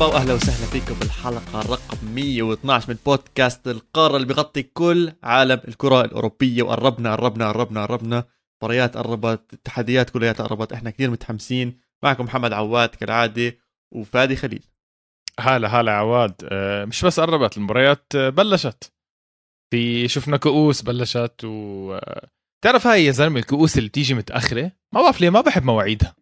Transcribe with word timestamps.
مرحبا 0.00 0.16
واهلا 0.16 0.34
وسهلا 0.34 0.66
فيكم 0.66 0.94
بالحلقة 0.94 1.60
رقم 1.60 2.14
112 2.14 2.90
من 2.90 2.98
بودكاست 3.06 3.68
القارة 3.68 4.16
اللي 4.16 4.26
بيغطي 4.26 4.62
كل 4.62 5.12
عالم 5.22 5.60
الكرة 5.68 6.04
الأوروبية. 6.04 6.62
وقربنا 6.62 7.12
قربنا 7.12 7.48
قربنا 7.48 7.86
قربنا. 7.86 8.24
مباريات 8.62 8.96
قربت 8.96 9.52
التحديات 9.52 10.10
كلها 10.10 10.32
قربت. 10.32 10.72
إحنا 10.72 10.90
كثير 10.90 11.10
متحمسين. 11.10 11.80
معكم 12.02 12.24
محمد 12.24 12.52
عواد 12.52 12.88
كالعادة 12.88 13.58
وفادي 13.94 14.36
خليل. 14.36 14.62
هلا 15.40 15.68
هلا 15.68 15.92
عواد. 15.92 16.34
آه، 16.44 16.84
مش 16.84 17.04
بس 17.04 17.20
قربت 17.20 17.56
المباريات 17.56 18.12
آه، 18.14 18.28
بلشت. 18.28 18.92
في 19.70 20.08
شفنا 20.08 20.36
كؤوس 20.36 20.82
بلشت 20.82 21.44
و 21.44 21.94
آه، 21.94 22.28
تعرف 22.64 22.86
هاي 22.86 23.04
يا 23.04 23.12
زلمة 23.12 23.40
الكؤوس 23.40 23.78
اللي 23.78 23.88
بتيجي 23.88 24.14
متأخرة؟ 24.14 24.72
ما 24.94 25.02
بعرف 25.02 25.20
ليه 25.20 25.30
ما 25.30 25.40
بحب 25.40 25.64
مواعيدها. 25.64 26.14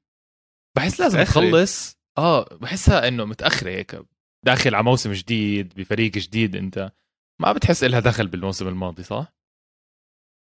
بحس 0.76 1.00
لازم؟ 1.00 1.22
تخلص. 1.22 1.97
آه 2.18 2.56
بحسها 2.60 3.08
إنه 3.08 3.24
متأخرة 3.24 3.70
هيك 3.70 4.02
داخل 4.46 4.74
على 4.74 4.84
موسم 4.84 5.12
جديد 5.12 5.74
بفريق 5.74 6.12
جديد 6.12 6.56
أنت 6.56 6.92
ما 7.40 7.52
بتحس 7.52 7.84
إلها 7.84 8.00
دخل 8.00 8.26
بالموسم 8.26 8.68
الماضي 8.68 9.02
صح؟ 9.02 9.38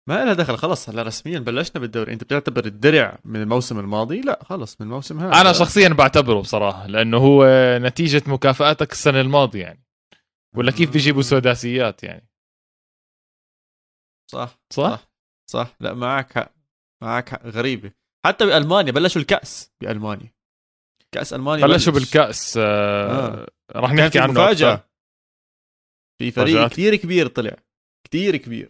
ما 0.09 0.25
لها 0.25 0.33
دخل 0.33 0.57
خلص 0.57 0.89
هلا 0.89 1.01
رسميا 1.01 1.39
بلشنا 1.39 1.81
بالدوري. 1.81 2.13
أنت 2.13 2.23
بتعتبر 2.23 2.65
الدرع 2.65 3.19
من 3.25 3.41
الموسم 3.41 3.79
الماضي؟ 3.79 4.21
لا 4.21 4.43
خلص 4.43 4.81
من 4.81 4.87
الموسم 4.87 5.19
هذا. 5.19 5.41
أنا 5.41 5.53
شخصيا 5.53 5.89
بعتبره 5.89 6.41
بصراحة 6.41 6.87
لأنه 6.87 7.17
هو 7.17 7.45
نتيجة 7.81 8.23
مكافآتك 8.27 8.91
السنة 8.91 9.21
الماضية 9.21 9.61
يعني. 9.61 9.83
ولا 10.55 10.71
كيف 10.71 10.91
بيجيبوا 10.91 11.21
سداسيات 11.21 12.03
يعني؟ 12.03 12.29
صح 14.31 14.59
صح؟ 14.73 14.89
صح 14.89 15.07
صح. 15.51 15.75
لا 15.79 15.93
معك 15.93 16.33
حق 16.33 16.53
معك 17.03 17.29
حق 17.29 17.45
غريبة. 17.45 17.91
حتى 18.25 18.45
بألمانيا 18.45 18.91
بلشوا 18.91 19.21
الكأس 19.21 19.71
بألمانيا. 19.81 20.36
كأس 21.17 21.33
ألمانيا 21.33 21.67
بلشوا 21.67 21.93
بلش. 21.93 22.03
بالكأس 22.03 22.57
آه 22.57 23.41
آه. 23.41 23.47
راح 23.75 23.93
نحكي 23.93 24.19
عنه 24.19 24.31
مفاجأة 24.33 24.73
أكثر. 24.73 24.83
في 26.19 26.31
فريق 26.31 26.53
مفاجآت. 26.55 26.71
كثير 26.71 26.95
كبير 26.95 27.27
طلع 27.27 27.55
كثير 28.07 28.37
كبير 28.37 28.69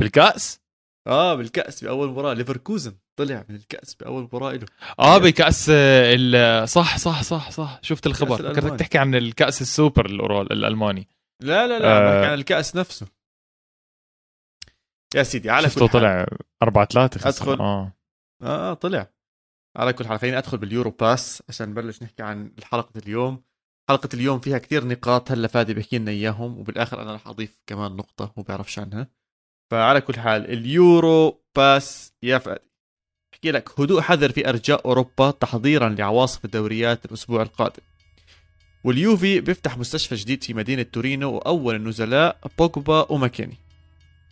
بالكأس 0.00 0.60
آه 1.06 1.34
بالكأس 1.34 1.84
بأول 1.84 2.08
مباراة 2.08 2.34
ليفركوزن 2.34 2.94
طلع 3.18 3.44
من 3.48 3.54
الكأس 3.56 3.94
بأول 3.94 4.22
مباراة 4.22 4.52
له 4.52 4.66
آه 4.98 5.18
بكأس 5.18 5.68
آه، 5.70 6.14
ال- 6.14 6.68
صح 6.68 6.98
صح 6.98 7.22
صح 7.22 7.50
صح 7.50 7.78
شفت 7.82 8.06
الخبر 8.06 8.36
فكرتك 8.36 8.50
الألماني. 8.58 8.76
تحكي 8.76 8.98
عن 8.98 9.14
الكأس 9.14 9.62
السوبر 9.62 10.06
الأورال 10.06 10.52
الألماني 10.52 11.08
لا 11.42 11.66
لا 11.66 11.78
لا 11.78 11.86
آه. 11.86 12.00
بحكي 12.20 12.32
عن 12.32 12.38
الكأس 12.38 12.76
نفسه 12.76 13.06
يا 15.14 15.22
سيدي 15.22 15.50
على 15.50 15.68
شفته 15.68 15.86
كل 15.88 15.92
حال 15.92 16.00
طلع 16.00 16.26
4 16.62 16.84
3 16.86 17.28
أدخل. 17.28 17.60
آه 17.60 17.92
آه 18.42 18.70
آه، 18.70 18.74
طلع 18.74 19.06
على 19.76 19.92
كل 19.92 20.06
حال 20.06 20.18
خليني 20.18 20.38
أدخل 20.38 20.58
باليورو 20.58 20.90
باس 20.90 21.42
عشان 21.48 21.68
نبلش 21.68 22.02
نحكي 22.02 22.22
عن 22.22 22.52
حلقة 22.62 23.00
اليوم. 23.06 23.42
حلقة 23.88 24.08
اليوم 24.14 24.40
فيها 24.40 24.58
كثير 24.58 24.84
نقاط 24.84 25.32
هلا 25.32 25.48
فادي 25.48 25.74
بيحكي 25.74 25.98
لنا 25.98 26.10
إياهم 26.10 26.58
وبالآخر 26.58 27.02
أنا 27.02 27.14
رح 27.14 27.28
أضيف 27.28 27.58
كمان 27.66 27.96
نقطة 27.96 28.32
هو 28.38 28.42
بيعرفش 28.42 28.78
عنها 28.78 29.08
فعلى 29.70 30.00
كل 30.00 30.20
حال 30.20 30.50
اليورو 30.50 31.42
باس 31.56 32.12
يا 32.22 32.38
فادي. 32.38 32.60
احكي 33.34 33.50
لك 33.50 33.80
هدوء 33.80 34.00
حذر 34.00 34.32
في 34.32 34.48
أرجاء 34.48 34.84
أوروبا 34.84 35.30
تحضيرا 35.30 35.88
لعواصف 35.88 36.44
الدوريات 36.44 37.04
الأسبوع 37.04 37.42
القادم. 37.42 37.82
واليوفي 38.84 39.40
بيفتح 39.40 39.78
مستشفى 39.78 40.14
جديد 40.14 40.44
في 40.44 40.54
مدينة 40.54 40.82
تورينو 40.82 41.32
وأول 41.32 41.74
النزلاء 41.74 42.38
بوجبا 42.58 43.12
وماكيني. 43.12 43.56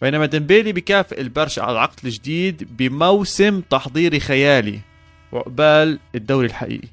بينما 0.02 0.26
ديمبيلي 0.26 0.72
بكافئ 0.72 1.20
البرشا 1.20 1.62
على 1.62 1.72
العقد 1.72 2.04
الجديد 2.04 2.76
بموسم 2.76 3.60
تحضيري 3.60 4.20
خيالي. 4.20 4.89
وعقبال 5.32 5.98
الدوري 6.14 6.46
الحقيقي. 6.46 6.88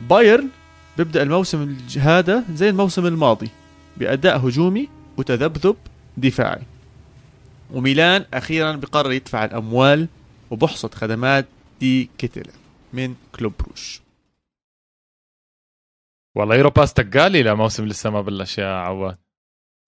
بايرن 0.00 0.48
بيبدأ 0.96 1.22
الموسم 1.22 1.76
هذا 1.98 2.44
زي 2.52 2.68
الموسم 2.68 3.06
الماضي 3.06 3.50
بأداء 3.96 4.46
هجومي 4.46 4.88
وتذبذب 5.16 5.76
دفاعي. 6.16 6.62
وميلان 7.70 8.24
أخيرا 8.34 8.72
بقرر 8.72 9.12
يدفع 9.12 9.44
الأموال 9.44 10.08
وبحصد 10.50 10.94
خدمات 10.94 11.46
دي 11.80 12.10
كيتل 12.18 12.50
من 12.92 13.14
كلوب 13.34 13.52
بروش. 13.60 14.00
والله 16.36 16.56
يورو 16.56 16.70
باس 16.70 16.92
تقالي 16.92 17.42
لموسم 17.42 17.86
لسه 17.86 18.10
ما 18.10 18.20
بلش 18.20 18.58
يا 18.58 18.66
عواد. 18.66 19.18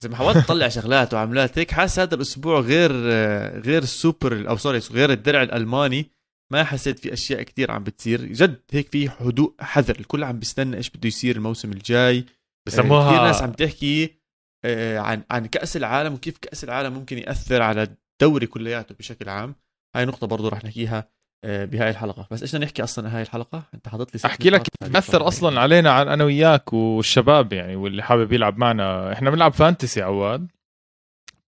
زي 0.00 0.08
ما 0.08 0.16
حاولت 0.16 0.36
اطلع 0.36 0.68
شغلات 0.68 1.14
وعملات 1.14 1.58
هيك 1.58 1.70
حاسس 1.70 1.98
هذا 1.98 2.14
الأسبوع 2.14 2.60
غير 2.60 2.92
غير 3.60 3.82
السوبر 3.82 4.48
أو 4.48 4.56
سوري 4.56 4.78
غير 4.78 5.10
الدرع 5.10 5.42
الألماني. 5.42 6.10
ما 6.52 6.64
حسيت 6.64 6.98
في 6.98 7.12
أشياء 7.12 7.42
كتير 7.42 7.70
عم 7.70 7.84
بتصير. 7.84 8.24
جد 8.24 8.60
هيك 8.72 8.88
في 8.88 9.08
هدوء 9.08 9.54
حذر. 9.60 9.96
الكل 10.00 10.24
عم 10.24 10.38
بيستنى 10.38 10.76
إيش 10.76 10.90
بده 10.90 11.08
يصير 11.08 11.36
الموسم 11.36 11.72
الجاي. 11.72 12.24
بسموها 12.66 13.10
كثير 13.12 13.24
ناس 13.24 13.42
عم 13.42 13.52
تحكي 13.52 14.18
آه، 14.64 14.98
عن 14.98 15.22
عن 15.30 15.46
كأس 15.46 15.76
العالم 15.76 16.14
وكيف 16.14 16.38
كأس 16.38 16.64
العالم 16.64 16.92
ممكن 16.92 17.18
يأثر 17.18 17.62
على 17.62 17.82
الدوري 18.22 18.46
كلياته 18.46 18.94
بشكل 18.94 19.28
عام. 19.28 19.54
هاي 19.96 20.04
نقطة 20.04 20.26
برضو 20.26 20.48
رح 20.48 20.64
نحكيها 20.64 21.08
آه، 21.44 21.64
بهاي 21.64 21.90
الحلقة. 21.90 22.28
بس 22.30 22.42
إيش 22.42 22.50
بدنا 22.50 22.64
نحكي 22.64 22.82
أصلا 22.82 23.16
هاي 23.16 23.22
الحلقة؟ 23.22 23.62
أنت 23.74 23.88
حاطط 23.88 24.14
لي 24.14 24.20
أحكي 24.24 24.50
لك 24.50 24.66
بتاثر. 24.82 25.28
أصلا 25.28 25.60
علينا 25.60 25.90
عن 25.90 26.08
أنا 26.08 26.24
وياك 26.24 26.72
والشباب 26.72 27.52
يعني 27.52 27.76
واللي 27.76 28.02
حابب 28.02 28.32
يلعب 28.32 28.58
معنا. 28.58 29.12
إحنا 29.12 29.30
بنلعب 29.30 29.52
fantasy 29.52 30.02
عواد 30.02 30.48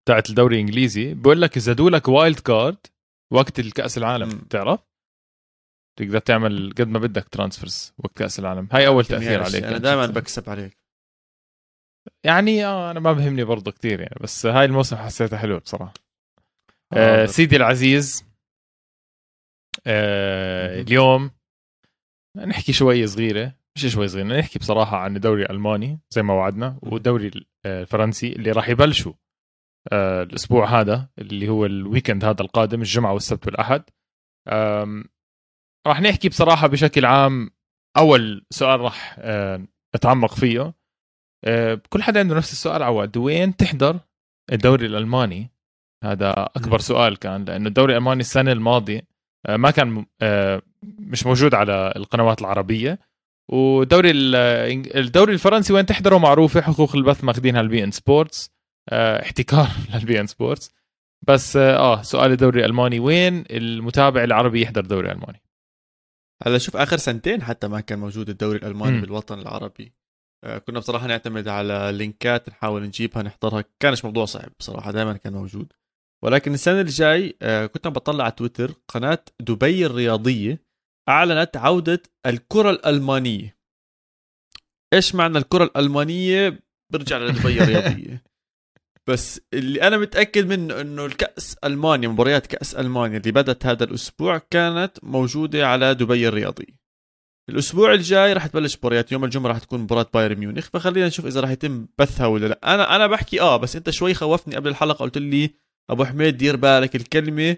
بتاعت 0.05 0.31
الدوري 0.31 0.57
الإنجليزي. 0.57 1.15
بقول 1.15 1.43
لك 1.43 1.59
زادوا 1.59 1.91
لك 1.91 2.09
wild 2.09 2.41
card 2.41 2.77
وقت 3.33 3.61
الكأس 3.61 3.99
العالم. 3.99 4.29
بتعرف؟ 4.29 4.81
تقدر 6.01 6.19
تعمل 6.19 6.75
قد 6.79 6.89
ما 6.89 6.99
بدك 6.99 7.29
transfers 7.29 7.95
وقت 7.99 8.17
كاس 8.17 8.39
العالم. 8.39 8.69
هاي 8.73 8.87
أول 8.87 9.05
تأثير 9.05 9.43
عليك. 9.43 9.65
أنا 9.65 9.79
دائما 9.79 10.07
بكسب 10.07 10.51
عليك. 10.51 10.77
يعني 12.25 12.67
آه 12.67 12.91
أنا 12.91 13.01
ما 13.01 13.13
بهمني 13.13 13.45
برضه 13.45 13.71
كثير 13.71 14.01
يعني 14.01 14.17
بس 14.21 14.47
هاي 14.47 14.65
الموسم 14.65 14.97
حسيتها 14.97 15.39
حلوة 15.39 15.59
بصراحة. 15.59 15.95
آه 16.93 17.23
آه، 17.23 17.27
سيدي 17.27 17.57
العزيز 17.57 18.25
آه. 19.87 20.81
اليوم 20.81 21.31
نحكي 22.37 22.73
شوي 22.73 23.07
صغيرة 23.07 23.55
مش 23.77 23.87
شوي 23.87 24.09
صغيرة 24.09 24.27
نحكي 24.27 24.59
بصراحة 24.59 24.97
عن 24.97 25.17
الدوري 25.17 25.43
الألماني 25.43 26.01
زي 26.11 26.23
ما 26.23 26.35
وعدنا 26.35 26.79
والدوري 26.83 27.47
آه، 27.67 27.81
الفرنسي 27.83 28.33
اللي 28.33 28.53
راح 28.53 28.69
يبلشوا 28.69 29.13
آه 29.93 30.23
الأسبوع 30.23 30.81
هذا 30.81 31.09
اللي 31.19 31.49
هو 31.49 31.67
الويكند 31.67 32.25
هذا 32.25 32.41
القادم 32.41 32.81
الجمعة 32.81 33.13
والسبت 33.13 33.47
والأحد. 33.47 33.83
راح 35.87 36.01
نحكي 36.01 36.29
بصراحة 36.29 36.67
بشكل 36.67 37.05
عام 37.05 37.51
أول 37.97 38.47
سؤال 38.51 38.81
راح 38.81 39.17
آه 39.19 39.67
أتعمق 39.95 40.35
فيه. 40.35 40.75
آه 41.45 41.81
كل 41.91 42.03
حدا 42.03 42.21
عنده 42.21 42.35
نفس 42.37 42.53
السؤال. 42.53 42.83
عواد 42.83 43.17
وين 43.17 43.57
تحضر 43.57 43.99
الدوري 44.53 44.87
الألماني؟ 44.87 45.51
هذا 46.05 46.31
أكبر 46.57 46.73
مم. 46.73 46.79
سؤال 46.79 47.17
كان 47.19 47.45
لأنه 47.45 47.69
الدوري 47.69 47.93
الألماني 47.93 48.21
السنة 48.21 48.53
الماضية 48.53 49.03
آه، 49.47 49.57
ما 49.57 49.71
كان 49.71 50.07
مش 50.83 51.27
موجود 51.27 51.55
على 51.55 51.93
القنوات 51.97 52.41
العربية. 52.41 52.99
ودوري 53.53 54.11
ال- 54.11 54.97
الدوري 54.97 55.33
الفرنسي 55.33 55.73
وين 55.73 55.87
تحضره؟ 55.87 56.19
معروفه 56.19 56.61
حقوق 56.61 56.97
البث 56.97 57.25
ماخذينها 57.25 57.61
البي 57.61 57.85
ان 57.85 57.91
سبورتس 57.91 58.51
احتكار 58.93 59.69
للبي 59.95 60.21
ان 60.21 60.27
سبورتس 60.27 60.75
بس 61.29 61.57
آه 61.57 62.03
سؤال 62.03 62.33
الدوري 62.33 62.61
الألماني 62.61 63.01
وين 63.01 63.45
المتابع 63.51 64.25
العربي 64.25 64.63
يحضر 64.63 64.81
دوري 64.81 65.13
الماني 65.13 65.43
هلا 66.43 66.59
شوف 66.59 66.77
آخر 66.77 66.97
سنتين 66.97 67.43
حتى 67.43 67.69
ما 67.69 67.81
كان 67.81 67.99
موجود 67.99 68.29
الدوري 68.29 68.59
الألماني 68.59 68.97
مم. 68.97 69.01
بالوطن 69.01 69.39
العربي. 69.39 69.93
آه، 70.45 70.59
كنا 70.59 70.79
بصراحة 70.79 71.07
نعتمد 71.07 71.49
على 71.49 71.91
لينكات 71.95 72.49
نحاول 72.49 72.83
نجيبها 72.83 73.23
نحضرها. 73.23 73.65
كانش 73.81 74.05
موضوع 74.05 74.25
صعب 74.25 74.53
بصراحة 74.61 74.91
دائما 74.91 75.13
كان 75.17 75.33
موجود. 75.33 75.73
ولكن 76.25 76.55
السنة 76.55 76.81
الجاي 76.81 77.37
آه، 77.43 77.67
كنت 77.67 77.87
عم 77.87 77.93
بطلع 77.93 78.25
على 78.25 78.33
تويتر 78.33 78.73
قناة 78.89 79.25
دبي 79.41 79.87
الرياضية 79.87 80.65
أعلنت 81.09 81.57
عودة 81.57 82.03
الكرة 82.27 82.71
الألمانية. 82.71 83.57
إيش 84.95 85.15
معنى 85.15 85.39
الكرة 85.39 85.65
الألمانية؟ 85.65 86.61
برجع 86.93 87.19
لدبي 87.19 87.59
الرياضية. 87.63 88.23
بس 89.09 89.41
اللي 89.55 89.83
أنا 89.83 89.99
متأكد 89.99 90.47
منه 90.47 90.81
إنه 90.81 91.07
الكأس 91.07 91.57
ألمانيا 91.65 92.09
مباريات 92.09 92.47
كأس 92.47 92.75
ألمانيا 92.75 93.19
اللي 93.19 93.33
بدت 93.33 93.67
هذا 93.67 93.85
الأسبوع 93.85 94.39
كانت 94.51 94.93
موجودة 95.03 95.67
على 95.69 95.95
دبي 95.95 96.29
الرياضيه 96.29 96.81
الأسبوع 97.51 97.93
الجاي 97.93 98.33
راح 98.33 98.47
تبلش 98.47 98.77
مباريات 98.77 99.13
يوم 99.13 99.25
الجمعة 99.25 99.49
راح 99.49 99.59
تكون 99.59 99.81
مباراة 99.81 100.07
بايرن 100.15 100.37
ميونخ. 100.37 100.69
فخلينا 100.73 101.07
نشوف 101.07 101.27
إذا 101.27 101.41
راح 101.41 101.51
يتم 101.51 101.87
بثها 101.99 102.27
ولا 102.27 102.47
لا. 102.47 102.75
أنا 102.75 102.97
أنا 102.97 103.07
بحكي 103.07 103.41
آه 103.41 103.57
بس 103.57 103.77
أنت 103.77 103.91
شوي 103.91 104.15
خوفتني 104.15 104.57
قبل 104.57 104.69
الحلقة 104.71 105.03
قلت 105.03 105.19
لي 105.19 105.51
أبو 105.91 106.05
حميد 106.05 106.37
دير 106.37 106.57
بالك 106.57 106.97
الكلمة 106.97 107.57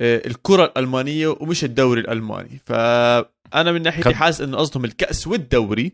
آه، 0.00 0.22
الكرة 0.26 0.64
الألمانية 0.64 1.28
ومش 1.28 1.64
الدوري 1.64 2.00
الألماني. 2.00 2.60
فأنا 2.66 3.72
من 3.72 3.82
ناحيتي 3.82 4.14
حاسس 4.14 4.40
إنه 4.40 4.56
قصدهم 4.56 4.84
الكأس 4.84 5.26
والدوري 5.26 5.92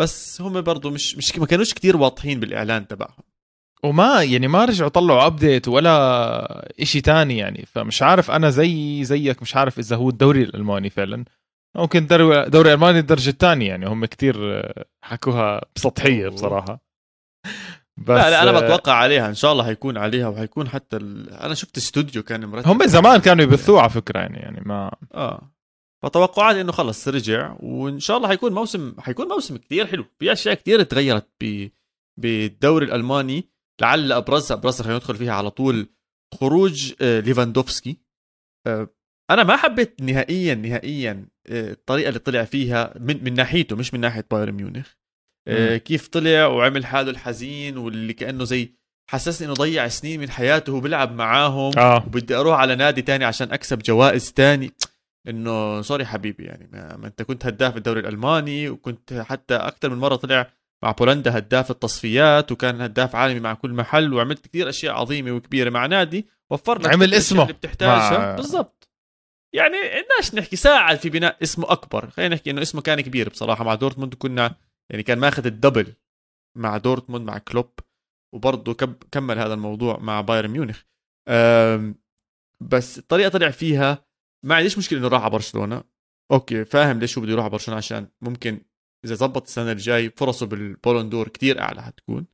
بس 0.00 0.40
هم 0.40 0.60
برضو 0.60 0.90
مش 0.90 1.16
مش 1.16 1.38
ما 1.38 1.46
كانوش 1.46 1.74
كتير 1.74 1.96
واضحين 1.96 2.40
بالإعلان 2.40 2.88
تبعهم. 2.88 3.27
وما 3.84 4.22
يعني 4.22 4.48
ما 4.48 4.64
رجعوا 4.64 4.90
طلعوا 4.90 5.26
update 5.26 5.68
ولا 5.68 6.72
إشي 6.82 7.00
تاني 7.00 7.36
يعني. 7.36 7.66
فمش 7.66 8.02
عارف 8.02 8.30
أنا 8.30 8.50
زي 8.50 9.04
زيك 9.04 9.42
مش 9.42 9.56
عارف 9.56 9.78
إذا 9.78 9.96
هو 9.96 10.08
الدوري 10.08 10.42
الألماني 10.42 10.90
فعلا. 10.90 11.24
ممكن 11.76 12.06
دوري 12.06 12.50
دوري 12.50 12.72
ألماني 12.72 12.98
الدرجة 12.98 13.30
الثانية 13.30 13.68
يعني. 13.68 13.86
هم 13.86 14.04
كتير 14.04 14.62
حكوها 15.04 15.60
بسطحيه. 15.76 16.28
بصراحة. 16.28 16.88
بس 17.96 18.08
لا 18.08 18.30
لا 18.30 18.42
أنا 18.42 18.60
بتوقع 18.60 18.92
عليها. 18.92 19.28
إن 19.28 19.34
شاء 19.34 19.52
الله 19.52 19.64
حيكون 19.64 19.96
عليها 19.98 20.28
وحيكون 20.28 20.68
حتى 20.68 20.96
ال... 20.96 21.30
أنا 21.30 21.54
شفت 21.54 21.76
استوديو 21.76 22.22
كان 22.22 22.44
مرتب 22.44 22.68
هم 22.68 22.86
زمان 22.86 23.20
كانوا 23.20 23.44
يبثوه 23.44 23.80
على 23.80 23.90
فكرة 23.90 24.20
يعني 24.20 24.38
يعني 24.38 24.60
ما 24.60 24.90
آه. 25.14 25.50
فتوقعاتي 26.02 26.60
إنه 26.60 26.72
خلص 26.72 27.08
رجع. 27.08 27.56
وإن 27.60 28.00
شاء 28.00 28.16
الله 28.16 28.28
حيكون 28.28 28.52
موسم 28.52 28.94
حيكون 29.00 29.28
موسم 29.28 29.56
كثير 29.56 29.86
حلو. 29.86 30.04
في 30.18 30.32
أشياء 30.32 30.54
كثير 30.54 30.82
تغيرت 30.82 31.28
ب... 31.40 31.68
بالدوري 32.20 32.86
الألماني. 32.86 33.48
لعل 33.80 34.12
ابرزها 34.12 34.56
ابرزها 34.56 34.84
خلينا 34.84 34.98
ندخل 34.98 35.16
فيها 35.16 35.32
على 35.32 35.50
طول 35.50 35.88
خروج 36.34 36.92
آه، 37.00 37.20
ليفاندوفسكي. 37.20 37.98
آه، 38.66 38.88
أنا 39.30 39.44
ما 39.44 39.56
حبيت 39.56 40.02
نهائيا 40.02 40.54
نهائيا 40.54 41.28
آه، 41.46 41.72
الطريقة 41.72 42.08
اللي 42.08 42.18
طلع 42.18 42.44
فيها 42.44 42.94
من 43.00 43.24
من 43.24 43.34
ناحيته 43.34 43.76
مش 43.76 43.94
من 43.94 44.00
ناحية 44.00 44.26
بايرن 44.30 44.52
ميونخ. 44.52 44.92
كيف 45.84 46.08
طلع 46.08 46.46
وعمل 46.46 46.86
حاله 46.86 47.10
الحزين 47.10 47.78
واللي 47.78 48.12
كأنه 48.12 48.44
زي 48.44 48.74
حسسني 49.10 49.46
إنه 49.46 49.54
ضيع 49.54 49.88
سنين 49.88 50.20
من 50.20 50.30
حياته 50.30 50.72
وهو 50.72 50.80
بيلعب 50.80 51.12
معاهم 51.12 51.78
آه. 51.78 52.06
وبدي 52.06 52.34
أروح 52.34 52.58
على 52.58 52.76
نادي 52.76 53.02
تاني 53.02 53.24
عشان 53.24 53.52
أكسب 53.52 53.78
جوائز 53.78 54.32
تاني. 54.32 54.70
إنه 55.28 55.82
سوري 55.82 56.06
حبيبي 56.06 56.44
يعني 56.44 56.68
ما, 56.72 56.96
ما 56.96 57.06
أنت 57.06 57.22
كنت 57.22 57.46
هداف 57.46 57.76
الدوري 57.76 58.00
الألماني 58.00 58.68
وكنت 58.68 59.12
حتى 59.12 59.54
أكثر 59.54 59.90
من 59.90 59.98
مرة 59.98 60.16
طلع 60.16 60.50
مع 60.84 60.90
بولندا 60.90 61.38
هداف 61.38 61.70
التصفيات 61.70 62.52
وكان 62.52 62.80
هداف 62.80 63.16
عالمي 63.16 63.40
مع 63.40 63.54
كل 63.54 63.72
محل 63.72 64.14
وعملت 64.14 64.46
كثير 64.46 64.68
أشياء 64.68 64.94
عظيمة 64.94 65.32
وكبيرة 65.32 65.70
مع 65.70 65.86
نادي 65.86 66.28
وفر 66.50 66.78
لك 66.78 66.92
عمل 66.92 67.14
اسمه. 67.14 67.42
اللي 67.42 67.52
بتحتاجها. 67.52 68.18
مع... 68.18 68.36
بالضبط. 68.36 68.88
يعني 69.54 69.76
بدناش 69.76 70.34
نحكي 70.34 70.56
ساعد 70.56 70.98
في 70.98 71.10
بناء 71.10 71.42
اسمه 71.42 71.72
أكبر. 71.72 72.10
خلينا 72.10 72.34
نحكي 72.34 72.50
إنه 72.50 72.62
اسمه 72.62 72.80
كان 72.80 73.00
كبير 73.00 73.28
بصراحة 73.28 73.64
مع 73.64 73.74
دورتموند 73.74 74.14
كنا 74.14 74.54
يعني 74.90 75.02
كان 75.02 75.18
ماخذ 75.18 75.46
ال 75.46 75.53
double 75.53 75.94
مع 76.56 76.76
دورتموند 76.76 77.26
مع 77.26 77.38
كلوب 77.38 77.70
وبرضه 78.34 78.74
كمل 79.12 79.38
هذا 79.38 79.54
الموضوع 79.54 79.98
مع 79.98 80.20
بايرن 80.20 80.50
ميونخ. 80.50 80.82
بس 82.62 82.98
الطريقة 82.98 83.28
طلع 83.28 83.50
فيها 83.50 84.06
ما 84.44 84.54
عنديش 84.54 84.78
مشكلة 84.78 84.98
إنه 84.98 85.08
راح 85.08 85.22
على 85.22 85.30
برشلونة. 85.30 85.84
okay 86.32 86.64
فاهم 86.64 86.98
ليش 86.98 87.18
هو 87.18 87.22
بده 87.22 87.32
يروح 87.32 87.44
على 87.44 87.52
برشلونة؟ 87.52 87.78
عشان 87.78 88.08
ممكن 88.20 88.60
إذا 89.04 89.14
زبط 89.14 89.42
السنة 89.42 89.72
الجاي 89.72 90.10
فرصه 90.10 90.46
بال 90.46 90.60
Ballon 90.60 91.01
d'Or 91.01 91.28
كتير 91.28 91.60
أعلى 91.60 91.82
حتكون. 91.82 92.26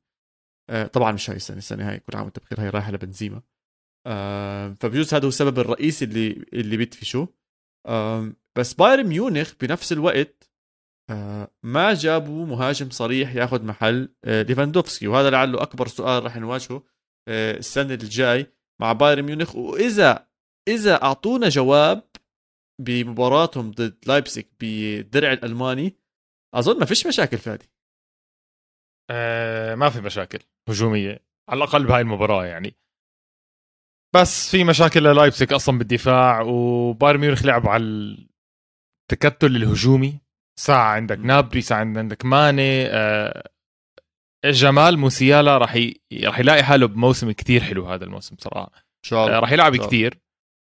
آه 0.70 0.86
طبعا 0.86 1.12
مش 1.12 1.30
هاي 1.30 1.36
السنة 1.36 1.56
السنة 1.58 1.90
هاي 1.90 1.98
كل 1.98 2.16
عام 2.16 2.24
وانت 2.24 2.38
بخير 2.38 2.60
هاي 2.60 2.68
رايحة 2.68 2.92
لبنزيما. 2.92 3.42
آه 4.06 4.68
فبجوز 4.80 5.14
هذا 5.14 5.24
هو 5.24 5.28
السبب 5.28 5.58
الرئيسي 5.58 6.04
اللي 6.04 6.44
اللي 6.52 6.76
بيدفشوا 6.76 7.26
بس 8.58 8.74
بايرن 8.74 9.06
ميونخ 9.06 9.54
بنفس 9.60 9.92
الوقت 9.92 10.50
آه 11.10 11.50
ما 11.62 11.94
جابوا 11.94 12.46
مهاجم 12.46 12.90
صريح 12.90 13.34
ياخذ 13.34 13.64
محل 13.64 14.14
ليفاندوفسكي. 14.26 15.08
وهذا 15.08 15.30
لعله 15.30 15.62
أكبر 15.62 15.88
سؤال 15.88 16.24
راح 16.24 16.36
نواجهه 16.36 16.82
السنة 17.28 17.94
الجاي 17.94 18.46
مع 18.80 18.92
بايرن 18.92 19.22
ميونخ. 19.22 19.56
وإذا 19.56 20.28
إذا 20.68 21.02
أعطونا 21.02 21.48
جواب 21.48 22.02
بمباراتهم 22.80 23.70
ضد 23.70 23.98
لايبسك 24.06 24.48
بالدرع 24.60 25.32
الألماني 25.32 25.96
أظن 26.54 26.78
ما 26.78 26.84
فيش 26.86 27.06
مشاكل 27.06 27.38
فادي 27.38 27.70
آه 29.10 29.74
ما 29.74 29.90
في 29.90 30.00
مشاكل 30.00 30.38
هجومية 30.68 31.20
على 31.48 31.58
الأقل 31.58 31.86
بهاي 31.86 32.00
المباراة 32.00 32.44
يعني. 32.44 32.74
بس 34.14 34.50
في 34.50 34.64
مشاكل 34.64 35.02
للايبسك 35.02 35.52
أصلا 35.52 35.78
بالدفاع 35.78 36.40
وبايرن 36.40 37.20
ميونخ 37.20 37.44
لعب 37.44 37.68
على 37.68 37.82
التكتل 39.02 39.56
الهجومي. 39.56 40.20
ساعة 40.60 40.94
عندك 40.94 41.18
نابري 41.18 41.60
ساعة 41.60 41.78
عندك 41.78 42.24
ماني 42.24 42.86
آه 42.86 43.50
جمال 44.44 44.98
موسيالا 44.98 45.58
راح 45.58 45.74
ي... 45.76 46.00
راح 46.24 46.38
يلاقي 46.38 46.62
حاله 46.64 46.86
بموسم 46.86 47.32
كتير 47.32 47.62
حلو 47.62 47.86
هذا 47.86 48.04
الموسم 48.04 48.36
صراحة. 48.38 48.72
إن 48.76 49.08
شاء 49.08 49.26
الله. 49.26 49.36
آه 49.36 49.40
راح 49.40 49.52
يلعب 49.52 49.76
كتير. 49.76 50.18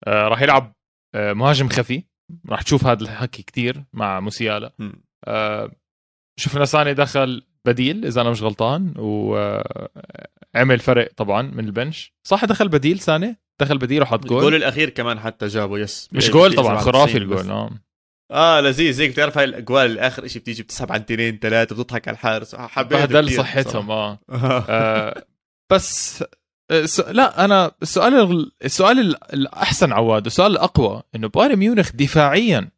آه 0.07 0.27
راح 0.27 0.41
يلعب 0.41 0.73
آه 1.15 1.33
مهاجم 1.33 1.69
خفي. 1.69 2.03
راح 2.49 2.61
تشوف 2.61 2.85
هذا 2.85 3.03
الحكي 3.03 3.43
كتير 3.43 3.83
مع 3.93 4.19
موسيالا. 4.19 4.71
آه 5.27 5.71
شفنا 6.39 6.65
ساني 6.65 6.93
دخل 6.93 7.43
بديل 7.65 8.05
إذا 8.05 8.21
أنا 8.21 8.29
مش 8.29 8.41
غلطان 8.41 8.93
وعمل 8.97 10.79
فرق 10.79 11.11
طبعا 11.17 11.41
من 11.41 11.65
ال 11.65 11.72
bench. 11.72 12.13
صح 12.23 12.45
دخل 12.45 12.67
بديل 12.67 12.99
ساني؟ 12.99 13.37
دخل 13.61 13.77
بديل 13.77 14.01
وحط 14.01 14.25
جول؟ 14.25 14.37
الجول 14.37 14.55
الأخير 14.55 14.89
كمان 14.89 15.19
حتى 15.19 15.47
جابه 15.47 15.79
yes. 15.79 16.09
مش 16.11 16.29
جول 16.29 16.55
طبعا 16.55 16.77
خرافي 16.77 17.17
الجول 17.17 17.51
آه 17.51 17.69
آه 18.31 18.61
لذيذ. 18.61 19.01
هيك 19.01 19.11
بتعرف 19.11 19.37
هاي 19.37 19.43
الأجوال 19.43 19.91
الآخر 19.91 20.27
شيء 20.27 20.41
بتيجي 20.41 20.63
بتسحب 20.63 20.91
عن 20.91 20.99
اثنين 20.99 21.39
ثلاثة 21.39 21.75
بتضحك 21.75 22.07
على 22.07 22.15
الحارس. 22.15 22.55
حبيت 22.55 22.99
بهدل 22.99 23.31
صحتهم 23.31 23.91
آه, 23.91 24.19
آه. 24.29 25.25
بس 25.71 26.23
لا 27.07 27.45
أنا 27.45 27.71
السؤال 27.81 28.51
السؤال 28.65 29.15
الأحسن 29.33 29.91
عواد 29.91 30.25
السؤال 30.25 30.51
الأقوى 30.51 31.03
إنه 31.15 31.27
بايرن 31.27 31.55
ميونخ 31.55 31.91
دفاعيا 31.91 32.69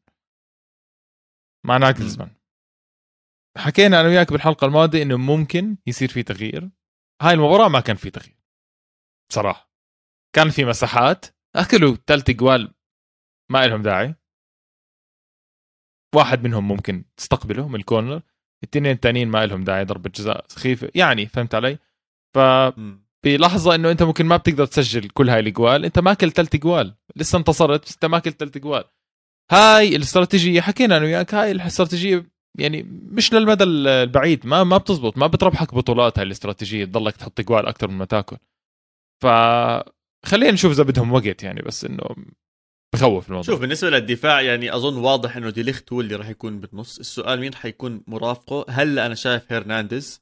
مع 1.65 1.77
ناجلزمان. 1.77 2.29
حكينا 3.57 4.01
أنا 4.01 4.07
وياك 4.07 4.31
بالحلقة 4.31 4.65
الماضية 4.65 5.03
إنه 5.03 5.17
ممكن 5.17 5.77
يصير 5.87 6.09
في 6.09 6.23
تغيير. 6.23 6.69
هاي 7.21 7.33
المباراة 7.33 7.67
ما 7.67 7.79
كان 7.79 7.95
في 7.95 8.09
تغيير. 8.09 8.39
صراحة. 9.31 9.71
كان 10.35 10.49
في 10.49 10.65
مساحات. 10.65 11.25
أكلوا 11.55 11.95
ثلاث 12.07 12.31
جوال 12.31 12.73
ما 13.51 13.67
لهم 13.67 13.81
داعي. 13.81 14.15
واحد 16.15 16.43
منهم 16.43 16.67
ممكن 16.67 17.05
تستقبله 17.17 17.67
من 17.67 17.75
الكورنر. 17.75 18.21
الاثنين 18.63 18.91
الثانيين 18.91 19.27
ما 19.27 19.45
لهم 19.45 19.63
داعي 19.63 19.85
ضربة 19.85 20.09
جزاء 20.09 20.45
سخيفة. 20.47 20.89
يعني 20.95 21.25
فهمت 21.25 21.55
علي؟ 21.55 21.77
ف 22.35 22.39
بلحظه 23.25 23.75
إنه 23.75 23.91
أنت 23.91 24.03
ممكن 24.03 24.25
ما 24.25 24.37
بتقدر 24.37 24.65
تسجل 24.65 25.09
كل 25.09 25.29
هاي 25.29 25.39
الاجوال 25.39 25.85
أنت 25.85 25.99
ماكل 25.99 26.31
ثلاث 26.31 26.55
اجوال 26.55 26.95
لسه 27.15 27.37
انتصرت 27.37 27.85
بس 27.85 27.93
أنت 27.93 28.05
ماكل 28.05 28.31
ثلاث 28.31 28.57
اجوال 28.57 28.83
هاي 29.51 29.95
الاستراتيجية 29.95 30.61
حكينا 30.61 30.97
أنا 30.97 31.05
وياك 31.05 31.33
هاي 31.33 31.51
الاستراتيجية 31.51 32.34
يعني 32.59 32.83
مش 33.11 33.33
للمدى 33.33 33.63
البعيد 33.63 34.47
ما 34.47 34.63
ما 34.63 34.77
بتزبط 34.77 35.17
ما 35.17 35.27
بتربحك 35.27 35.73
بطولات 35.73 36.19
هاي 36.19 36.25
الاستراتيجية 36.25 36.85
تضلك 36.85 37.15
تحط 37.15 37.39
اجوال 37.39 37.65
أكثر 37.65 37.87
من 37.87 37.97
ما 37.97 38.05
تأكل. 38.05 38.37
ف 39.23 39.27
خلينا 40.25 40.51
نشوف 40.51 40.71
إذا 40.71 40.83
بدهم 40.83 41.13
وقت 41.13 41.43
يعني 41.43 41.61
بس 41.61 41.85
إنه 41.85 42.03
بخوف 42.95 43.27
الموضوع. 43.27 43.53
شوف 43.53 43.61
بالنسبة 43.61 43.89
للدفاع 43.89 44.41
يعني 44.41 44.75
أظن 44.75 44.97
واضح 44.97 45.37
إنه 45.37 45.49
ديليخت 45.49 45.93
هو 45.93 46.01
اللي 46.01 46.15
راح 46.15 46.29
يكون 46.29 46.59
بالنص 46.59 46.99
السؤال 46.99 47.39
مين 47.39 47.55
حيكون 47.55 48.03
مرافقه؟ 48.07 48.65
هلا 48.69 49.05
أنا 49.05 49.15
شايف 49.15 49.53
هرنانديز؟ 49.53 50.21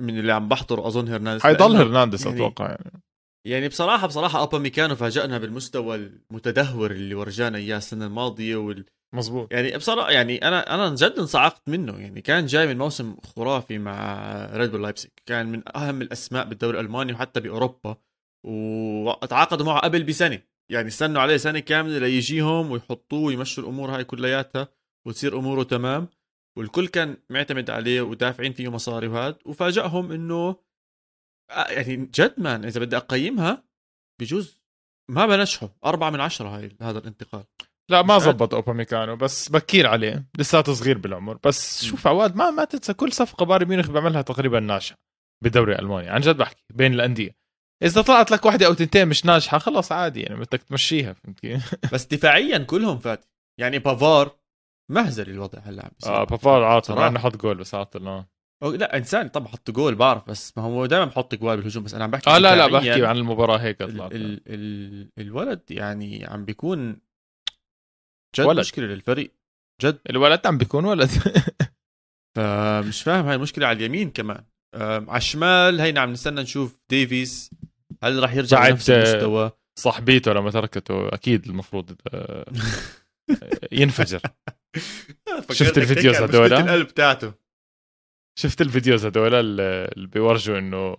من 0.00 0.18
اللي 0.18 0.32
عم 0.32 0.48
بحضر 0.48 0.86
أظن 0.86 1.08
هرنانديز. 1.08 1.42
حيضل 1.42 1.76
هرنانديز 1.76 2.26
يعني 2.26 2.36
أتوقع 2.36 2.68
يعني. 2.68 3.02
يعني 3.46 3.68
بصراحة 3.68 4.06
بصراحة 4.06 4.42
أوباميكانو 4.42 4.96
فاجأنا 4.96 5.38
بالمستوى 5.38 5.96
المتدهور 5.96 6.90
اللي 6.90 7.14
ورجانا 7.14 7.58
إياه 7.58 7.76
السنة 7.76 8.06
الماضية 8.06 8.56
وال... 8.56 8.84
مزبوط 9.14 9.52
يعني 9.52 9.76
بصراحة 9.76 10.10
يعني 10.10 10.48
أنا 10.48 10.74
أنا 10.74 10.94
جد 10.94 11.18
انصعقت 11.18 11.68
منه. 11.68 12.00
يعني 12.00 12.20
كان 12.20 12.46
جاي 12.46 12.66
من 12.66 12.78
موسم 12.78 13.16
خرافي 13.36 13.78
مع 13.78 14.24
Red 14.52 14.70
Bull 14.70 14.82
لايبسك 14.82 15.22
كان 15.26 15.46
من 15.46 15.76
أهم 15.76 16.02
الأسماء 16.02 16.44
بالدوري 16.44 16.80
الألماني 16.80 17.12
وحتى 17.12 17.40
بأوروبا. 17.40 17.96
وتعاقدوا 18.46 19.66
معه 19.66 19.80
قبل 19.80 20.02
بسنة. 20.02 20.42
يعني 20.70 20.88
استنوا 20.88 21.22
عليه 21.22 21.36
سنة 21.36 21.58
كاملة 21.58 21.98
ليجيهم 21.98 22.70
ويحطوه 22.70 23.20
ويمشوا 23.20 23.62
الأمور 23.62 23.96
هاي 23.96 24.04
كلياتها 24.04 24.68
وتصير 25.06 25.38
أموره 25.38 25.62
تمام. 25.62 26.08
والكل 26.58 26.88
كان 26.88 27.16
معتمد 27.30 27.70
عليه 27.70 28.00
ودافعين 28.00 28.52
فيه 28.52 28.68
مصاري 28.68 29.06
وهذا 29.08 29.38
وفاجأهم 29.44 30.12
إنه 30.12 30.56
آه، 31.50 31.70
يعني 31.70 31.96
جد 31.96 32.34
man 32.38 32.64
إذا 32.64 32.80
بدي 32.80 32.96
أقيمها 32.96 33.64
بجوز 34.20 34.58
ما 35.10 35.26
بنجحه 35.26 35.68
أربعة 35.84 36.10
من 36.10 36.20
عشرة 36.20 36.48
هاي 36.48 36.76
هذا 36.80 36.98
الانتقال. 36.98 37.44
لا 37.90 38.02
ما 38.02 38.18
زبط 38.18 38.54
اوباميكانو 38.54 39.16
بس 39.16 39.48
بكير 39.48 39.86
عليه. 39.86 40.26
لساته 40.38 40.72
صغير 40.72 40.98
بالعمر. 40.98 41.38
بس 41.44 41.84
شوف 41.84 42.06
عواد 42.06 42.36
ما 42.36 42.50
ما 42.50 42.64
تنسى 42.64 42.94
كل 42.94 43.12
صفقة 43.12 43.46
بايرن 43.46 43.68
ميونخ 43.68 43.90
بيعملها 43.90 44.22
تقريبا 44.22 44.60
ناجحة 44.60 44.96
بالدوري 45.44 45.72
الالماني 45.72 46.08
عن 46.08 46.20
جد 46.20 46.36
بحكي 46.36 46.62
بين 46.74 46.94
الأندية. 46.94 47.36
إذا 47.82 48.02
طلعت 48.02 48.30
لك 48.30 48.44
واحدة 48.46 48.66
أو 48.66 48.74
تنتين 48.74 49.08
مش 49.08 49.24
ناجحة 49.26 49.58
خلص 49.58 49.92
عادي 49.92 50.20
يعني 50.20 50.36
بدك 50.40 50.62
تمشيها 50.62 51.12
فهمت 51.12 51.40
كيف 51.40 51.74
بس 51.92 52.06
دفاعيا 52.06 52.58
كلهم 52.58 52.98
fat. 52.98 53.24
يعني 53.60 53.78
بافار 53.78 54.36
مهزلي 54.90 55.32
الوضع 55.32 55.58
هلأ 55.58 55.90
آه 56.06 56.24
بافار 56.24 56.64
عاطل 56.64 56.94
مع 56.94 57.06
انه 57.08 57.18
حط 57.18 57.36
جول 57.36 57.56
بس 57.56 57.74
عاطل 57.74 58.06
آه. 58.06 58.26
لا 58.62 58.96
إن 58.96 59.07
سان 59.07 59.28
طبعا 59.28 59.48
حط 59.48 59.70
جول 59.70 59.94
بعرف 59.94 60.28
بس 60.30 60.58
ما 60.58 60.64
هو 60.64 60.86
دائما 60.86 61.04
بحط 61.04 61.34
أجوال 61.34 61.56
بالهجوم 61.56 61.84
بس 61.84 61.94
أنا 61.94 62.04
عم 62.04 62.10
بحكي 62.10 62.30
آه 62.30 62.38
لا 62.38 62.56
لا 62.56 62.66
بحكي 62.66 63.06
عن 63.06 63.16
المباراة 63.16 63.56
هيك 63.58 63.82
ال 63.82 64.00
ال 64.02 64.40
ال 64.46 65.10
الولد 65.18 65.62
يعني 65.70 66.26
عم 66.26 66.44
بيكون 66.44 66.96
جد؟ 68.34 68.46
ولد. 68.46 68.58
مشكلة 68.60 68.86
للفريق. 68.86 69.32
جد؟ 69.82 69.98
الولد 70.10 70.46
عم 70.46 70.58
بيكون 70.58 70.84
ولد. 70.84 71.10
فمش 72.36 73.02
فاهم 73.02 73.26
هاي 73.26 73.34
المشكلة 73.34 73.66
على 73.66 73.76
اليمين 73.76 74.10
كمان. 74.10 74.44
على 74.74 75.16
الشمال 75.16 75.80
هينا 75.80 76.00
عم 76.00 76.12
نستنى 76.12 76.42
نشوف 76.42 76.80
ديفيز. 76.90 77.50
هل 78.02 78.22
راح 78.22 78.34
يرجع 78.34 78.68
لنفس 78.68 78.90
المستوى؟ 78.90 79.50
صاحبيته 79.78 80.32
لما 80.32 80.50
تركته 80.50 81.08
أكيد 81.08 81.46
المفروض 81.46 81.90
ينفجر. 83.72 84.20
شفت 85.50 85.78
ال 85.78 85.83
videos 85.83 86.16
هدول؟ 86.16 86.52
القلب 86.52 86.86
بتاعته. 86.86 87.32
شفت 88.38 88.60
ال 88.60 88.67
videos 88.67 89.06
هدول 89.06 89.34
اللي 89.34 90.06
بيورجوا 90.06 90.58
إنه 90.58 90.96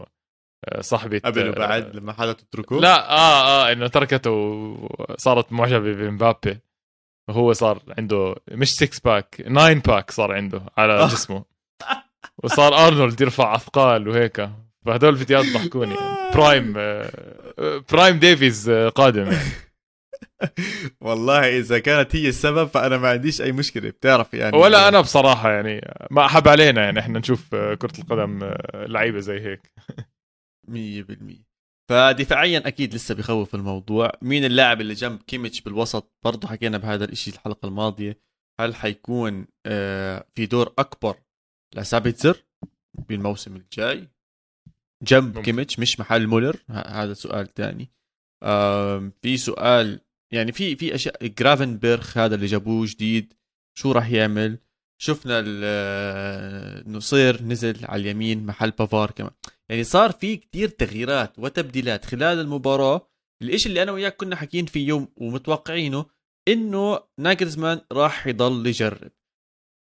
آه، 0.69 0.81
صاحبة 0.81 1.21
قبل 1.25 1.49
وبعد 1.49 1.95
لما 1.95 2.13
حدا 2.13 2.33
تتركه؟ 2.33 2.79
لا 2.79 3.09
آه 3.09 3.67
آه 3.67 3.71
إنه 3.71 3.87
تركته 3.87 4.31
وصارت 4.31 5.51
معجبة 5.51 5.93
بمبابي. 5.93 6.59
وهو 7.29 7.53
صار 7.53 7.81
عنده 7.97 8.35
مش 8.51 8.73
6 8.73 9.01
pack 9.05 9.35
9 9.35 9.73
pack 9.73 10.11
صار 10.11 10.31
عنده 10.31 10.61
على 10.77 11.07
جسمه. 11.07 11.45
وصار 12.43 12.87
أرنولد 12.87 13.21
يرفع 13.21 13.55
أثقال 13.55 14.07
وهيك. 14.07 14.49
فهدول 14.85 15.13
الفيديوهات 15.13 15.45
ضحكوني. 15.45 15.95
prime 16.33 16.73
prime 17.91 18.19
ديفيز 18.19 18.69
قادم. 18.69 19.31
يعني. 19.31 19.37
والله 21.01 21.57
إذا 21.57 21.79
كانت 21.79 22.15
هي 22.15 22.29
السبب 22.29 22.67
فأنا 22.67 22.97
ما 22.97 23.09
عنديش 23.09 23.41
أي 23.41 23.51
مشكلة. 23.51 23.89
بتعرف 23.89 24.33
يعني 24.33 24.57
ولا 24.57 24.87
أنا 24.87 25.01
بصراحة 25.01 25.51
يعني 25.51 25.81
ما 26.11 26.25
أحب 26.25 26.47
علينا 26.47 26.83
يعني 26.83 26.99
إحنا 26.99 27.19
نشوف 27.19 27.55
كرة 27.55 27.99
القدم 27.99 28.53
لعيبة 28.73 29.19
زي 29.19 29.39
هيك. 29.39 29.71
100% 30.67 31.54
فدفاعيا 31.89 32.67
أكيد 32.67 32.93
لسه 32.93 33.15
بخوف 33.15 33.55
الموضوع. 33.55 34.11
مين 34.21 34.45
اللاعب 34.45 34.81
اللي 34.81 34.93
جنب 34.93 35.21
كيميتش 35.27 35.61
بالوسط؟ 35.61 36.13
برضه 36.23 36.47
حكينا 36.47 36.77
بهذا 36.77 37.05
الشيء 37.05 37.33
الحلقة 37.33 37.67
الماضية. 37.67 38.19
هل 38.59 38.75
حيكون 38.75 39.47
آه، 39.65 40.27
في 40.35 40.45
دور 40.45 40.73
أكبر 40.79 41.17
لسابيتزر 41.75 42.43
بالموسم 42.93 43.55
الجاي؟ 43.55 44.07
جنب 45.03 45.27
ممكن. 45.27 45.41
كيميتش 45.41 45.79
مش 45.79 45.99
محل 45.99 46.27
مولر. 46.27 46.57
هذا 46.69 47.13
سؤال 47.13 47.53
ثاني 47.53 47.91
في 49.21 49.37
سؤال 49.37 50.01
يعني 50.31 50.51
في 50.51 50.75
في 50.75 50.95
أشياء. 50.95 51.27
جرافنبرغ 51.27 52.09
هذا 52.15 52.35
اللي 52.35 52.45
جابوه 52.45 52.85
جديد 52.89 53.33
شو 53.77 53.91
راح 53.91 54.09
يعمل؟ 54.09 54.59
شفنا 55.01 55.41
مزراوي 56.87 57.43
نزل 57.43 57.85
على 57.85 58.01
اليمين 58.01 58.45
محل 58.45 58.71
بافار 58.71 59.11
كمان. 59.11 59.31
يعني 59.69 59.83
صار 59.83 60.11
في 60.11 60.37
كتير 60.37 60.69
تغييرات 60.69 61.39
وتبديلات 61.39 62.05
خلال 62.05 62.39
المباراة. 62.39 63.09
الإشي 63.41 63.69
اللي 63.69 63.83
أنا 63.83 63.91
وياك 63.91 64.15
كنا 64.15 64.35
حكيين 64.35 64.65
فيه 64.65 64.87
يوم 64.87 65.07
ومتوقعينه 65.17 66.05
إنه 66.47 66.99
ناجلزمان 67.19 67.81
راح 67.91 68.27
يضل 68.27 68.67
يجرب. 68.67 69.11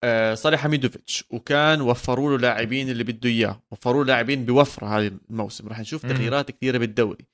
آه 0.03 0.33
صالح 0.33 0.59
حميدزيتش 0.59 1.23
وكان 1.29 1.81
وفروا 1.81 2.31
له 2.31 2.37
لاعبين 2.37 2.89
اللي 2.89 3.03
بده 3.03 3.29
إياه 3.29 3.63
وفروا 3.71 4.03
له 4.03 4.07
لاعبين 4.07 4.45
بوفرة 4.45 4.87
هذا 4.87 5.07
الموسم. 5.29 5.67
راح 5.67 5.79
نشوف 5.79 6.05
تغييرات 6.05 6.51
كثيرة 6.51 6.77
بالدوري. 6.77 7.25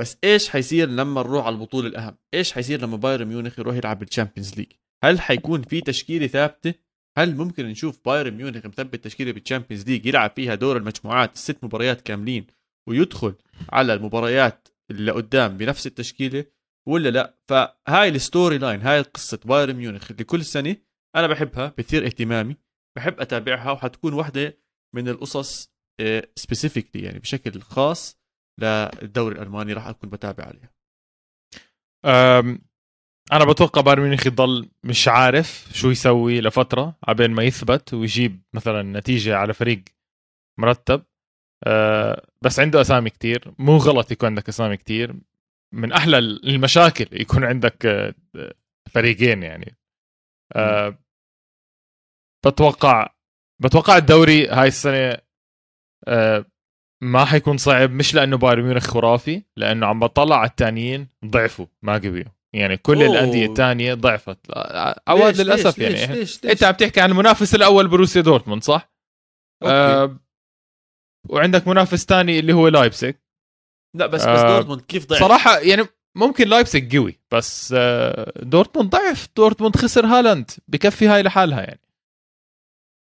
بس 0.00 0.16
إيش 0.24 0.48
حيصير 0.48 0.88
لما 0.88 1.22
نروح 1.22 1.46
على 1.46 1.54
البطولة 1.54 1.88
الأهم؟ 1.88 2.16
إيش 2.34 2.52
حيصير 2.52 2.80
لما 2.80 2.96
بايرن 2.96 3.28
ميونخ 3.28 3.58
يروح 3.58 3.76
يلعب 3.76 3.98
بال 3.98 4.08
Champions 4.08 4.54
League 4.54 4.72
هل 5.04 5.20
حيكون 5.20 5.62
في 5.62 5.80
تشكيلة 5.80 6.26
ثابتة؟ 6.26 6.74
هل 7.18 7.36
ممكن 7.36 7.66
نشوف 7.66 8.00
بايرن 8.04 8.34
ميونخ 8.34 8.66
مثبت 8.66 9.04
تشكيلة 9.04 9.32
بال 9.32 9.42
Champions 9.42 9.86
League 9.86 10.06
يلعب 10.06 10.30
فيها 10.36 10.54
دور 10.54 10.76
المجموعات 10.76 11.34
الست 11.34 11.64
مباريات 11.64 12.00
كاملين 12.00 12.46
ويدخل 12.88 13.34
على 13.72 13.94
المباريات 13.94 14.68
اللي 14.90 15.12
قدام 15.12 15.56
بنفس 15.56 15.86
التشكيلة 15.86 16.44
ولا 16.88 17.08
لا؟ 17.08 17.38
فهاي 17.48 18.08
ال 18.08 18.58
storyline 18.58 18.80
هاي 18.80 19.00
قصة 19.00 19.40
بايرن 19.44 19.76
ميونخ 19.76 20.10
اللي 20.10 20.24
كل 20.24 20.44
سنة 20.44 20.76
أنا 21.16 21.26
بحبها 21.26 21.74
بثير 21.78 22.06
اهتمامي 22.06 22.56
بحب 22.96 23.20
أتابعها 23.20 23.70
وحتكون 23.70 24.12
واحدة 24.12 24.58
من 24.94 25.08
القصص 25.08 25.70
specifically 26.36 27.02
آه، 27.02 27.06
يعني 27.06 27.18
بشكل 27.18 27.60
خاص 27.60 28.20
للدوري 28.60 29.34
الألماني 29.34 29.72
راح 29.72 29.86
أكون 29.86 30.10
بتابع 30.10 30.44
عليها. 30.44 30.70
أنا 33.32 33.44
بتوقع 33.44 33.80
بايرن 33.80 34.02
ميونخ 34.02 34.26
يضل 34.26 34.68
مش 34.84 35.08
عارف 35.08 35.68
شو 35.72 35.90
يسوي 35.90 36.40
لفترة 36.40 36.96
عبين 37.08 37.30
ما 37.30 37.42
يثبت 37.42 37.94
ويجيب 37.94 38.42
مثلا 38.54 38.82
نتيجة 38.82 39.36
على 39.36 39.54
فريق 39.54 39.84
مرتب. 40.60 41.02
أه 41.66 42.26
بس 42.44 42.60
عنده 42.60 42.80
أسامي 42.80 43.10
كتير. 43.10 43.54
مو 43.58 43.76
غلط 43.76 44.12
يكون 44.12 44.28
عندك 44.28 44.48
أسامي 44.48 44.76
كتير. 44.76 45.14
من 45.74 45.92
أحلى 45.92 46.18
المشاكل 46.18 47.06
يكون 47.12 47.44
عندك 47.44 47.86
آه، 47.86 48.14
فريقين 48.90 49.42
يعني. 49.42 49.76
أه 50.56 50.98
بتوقع 52.46 53.14
بتوقع 53.62 53.96
الدوري 53.96 54.48
هاي 54.48 54.68
السنة 54.68 55.18
أه 56.08 56.44
ما 57.02 57.24
حيكون 57.24 57.56
صعب. 57.56 57.90
مش 57.90 58.14
لأنه 58.14 58.36
بايرن 58.38 58.62
ميونخ 58.62 58.86
خرافي 58.86 59.42
لأنه 59.56 59.86
عم 59.86 60.00
بطلع 60.00 60.36
على 60.36 60.50
الثانيين 60.50 61.08
ضعفوا 61.24 61.66
ما 61.82 61.98
قويوا 61.98 62.39
يعني 62.52 62.76
كل 62.76 63.02
أوه. 63.02 63.12
الانديه 63.12 63.46
الثانية 63.46 63.94
ضعفت 63.94 64.38
عواد 65.08 65.40
للأسف 65.40 65.78
ليش 65.78 66.00
يعني 66.00 66.14
ليش 66.14 66.44
ليش 66.44 66.52
أنت 66.52 66.64
عم 66.64 66.74
تحكي 66.74 67.00
عن 67.00 67.10
المنافس 67.10 67.54
الأول 67.54 67.88
بروسيا 67.88 68.22
دورتموند 68.22 68.62
صح؟ 68.62 68.92
okay. 69.62 69.74
آه 69.74 70.20
وعندك 71.28 71.68
منافس 71.68 72.04
ثاني 72.04 72.38
اللي 72.38 72.52
هو 72.52 72.68
لايبسك 72.68 73.22
لا 73.96 74.06
بس 74.06 74.20
بس 74.22 74.26
آه 74.26 74.48
دورتموند 74.48 74.80
كيف 74.80 75.06
ضعف؟ 75.06 75.20
صراحة 75.20 75.58
يعني 75.58 75.86
ممكن 76.16 76.48
لايبسك 76.48 76.96
قوي 76.96 77.18
بس 77.32 77.74
آه 77.76 78.32
دورتموند 78.42 78.90
ضعف 78.90 79.28
دورتموند 79.36 79.76
خسر 79.76 80.06
هالاند 80.06 80.50
بكفي 80.68 81.08
هاي 81.08 81.22
لحالها 81.22 81.60
يعني 81.60 81.80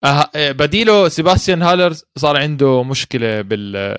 آه 0.03 0.51
بديله 0.51 1.09
سيباستيان 1.09 1.61
هالر 1.61 1.93
صار 2.17 2.37
عنده 2.37 2.83
مشكلة 2.83 3.41
بال 3.41 3.95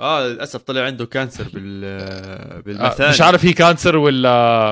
آه 0.00 0.28
للأسف 0.28 0.62
طلع 0.62 0.80
عنده 0.82 1.06
cancer 1.06 1.48
بال 1.54 1.82
آه، 1.84 2.60
بالمثانه 2.60 3.10
مش 3.10 3.20
عارف 3.20 3.44
هي 3.44 3.52
كانسر 3.52 3.96
ولا 3.96 4.70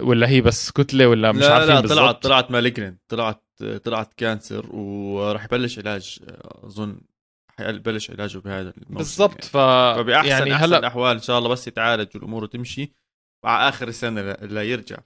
ولا 0.00 0.28
هي 0.28 0.40
بس 0.40 0.70
كتلة 0.70 1.06
ولا 1.06 1.32
مش 1.32 1.42
لا 1.42 1.54
عارفين 1.54 1.74
لا 1.74 1.80
طلعت 1.80 2.22
طلعت 2.22 2.50
malignant 2.50 2.96
طلعت 3.08 3.44
طلعت 3.84 4.14
كانسر 4.14 4.76
وراح 4.76 5.44
يبلش 5.44 5.78
علاج 5.78 6.18
أظن 6.64 7.00
حيبلش 7.58 8.10
علاجه 8.10 8.38
بهذا 8.38 8.72
الموسم 8.76 8.94
بالضبط 8.94 9.44
ف 9.44 9.56
فبأحسن 9.96 10.28
يعني 10.28 10.52
هلا 10.52 10.78
الأحوال 10.78 11.16
إن 11.16 11.22
شاء 11.22 11.38
الله 11.38 11.48
بس 11.48 11.66
يتعالج 11.68 12.08
والأمور 12.14 12.46
تمشي 12.46 12.92
مع 13.44 13.68
آخر 13.68 13.88
السنة 13.88 14.20
لا 14.32 14.62
يرجع. 14.62 14.96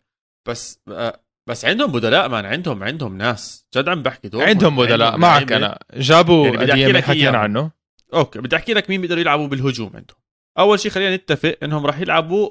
بس 0.49 0.81
آه، 0.89 1.21
بس 1.49 1.65
عندهم 1.65 1.93
بدلاء 1.93 2.29
مان 2.29 2.45
عندهم 2.47 2.83
عندهم 2.83 3.19
ناس. 3.19 3.67
جد 3.77 3.89
عم 3.89 4.03
بحكي 4.03 4.31
عندهم 4.35 4.77
بدلاء. 4.77 5.17
معك 5.17 5.53
أنا. 5.53 5.79
جابوا 5.95 6.63
يعني 6.63 7.03
حكينا 7.03 7.39
عنه. 7.39 7.71
أوكي 8.15 8.39
بدي 8.39 8.57
أحكي 8.57 8.75
لك 8.75 8.91
مين 8.91 9.01
بيقدروا 9.01 9.21
يلعبوا 9.21 9.47
بالهجوم 9.47 9.91
عندهم. 9.95 10.19
أول 10.59 10.81
شيء 10.81 10.91
خلينا 10.91 11.17
نتفق 11.17 11.59
إنهم 11.63 11.87
راح 11.87 11.99
يلعبوا 12.01 12.51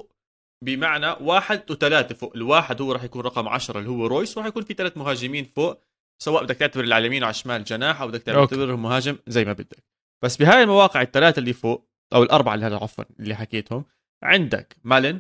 بمعنى 0.64 1.08
واحد 1.22 1.72
وثلاثة 1.72 2.16
فوق. 2.16 2.34
الواحد 2.36 2.82
هو 2.82 2.92
راح 2.92 3.04
يكون 3.04 3.22
رقم 3.22 3.48
10 3.48 3.80
اللي 3.80 3.90
هو 3.90 4.08
رويس 4.08 4.38
وراح 4.38 4.48
يكون 4.48 4.64
في 4.64 4.74
ثلاث 4.74 4.98
مهاجمين 4.98 5.46
فوق. 5.46 5.80
سواء 6.24 6.44
بدك 6.44 6.56
تعتبر 6.56 6.84
على 6.84 6.98
اليمين 6.98 7.24
وعلى 7.24 7.32
الشمال 7.32 7.64
جناح 7.64 8.02
أو 8.02 8.08
بدك 8.08 8.22
تعتبرهم 8.22 8.82
مهاجم 8.82 9.18
زي 9.28 9.46
ما 9.46 9.54
بدك. 9.54 9.84
بس 10.24 10.38
بهاي 10.38 10.64
المواقع 10.64 11.02
الثلاثة 11.02 11.40
اللي 11.40 11.54
فوق 11.54 11.90
أو 12.14 12.24
الأربعة 12.24 12.56
اللي 12.56 12.66
هلا 12.66 12.84
عفوا 12.84 13.04
اللي 13.20 13.36
حكيتهم 13.36 13.86
عندك 14.24 14.76
مالن 14.84 15.20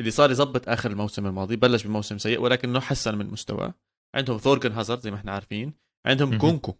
اللي 0.00 0.10
صار 0.10 0.30
يظبط 0.30 0.68
آخر 0.68 0.90
الموسم 0.90 1.26
الماضي 1.26 1.56
بلش 1.56 1.86
بموسم 1.86 2.18
سيء 2.18 2.40
ولكنه 2.40 2.80
حسن 2.80 3.18
من 3.18 3.26
مستواه. 3.26 3.74
عندهم 4.14 4.38
ثورجن 4.38 4.72
هازارد 4.72 5.00
زي 5.00 5.10
ما 5.10 5.16
إحنا 5.16 5.32
عارفين. 5.32 5.72
عندهم 6.06 6.38
كونكو. 6.38 6.74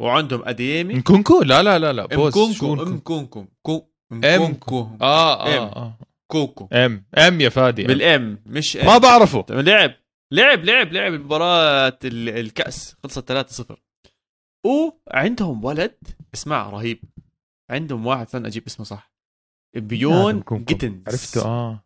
وعندهم 0.00 0.42
أديمي. 0.44 0.94
نكونكو؟ 0.94 1.42
لا 1.42 1.62
لا 1.62 1.78
لا 1.78 1.92
لا 1.92 2.06
بوز 2.06 2.32
كونكو 2.34 2.82
ام 2.82 2.98
كونكو 2.98 3.46
إم. 4.12 4.54
كو 4.54 4.88
آه 5.00 5.46
آه 5.46 5.76
آه. 5.76 5.98
كوكو. 6.30 6.68
إم. 6.72 7.04
إم 7.18 7.40
يا 7.40 7.48
فادي 7.48 7.84
بالإم 7.84 8.38
مش 8.46 8.76
إم. 8.76 8.86
ما 8.86 8.98
بعرفه. 8.98 9.44
لعب 9.50 9.94
لعب 10.32 10.64
لعب 10.64 10.92
لعب 10.92 11.12
مباراة 11.12 11.98
الكأس. 12.04 12.96
خلصت 13.02 13.32
3-0 13.32 13.76
وعندهم 14.66 15.64
ولد 15.64 15.96
اسمع 16.34 16.70
رهيب. 16.70 17.00
عندهم 17.70 18.06
واحد 18.06 18.26
استنى 18.26 18.48
أجيب 18.48 18.66
اسمه 18.66 18.86
صح. 18.86 19.12
بيون 19.76 20.42
جيتنز. 20.52 21.02
عرفته 21.08 21.44
آه. 21.46 21.84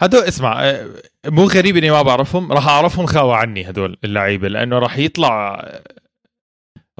هدول 0.00 0.22
اسمع 0.22 0.64
آه، 0.64 1.02
مو 1.26 1.44
غريب 1.44 1.76
إني 1.76 1.90
ما 1.90 2.02
بعرفهم. 2.02 2.52
راح 2.52 2.68
أعرفهم 2.68 3.06
خاوة 3.06 3.36
عني 3.36 3.70
هدول 3.70 3.98
اللعيبة 4.04 4.48
لأنه 4.48 4.78
راح 4.78 4.98
يطلع 4.98 5.64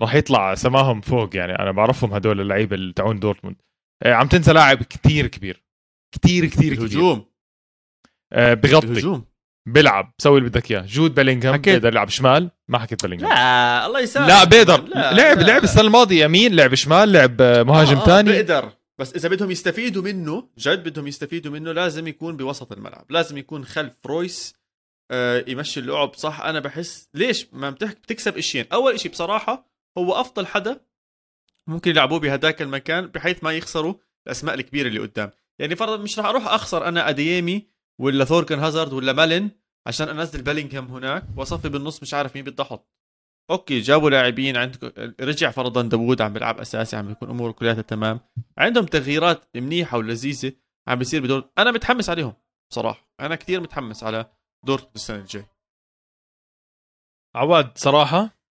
راح 0.00 0.14
يطلع 0.14 0.54
اسمهم 0.54 1.00
فوق 1.00 1.36
يعني. 1.36 1.58
أنا 1.58 1.72
بعرفهم 1.72 2.14
هدول 2.14 2.40
اللعيبة 2.40 2.76
اللي 2.76 2.92
تعون 2.92 3.20
دورتموند. 3.20 3.56
آه، 4.02 4.12
عم 4.12 4.28
تنسى 4.28 4.52
لاعب 4.52 4.82
كثير 4.82 5.26
كبير. 5.26 5.64
كثير 6.14 6.46
كثير 6.46 6.74
كبير. 6.74 6.86
الهجوم 6.86 7.24
آه 8.32 8.54
بغطي. 8.54 8.86
الهجوم 8.86 9.24
بيلعب. 9.68 10.12
بسوي 10.18 10.38
اللي 10.38 10.48
بدك 10.50 10.70
إياه. 10.70 10.80
جود 10.86 11.14
بيلينغهام. 11.14 11.60
بيقدر 11.60 11.88
يلعب 11.88 12.08
شمال. 12.08 12.50
ما 12.68 12.78
حكيت 12.78 13.02
بيلينغهام. 13.02 13.32
لا 13.32 13.86
الله 13.86 14.00
يسامحك. 14.00 14.30
لا 14.30 14.44
بيقدر. 14.44 14.84
لعب 14.94 15.38
لا. 15.38 15.46
لعب 15.46 15.64
السنة 15.64 15.82
الماضية 15.82 16.24
يمين 16.24 16.56
لعب 16.56 16.74
شمال 16.74 17.12
لعب 17.12 17.40
آه، 17.40 17.62
مهاجم 17.62 17.98
ثاني 17.98 18.30
آه 18.30 18.32
بيقدر. 18.32 18.72
بس 18.98 19.14
إذا 19.14 19.28
بدهم 19.28 19.50
يستفيدوا 19.50 20.02
منه 20.02 20.48
جد 20.58 20.88
بدهم 20.88 21.06
يستفيدوا 21.06 21.52
منه 21.52 21.72
لازم 21.72 22.08
يكون 22.08 22.36
بوسط 22.36 22.72
الملعب. 22.72 23.06
لازم 23.10 23.38
يكون 23.38 23.64
خلف 23.64 23.94
رويس 24.06 24.54
آه 25.10 25.44
يمشي 25.48 25.80
اللعب. 25.80 26.14
صح 26.14 26.40
أنا 26.40 26.60
بحس. 26.60 27.08
ليش؟ 27.14 27.46
ما 27.52 27.70
بتكسب 27.70 28.36
إشيين. 28.38 28.64
أول 28.72 29.00
شيء 29.00 29.10
بصراحة 29.10 29.73
هو 29.98 30.12
أفضل 30.12 30.46
حدا 30.46 30.80
ممكن 31.66 31.90
يلعبوه 31.90 32.18
بهداك 32.18 32.62
المكان 32.62 33.06
بحيث 33.06 33.44
ما 33.44 33.52
يخسروا 33.52 33.94
الأسماء 34.26 34.54
الكبيرة 34.54 34.88
اللي 34.88 35.00
قدام. 35.00 35.30
يعني 35.58 35.76
فرضا 35.76 35.96
مش 35.96 36.18
راح 36.18 36.26
أروح 36.26 36.46
أخسر 36.46 36.88
أنا 36.88 37.08
اديمي 37.08 37.66
ولا 38.00 38.24
ثوركن 38.24 38.58
هازارد 38.58 38.92
ولا 38.92 39.12
مالن 39.12 39.50
عشان 39.86 40.08
أنزل 40.08 40.42
بيلينغهام 40.42 40.86
هناك 40.86 41.24
وأصفي 41.36 41.68
بالنص 41.68 42.02
مش 42.02 42.14
عارف 42.14 42.36
مين 42.36 42.44
بدي 42.44 42.62
أحط 42.62 42.94
أوكي 43.50 43.80
جابوا 43.80 44.10
لاعبين 44.10 44.56
عندكم 44.56 44.90
رجع 45.20 45.50
فرضا 45.50 45.82
داوود 45.82 46.22
عم 46.22 46.32
بيلعب 46.32 46.60
أساسي 46.60 46.96
عم 46.96 47.08
بيكون 47.08 47.30
أموره 47.30 47.52
كلها 47.52 47.74
تمام. 47.74 48.20
عندهم 48.58 48.84
تغييرات 48.86 49.44
منيحة 49.54 49.98
ولذيذة 49.98 50.52
عم 50.88 50.98
بيصير 50.98 51.22
بدور. 51.22 51.50
أنا 51.58 51.70
متحمس 51.70 52.10
عليهم 52.10 52.32
صراحة 52.72 53.08
أنا 53.20 53.34
كثير 53.34 53.60
متحمس 53.60 54.04
على 54.04 54.30
دورتموند 54.66 54.94
السنة 54.94 55.16
الجاي 55.18 55.46
عواد 57.34 57.78
صراحة 57.78 58.43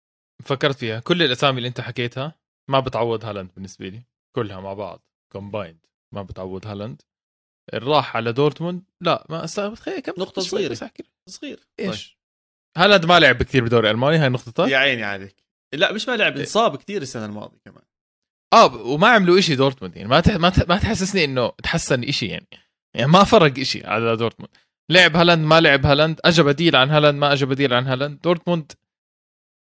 فكرت 0.42 0.76
فيها. 0.76 1.00
كل 1.00 1.24
الأسامي 1.24 1.58
اللي 1.58 1.68
أنت 1.68 1.82
حكيتها 1.82 2.36
ما 2.70 2.80
بتعوض 2.80 3.26
هالاند 3.26 3.50
بالنسبة 3.56 3.88
لي. 3.88 4.02
كلها 4.36 4.60
مع 4.60 4.74
بعض. 4.74 5.08
combined 5.32 5.78
ما 6.14 6.22
بتعوض 6.22 6.68
هالاند 6.68 7.02
الراح 7.74 8.16
على 8.16 8.34
دورتموند 8.34 8.84
لا 9.02 9.26
ما 9.30 9.44
استغرب 9.44 9.78
كم 9.78 10.14
نقطة 10.18 10.42
صغيرة. 10.42 10.90
صغير. 11.30 11.60
إيش؟ 11.80 12.08
طيب. 12.08 12.18
هالاند 12.84 13.06
ما 13.06 13.20
لعب 13.20 13.44
كثير 13.44 13.64
بدوري 13.64 13.92
ألماني 13.92 14.18
هاي 14.18 14.30
نقطتك 14.30 14.68
يا 14.68 14.78
عيني 14.78 15.04
عليك. 15.04 15.36
لا 15.74 15.92
مش 15.92 16.08
ما 16.08 16.18
لعب 16.18 16.38
انصاب 16.38 16.76
كثير 16.76 17.02
السنة 17.02 17.26
الماضية 17.26 17.58
كمان. 17.66 17.84
آه 18.54 18.76
وما 18.76 19.08
عملوا 19.08 19.40
إشي 19.40 19.56
دورتموند 19.56 19.96
يعني. 19.96 20.10
ما 20.10 20.24
ما 20.28 20.54
ما 20.70 20.78
تحسسني 20.78 21.24
إنه 21.24 21.50
تحسن 21.64 22.04
إشي 22.04 22.26
يعني. 22.26 22.48
يعني 22.96 23.12
ما 23.12 23.24
فرق 23.24 23.60
إشي 23.60 23.88
على 23.88 24.16
دورتموند. 24.16 24.52
لعب 24.90 25.16
هالاند 25.16 25.46
ما 25.46 25.62
لعب 25.62 25.86
هالاند. 25.86 26.20
اجى 26.26 26.44
بديل 26.44 26.76
عن 26.76 26.90
هالاند 26.90 27.20
ما 27.20 27.34
اجى 27.34 27.46
بديل 27.46 27.74
عن 27.74 27.88
هالاند. 27.88 28.22
دورتموند 28.22 28.72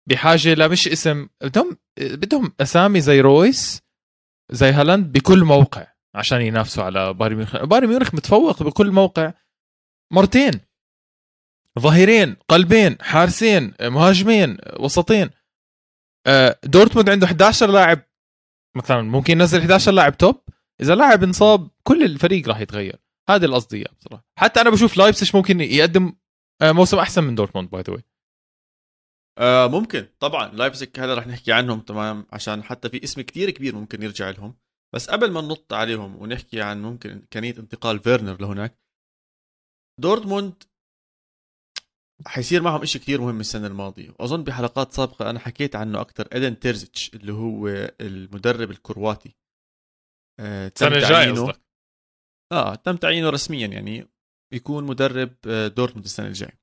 بحاجة 0.09 0.53
لمش 0.53 0.87
اسم 0.87 1.27
بدهم 1.43 1.77
بدهم 1.99 2.53
أسامي 2.61 3.01
زي 3.01 3.21
رويس 3.21 3.81
زي 4.51 4.69
هالاند 4.71 5.11
بكل 5.11 5.43
موقع 5.43 5.87
عشان 6.15 6.41
ينافسوا 6.41 6.83
على 6.83 7.13
بايرن 7.13 7.35
ميونخ. 7.35 7.63
بايرن 7.63 7.87
ميونخ 7.87 8.13
متفوق 8.15 8.63
بكل 8.63 8.91
موقع. 8.91 9.33
مرتين. 10.13 10.59
ظهيرين 11.79 12.35
قلبين 12.49 12.97
حارسين 13.01 13.73
مهاجمين 13.81 14.57
وسطين. 14.79 15.29
آه، 16.27 16.59
دورتموند 16.63 17.09
عنده 17.09 17.27
11 17.27 17.71
لاعب. 17.71 18.01
مثلا 18.75 19.01
ممكن 19.01 19.33
ينزل 19.33 19.59
11 19.59 19.91
لاعب 19.91 20.17
top. 20.17 20.41
إذا 20.81 20.95
لاعب 20.95 21.23
انصاب 21.23 21.69
كل 21.83 22.03
الفريق 22.03 22.49
راح 22.49 22.59
يتغير. 22.59 22.99
هذا 23.29 23.45
اللي 23.45 23.55
قصدي 23.55 23.77
اياه 23.77 23.93
بصراحة. 23.99 24.25
حتى 24.39 24.61
أنا 24.61 24.69
بشوف 24.69 24.97
لايبزيش 24.97 25.35
ممكن 25.35 25.61
يقدم 25.61 26.13
آه، 26.61 26.71
موسم 26.71 26.97
أحسن 26.97 27.23
من 27.23 27.35
دورتموند 27.35 27.69
باي 27.69 27.81
ذا 27.81 27.97
آه 29.37 29.67
ممكن. 29.67 30.07
طبعا 30.19 30.47
لايبزيك 30.47 30.99
هذا 30.99 31.15
رح 31.15 31.27
نحكي 31.27 31.51
عنهم 31.51 31.79
تمام 31.79 32.25
عشان 32.31 32.63
حتى 32.63 32.89
في 32.89 33.03
اسم 33.03 33.21
كتير 33.21 33.49
كبير 33.49 33.75
ممكن 33.75 34.03
يرجع 34.03 34.29
لهم. 34.29 34.55
بس 34.95 35.09
قبل 35.09 35.31
ما 35.31 35.41
ننط 35.41 35.73
عليهم 35.73 36.21
ونحكي 36.21 36.61
عن 36.61 36.81
ممكن 36.81 37.11
امكانيه 37.11 37.57
انتقال 37.57 37.99
فيرنر 37.99 38.41
لهناك 38.41 38.79
دورتموند 39.99 40.63
حيصير 42.25 42.61
معهم 42.61 42.81
إشي 42.81 42.99
كتير 42.99 43.21
مهم 43.21 43.39
السنة 43.39 43.67
الماضية. 43.67 44.09
وأظن 44.09 44.43
بحلقات 44.43 44.91
سابقة 44.93 45.29
أنا 45.29 45.39
حكيت 45.39 45.75
عنه 45.75 46.01
أكثر 46.01 46.27
إيدن 46.33 46.59
تيرزيتش 46.59 47.13
اللي 47.13 47.33
هو 47.33 47.67
المدرب 48.01 48.71
الكرواتي. 48.71 49.35
آه 50.39 50.67
تم 50.67 50.99
تعيينه. 50.99 51.53
آه 52.51 52.75
تم 52.75 52.95
تعيينه 52.95 53.29
رسميا 53.29 53.67
يعني 53.67 54.07
يكون 54.53 54.83
مدرب 54.83 55.35
آه، 55.47 55.67
دورتموند 55.67 56.05
السنة 56.05 56.27
الجاية. 56.27 56.61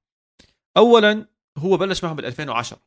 أولا 0.76 1.37
هو 1.58 1.76
بلش 1.76 2.04
معهم 2.04 2.16
بال 2.16 2.24
2010 2.24 2.80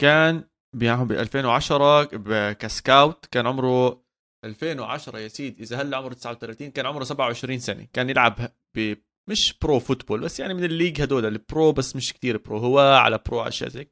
كان 0.00 0.44
معهم 0.74 1.06
بال 1.06 1.18
2010 1.18 2.52
ك 2.52 2.64
scout 2.64 3.26
كان 3.26 3.46
عمره 3.46 4.06
2010 4.44 5.18
يا 5.18 5.28
سيدي. 5.28 5.62
إذا 5.62 5.82
هلا 5.82 5.96
عمره 5.96 6.14
39 6.14 6.70
كان 6.70 6.86
عمره 6.86 7.04
27 7.04 7.58
سنة. 7.58 7.86
كان 7.92 8.10
يلعب 8.10 8.50
ب 8.76 8.94
مش 9.30 9.58
pro 9.62 9.78
football 9.78 10.20
بس 10.20 10.40
يعني 10.40 10.54
من 10.54 10.64
ال 10.64 10.69
league 10.69 11.02
هدول 11.02 11.26
ال 11.26 11.38
pro 11.38 11.72
بس 11.72 11.96
مش 11.96 12.12
كتير 12.12 12.36
برو 12.38 12.58
هو 12.58 12.78
على 12.78 13.20
برو 13.26 13.42
أشياء 13.42 13.70
زي 13.70 13.90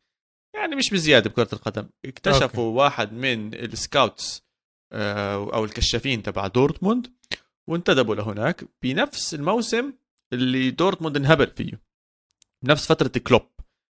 يعني 0.57 0.77
مش 0.77 0.91
بزيادة 0.91 1.31
بكرة 1.31 1.49
القدم. 1.53 1.89
اكتشفوا 2.05 2.45
أوكي. 2.45 2.61
واحد 2.61 3.13
من 3.13 3.55
ال 3.55 3.68
scouts 3.68 4.45
آه، 4.93 5.35
أو 5.35 5.65
الكشافين 5.65 6.23
تبع 6.23 6.47
دورتموند 6.47 7.13
وانتدبوا 7.71 8.15
لهناك 8.15 8.65
بنفس 8.83 9.35
الموسم 9.35 9.93
اللي 10.33 10.71
دورتموند 10.71 11.17
انهبل 11.17 11.47
فيه. 11.47 11.81
بنفس 12.65 12.87
فترة 12.87 13.21
كلوب. 13.27 13.43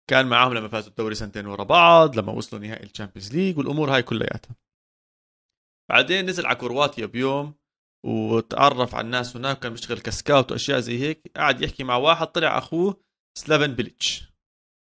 كان 0.09 0.27
معاهم 0.27 0.53
لما 0.53 0.67
فازوا 0.67 0.89
الدوري 0.89 1.15
سنتين 1.15 1.45
ورا 1.45 1.63
بعض 1.63 2.19
لما 2.19 2.31
وصلوا 2.31 2.61
نهائي 2.61 2.83
ال 2.83 2.88
Champions 2.88 3.35
League 3.35 3.57
والأمور 3.57 3.95
هاي 3.95 4.03
كلياتها. 4.03 4.55
بعدين 5.89 6.25
نزل 6.25 6.45
على 6.45 6.55
كرواتيا 6.55 7.05
بيوم 7.05 7.53
وتعرف 8.05 8.95
على 8.95 9.05
الناس 9.05 9.35
هناك 9.35 9.59
كان 9.59 9.71
بيشتغل 9.71 9.99
ك 9.99 10.08
scout 10.08 10.51
وأشياء 10.51 10.79
زي 10.79 10.99
هيك. 10.99 11.31
قاعد 11.35 11.61
يحكي 11.61 11.83
مع 11.83 11.95
واحد 11.95 12.27
طلع 12.27 12.57
أخوه 12.57 13.03
سلافن 13.37 13.75
بيليتش 13.75 14.33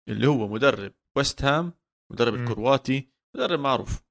اللي 0.10 0.28
هو 0.28 0.48
مدرب 0.48 0.94
ويست 1.18 1.44
هام 1.44 1.74
مدرب. 2.12 2.34
الكرواتي 2.34 3.10
مدرب 3.36 3.60
معروف. 3.60 4.04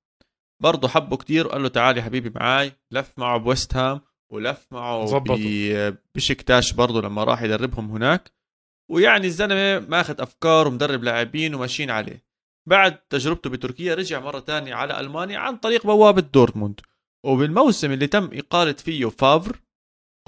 برضه 0.63 0.89
حبه 0.89 1.17
كتير 1.17 1.47
وقال 1.47 1.63
له 1.63 1.69
تعال 1.69 1.97
يا 1.97 2.03
حبيبي 2.03 2.31
معاي 2.31 2.73
لف 2.91 3.19
معه 3.19 3.39
بويست 3.39 3.77
هام 3.77 4.01
ولف 4.33 4.67
معه 4.73 5.19
بشكتاش 6.15 6.73
برضه 6.73 7.01
لما 7.03 7.25
راح 7.25 7.43
يدربهم 7.43 7.91
هناك. 7.91 8.38
ويعني 8.91 9.27
الزلمة 9.27 9.79
ماخذ 9.89 10.21
أفكار 10.21 10.69
ومدرب 10.69 11.05
لاعبين 11.05 11.55
وماشيين 11.55 11.91
عليه. 11.91 12.25
بعد 12.69 12.99
تجربته 12.99 13.51
بتركيا 13.51 13.95
رجع 13.95 14.21
مرة 14.21 14.41
ثانية 14.41 14.75
على 14.75 15.01
ألمانيا 15.01 15.39
عن 15.39 15.57
طريق 15.57 15.87
بوابه 15.87 16.21
دورتموند. 16.21 16.81
وبالموسم 17.27 17.93
اللي 17.93 18.07
تم 18.07 18.31
إقالة 18.33 18.73
فيه 18.73 19.07
فافر 19.07 19.61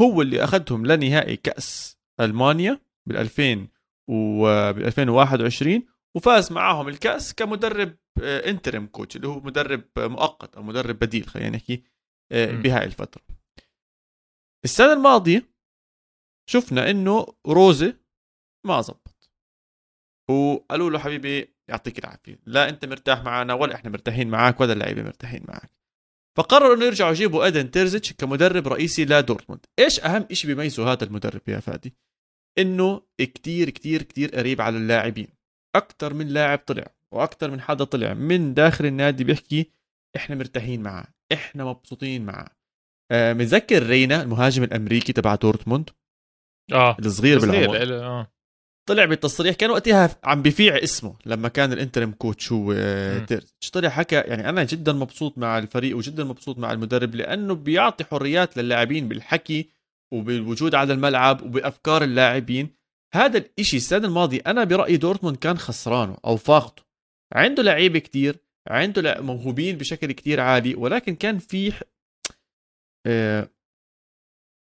هو 0.00 0.22
اللي 0.22 0.44
اخذهم 0.44 0.86
لنهائي 0.86 1.36
كأس 1.36 1.98
ألمانيا 2.20 2.80
بال 3.08 3.16
2000 3.16 3.68
وبال 4.10 4.84
2021 4.84 5.86
وفاز 6.16 6.52
معاهم 6.52 6.88
الكأس 6.88 7.34
كمدرب 7.34 7.96
انترم 8.18 8.84
آه، 8.84 8.88
كوتش 8.88 9.16
اللي 9.16 9.28
هو 9.28 9.40
مدرب 9.40 9.84
مؤقت 9.98 10.56
أو 10.56 10.62
مدرب 10.62 10.98
بديل 10.98 11.26
خلينا 11.26 11.56
نحكي 11.56 11.82
آه، 12.32 12.52
بهاي 12.52 12.84
الفترة. 12.84 13.22
السنة 14.64 14.92
الماضية 14.92 15.50
شفنا 16.50 16.90
إنه 16.90 17.26
روزي 17.46 17.94
ما 18.66 18.80
زبط 18.80 19.30
وقالوا 20.30 20.90
له 20.90 20.98
حبيبي 20.98 21.54
يعطيك 21.70 21.98
العافية 21.98 22.38
لا 22.46 22.68
أنت 22.68 22.84
مرتاح 22.84 23.22
معنا 23.24 23.54
ولا 23.54 23.74
إحنا 23.74 23.90
مرتاحين 23.90 24.28
معك 24.28 24.60
ولا 24.60 24.72
اللعيبة 24.72 25.02
مرتاحين 25.02 25.44
معك. 25.48 25.70
فقرروا 26.38 26.76
إنه 26.76 26.84
يرجعوا 26.84 27.10
يجيبوا 27.10 27.46
ادن 27.46 27.70
تيرزيتش 27.70 28.12
كمدرب 28.12 28.68
رئيسي 28.68 29.04
لدورتموند. 29.04 29.66
إيش 29.78 30.00
أهم 30.00 30.26
شيء 30.32 30.50
بيميزه 30.50 30.92
هذا 30.92 31.04
المدرب 31.04 31.48
يا 31.48 31.60
فادي؟ 31.60 31.94
إنه 32.58 33.02
كتير 33.18 33.70
كتير 33.70 34.02
كتير 34.02 34.36
قريب 34.36 34.60
على 34.60 34.76
اللاعبين. 34.76 35.28
أكثر 35.76 36.14
من 36.14 36.28
لاعب 36.28 36.58
طلع 36.58 36.94
وأكثر 37.14 37.50
من 37.50 37.60
حدا 37.60 37.84
طلع 37.84 38.14
من 38.14 38.54
داخل 38.54 38.86
النادي 38.86 39.24
بيحكي 39.24 39.72
إحنا 40.16 40.36
مرتاحين 40.36 40.82
معاه 40.82 41.06
إحنا 41.32 41.64
مبسوطين 41.64 42.26
معاه 42.26 42.50
آه 43.12 43.32
متذكر 43.32 43.82
رينا 43.82 44.22
المهاجم 44.22 44.62
الأمريكي 44.62 45.12
تبع 45.12 45.34
دورتموند؟ 45.34 45.90
آه 46.72 46.96
الصغير 46.98 47.38
بالعمر. 47.38 48.04
آه. 48.04 48.32
طلع 48.90 49.04
بالتصريح 49.04 49.54
كان 49.54 49.70
وقتها 49.70 50.16
عم 50.24 50.42
بفيع 50.42 50.82
اسمه 50.82 51.14
لما 51.26 51.48
كان 51.48 51.72
ال 51.72 51.77
interim 51.77 52.12
coach 52.12 52.52
هو 52.52 52.72
تيرزيتش 53.26 53.70
طلع 53.72 53.88
حكى؟ 53.88 54.16
يعني 54.16 54.48
أنا 54.48 54.64
جدا 54.64 54.92
مبسوط 54.92 55.38
مع 55.38 55.58
الفريق 55.58 55.96
وجدا 55.96 56.24
مبسوط 56.24 56.58
مع 56.58 56.72
المدرب 56.72 57.14
لأنه 57.14 57.54
بيعطي 57.54 58.04
حريات 58.04 58.56
للاعبين 58.56 59.08
بالحكي 59.08 59.68
وبالوجود 60.12 60.74
على 60.74 60.92
الملعب 60.92 61.42
وبأفكار 61.42 62.04
اللاعبين. 62.04 62.68
هذا 63.14 63.38
الإشي 63.38 63.76
السنة 63.76 64.06
الماضية 64.06 64.40
أنا 64.46 64.64
برأيي 64.64 64.96
دورتموند 64.96 65.36
كان 65.36 65.58
خسرانه 65.58 66.16
أو 66.24 66.36
فاقده 66.36 66.82
عنده 67.34 67.62
لعيبة 67.62 67.98
كتير 67.98 68.36
عنده 68.68 69.20
موهوبين 69.20 69.76
بشكل 69.76 70.12
كتير 70.12 70.40
عالي 70.40 70.74
ولكن 70.74 71.14
كان 71.14 71.38
في 71.38 71.72
آه، 73.06 73.48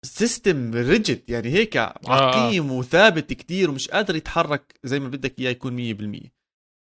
system 0.05 0.75
rigid 0.75 1.31
يعني 1.31 1.49
هيك 1.49 1.77
عقيم 2.07 2.71
آه. 2.71 2.73
وثابت 2.73 3.33
كتير 3.33 3.71
ومش 3.71 3.89
قادر 3.89 4.17
يتحرك 4.17 4.79
زي 4.85 5.01
ما 5.01 5.09
بدك 5.09 5.39
إياه 5.39 5.51
يكون 5.51 5.95
100% 6.27 6.29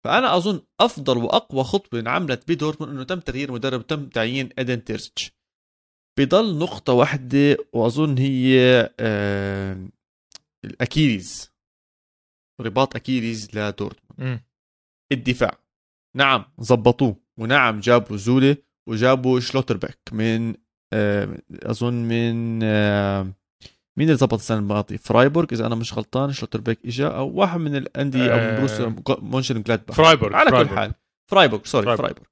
فأنا 0.05 0.37
أظن 0.37 0.61
أفضل 0.79 1.17
وأقوى 1.17 1.63
خطوة 1.63 1.99
انعملت 1.99 2.51
بدورتموند 2.51 2.93
إنه 2.93 3.03
تم 3.03 3.19
تغيير 3.19 3.51
مدرب 3.51 3.79
وتم 3.79 4.09
تعيين 4.09 4.49
ادن 4.59 4.83
تيرزيتش 4.83 5.31
بضل 6.19 6.57
نقطة 6.59 6.93
واحدة 6.93 7.57
وأظن 7.73 8.17
هي 8.17 8.89
آه 8.99 9.87
ال 10.65 10.74
Achilles. 10.74 11.51
رباط 12.61 12.95
أكيليز 12.95 13.47
لدورتموند. 13.57 14.39
الدفاع. 15.11 15.57
نعم 16.15 16.45
زبطوه 16.59 17.15
ونعم 17.39 17.79
جابوا 17.79 18.17
زوله 18.17 18.57
وجابوا 18.89 19.39
شلوتربيك 19.39 19.99
من 20.11 20.49
آه، 20.49 20.60
أظن 21.63 21.93
من 21.93 22.59
آه، 22.63 23.21
مين 23.97 24.07
اللي 24.07 24.17
ظبط 24.17 24.33
السنة 24.33 24.57
الماضيه 24.57 24.97
فرايبورغ 24.97 25.47
إذا 25.51 25.65
أنا 25.65 25.75
مش 25.75 25.93
غلطان 25.93 26.31
شلوتربيك 26.31 26.85
إجا 26.85 27.07
أو 27.07 27.29
واحد 27.29 27.59
من 27.59 27.75
الأندية 27.75 28.33
أو 28.33 28.51
من 28.51 28.57
بروسيا 28.57 28.95
مونشن 29.21 29.61
جلادباخ. 29.61 29.97
فرايبورغ 29.97 30.35
على 30.35 30.51
كل 30.51 30.69
حال. 30.69 30.93
فرايبورغ 31.31 31.63
sorry 31.63 31.97
فرايبورغ. 31.97 32.27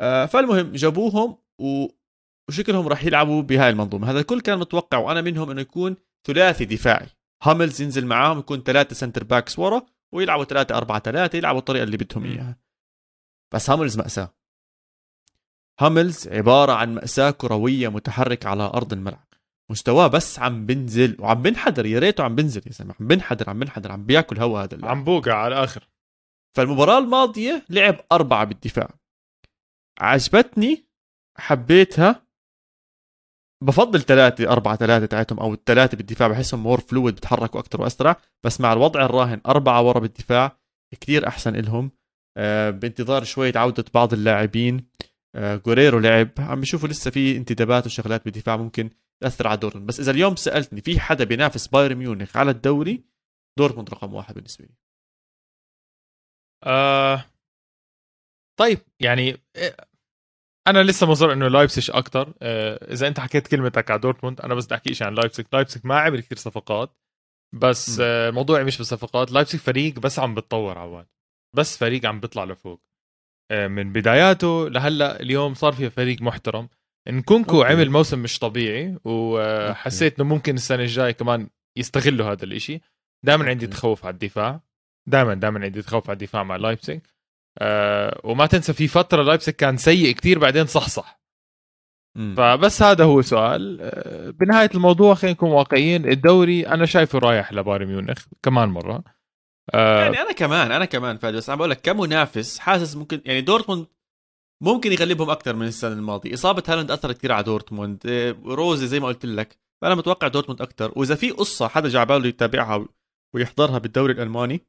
آه 0.00 0.26
فالمهم 0.26 0.72
جابوهم 0.72 1.36
و... 1.60 1.86
وشكلهم 2.48 2.88
راح 2.88 3.04
يلعبوا 3.04 3.42
بهاي 3.42 3.70
المنظومة. 3.70 4.10
هذا 4.10 4.20
الكل 4.20 4.40
كان 4.40 4.58
متوقع 4.58 4.98
وأنا 4.98 5.20
منهم 5.20 5.50
إنه 5.50 5.60
يكون 5.60 5.96
ثلاثي 6.26 6.64
دفاعي. 6.64 7.06
هاملز 7.42 7.82
ينزل 7.82 8.06
معاهم 8.06 8.38
يكون 8.38 8.62
ثلاثة 8.62 8.94
centre 8.94 9.24
backs 9.24 9.58
ورا 9.58 9.86
ويلعبوا 10.14 10.44
ثلاثة 10.44 10.76
أربعة 10.76 10.98
ثلاثة 10.98 11.36
يلعبوا 11.36 11.58
الطريقة 11.58 11.82
اللي 11.82 11.96
بدهم 11.96 12.24
إياها. 12.24 12.56
بس 13.54 13.70
هاملز 13.70 13.98
مأساة. 13.98 14.34
هاملز 15.80 16.28
عبارة 16.28 16.72
عن 16.72 16.94
مأساة 16.94 17.30
كروية 17.30 17.88
متحركة 17.88 18.48
على 18.48 18.62
أرض 18.62 18.92
الملعب. 18.92 19.24
مستواه 19.70 20.06
بس 20.06 20.38
عم 20.38 20.66
بنزل 20.66 21.16
وعم 21.20 21.42
بنحدر 21.42 21.86
يا 21.86 21.98
ريته 21.98 22.24
عم 22.24 22.34
بنزل 22.34 22.62
يا 22.66 22.72
زلمه 22.72 22.94
عم 23.00 23.06
بنحدر 23.06 23.50
عم 23.50 23.58
بنحدر 23.58 23.92
عم 23.92 24.06
بياكل 24.06 24.38
هوا 24.38 24.62
هذا 24.62 24.74
اللاعب. 24.74 24.96
عم 24.96 25.04
بوقع 25.04 25.34
على 25.34 25.54
الآخر. 25.54 25.88
فالمباراة 26.56 26.98
الماضية 26.98 27.64
لعب 27.68 27.96
أربعة 28.12 28.44
بالدفاع. 28.44 28.90
عجبتني 30.00 30.86
حبيتها. 31.38 32.26
بفضل 33.62 34.00
ثلاثة 34.00 34.52
أربعة 34.52 34.76
ثلاثة 34.76 35.06
تاعتهم 35.06 35.40
أو 35.40 35.54
الثلاثة 35.54 35.96
بالدفاع. 35.96 36.28
بحسهم 36.28 36.62
more 36.62 36.80
fluid 36.80 37.14
بتحركوا 37.14 37.60
أكثر 37.60 37.82
وأسرع. 37.82 38.16
بس 38.44 38.60
مع 38.60 38.72
الوضع 38.72 39.04
الراهن 39.04 39.40
أربعة 39.46 39.82
ورا 39.82 39.98
بالدفاع. 39.98 40.58
كتير 40.94 41.28
أحسن 41.28 41.56
إلهم. 41.56 41.90
آه، 42.36 42.70
بانتظار 42.70 43.24
شوية 43.24 43.52
عودة 43.56 43.84
بعض 43.94 44.12
اللاعبين. 44.12 44.88
جوريرو 45.36 45.98
لعب. 45.98 46.30
عم 46.38 46.60
بيشوفوا 46.60 46.88
لسه 46.88 47.10
في 47.10 47.36
انتدابات 47.36 47.86
وشغلات 47.86 48.24
بالدفاع 48.24 48.56
ممكن 48.56 48.90
تأثر 49.22 49.46
على 49.46 49.56
دورتموند. 49.56 49.88
بس 49.88 50.00
إذا 50.00 50.10
اليوم 50.10 50.36
سألتني 50.36 50.80
في 50.80 51.00
حدا 51.00 51.24
بينافس 51.24 51.66
بايرن 51.66 51.96
ميونخ 51.96 52.36
على 52.36 52.50
الدوري؟ 52.50 53.04
دورتموند 53.58 53.90
رقم 53.90 54.14
واحد 54.14 54.34
بالنسبة 54.34 54.64
لي. 54.64 54.74
آه 56.66 57.24
طيب 58.58 58.78
يعني 59.00 59.36
إيه، 59.56 59.76
أنا 60.66 60.82
لسه 60.82 61.06
مصر 61.10 61.32
إنه 61.32 61.48
لايبسك 61.48 61.90
أكثر 61.90 62.34
آه 62.42 62.92
إذا 62.92 63.08
أنت 63.08 63.20
حكيت 63.20 63.46
كلمتك 63.48 63.90
على 63.90 64.00
دورتموند 64.00 64.40
أنا 64.40 64.54
بس 64.54 64.66
بدي 64.66 64.74
أحكي 64.74 64.94
شيء 64.94 65.06
عن 65.06 65.14
لايبسك 65.14 65.54
لايبسك 65.54 65.86
ما 65.86 65.98
عمل 66.00 66.20
كثير 66.20 66.38
صفقات 66.38 66.96
بس. 67.54 68.00
آه 68.00 68.28
الموضوع 68.28 68.62
مش 68.62 68.78
بالصفقات 68.78 69.32
لايبسك 69.32 69.58
فريق 69.58 69.98
بس 69.98 70.18
عم 70.18 70.34
بتطور 70.34 70.78
عواد. 70.78 71.06
بس 71.56 71.78
فريق 71.78 72.06
عم 72.06 72.20
بيطلع 72.20 72.44
لفوق. 72.44 72.82
آه 72.82 72.93
من 73.52 73.92
بداياته 73.92 74.68
لهلأ 74.68 75.20
اليوم 75.20 75.54
صار 75.54 75.72
في 75.72 75.90
فريق 75.90 76.22
محترم. 76.22 76.68
نكونكو. 77.08 77.62
عمل 77.62 77.90
موسم 77.90 78.18
مش 78.18 78.38
طبيعي 78.38 78.98
وحسيت 79.04 80.20
إنه 80.20 80.28
ممكن 80.28 80.54
السنة 80.54 80.82
الجاية 80.82 81.12
كمان 81.12 81.48
يستغلوا 81.76 82.32
هذا 82.32 82.44
الإشي. 82.44 82.80
دائما 83.24 83.44
عندي. 83.48 83.66
تخوف 83.66 84.04
على 84.06 84.12
الدفاع. 84.12 84.60
دائما 85.06 85.34
دائما 85.34 85.64
عندي 85.64 85.82
تخوف 85.82 86.10
على 86.10 86.16
الدفاع 86.16 86.42
مع 86.42 86.56
لايبسك 86.56 87.02
آه 87.58 88.20
وما 88.24 88.46
تنسى 88.46 88.72
في 88.72 88.88
فترة 88.88 89.22
لايبسك 89.22 89.56
كان 89.56 89.76
سيء 89.76 90.14
كتير 90.14 90.38
بعدين 90.38 90.66
صحصح 90.66 91.20
مم. 92.16 92.34
فبس 92.36 92.82
هذا 92.82 93.04
هو 93.04 93.22
سؤال. 93.22 93.78
آه، 93.80 94.30
بنهاية 94.30 94.70
الموضوع 94.74 95.14
خلينا 95.14 95.34
نكون 95.34 95.50
واقعيين. 95.50 96.08
الدوري 96.08 96.68
أنا 96.68 96.86
شايفه 96.86 97.18
رايح 97.18 97.52
لبايرن 97.52 97.86
ميونخ 97.86 98.24
كمان 98.42 98.68
مرة. 98.68 99.04
آه. 99.74 100.04
يعني 100.04 100.20
أنا 100.20 100.32
كمان 100.32 100.72
أنا 100.72 100.84
كمان 100.84 101.18
فادي 101.18 101.36
بس 101.36 101.50
عم 101.50 101.58
بقول 101.58 101.70
لك 101.70 101.80
كمنافس 101.80 102.58
حاسس 102.58 102.96
ممكن 102.96 103.20
يعني 103.24 103.40
دورتموند 103.40 103.86
ممكن 104.62 104.92
يغلبهم 104.92 105.30
أكثر 105.30 105.56
من 105.56 105.66
السنة 105.66 105.92
الماضية. 105.92 106.34
إصابة 106.34 106.62
هالاند 106.68 106.90
أثرت 106.90 107.18
كثير 107.18 107.32
على 107.32 107.44
دورتموند. 107.44 108.06
إيه، 108.06 108.36
زي 108.44 108.86
زي 108.86 109.00
ما 109.00 109.06
قلت 109.06 109.26
لك 109.26 109.58
فأنا 109.82 109.94
متوقع 109.94 110.28
دورتموند 110.28 110.62
أكثر 110.62 110.92
وإذا 110.96 111.14
في 111.14 111.30
قصة 111.30 111.68
حدا 111.68 111.88
جا 111.88 111.98
على 111.98 112.06
باله 112.06 112.26
يتابعها 112.26 112.88
ويحضرها 113.34 113.78
بالدوري 113.78 114.12
الألماني 114.12 114.60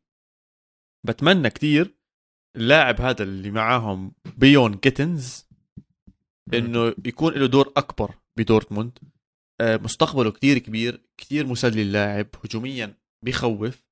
بتمنى 1.07 1.49
كثير 1.49 1.95
اللاعب 2.55 3.01
هذا 3.01 3.23
اللي 3.23 3.51
معاهم 3.51 4.11
بيون 4.37 4.71
جيتنز 4.83 5.45
إنه 6.53 6.95
يكون 7.05 7.33
له 7.33 7.45
دور 7.45 7.73
أكبر 7.77 8.15
بدورتموند. 8.37 8.99
آه، 9.61 9.77
مستقبله 9.77 10.31
كتير 10.31 10.57
كبير 10.57 11.01
كتير 11.17 11.47
مسلي 11.47 11.81
اللاعب 11.81 12.27
هجوميا 12.43 12.97
بخوف. 13.25 13.84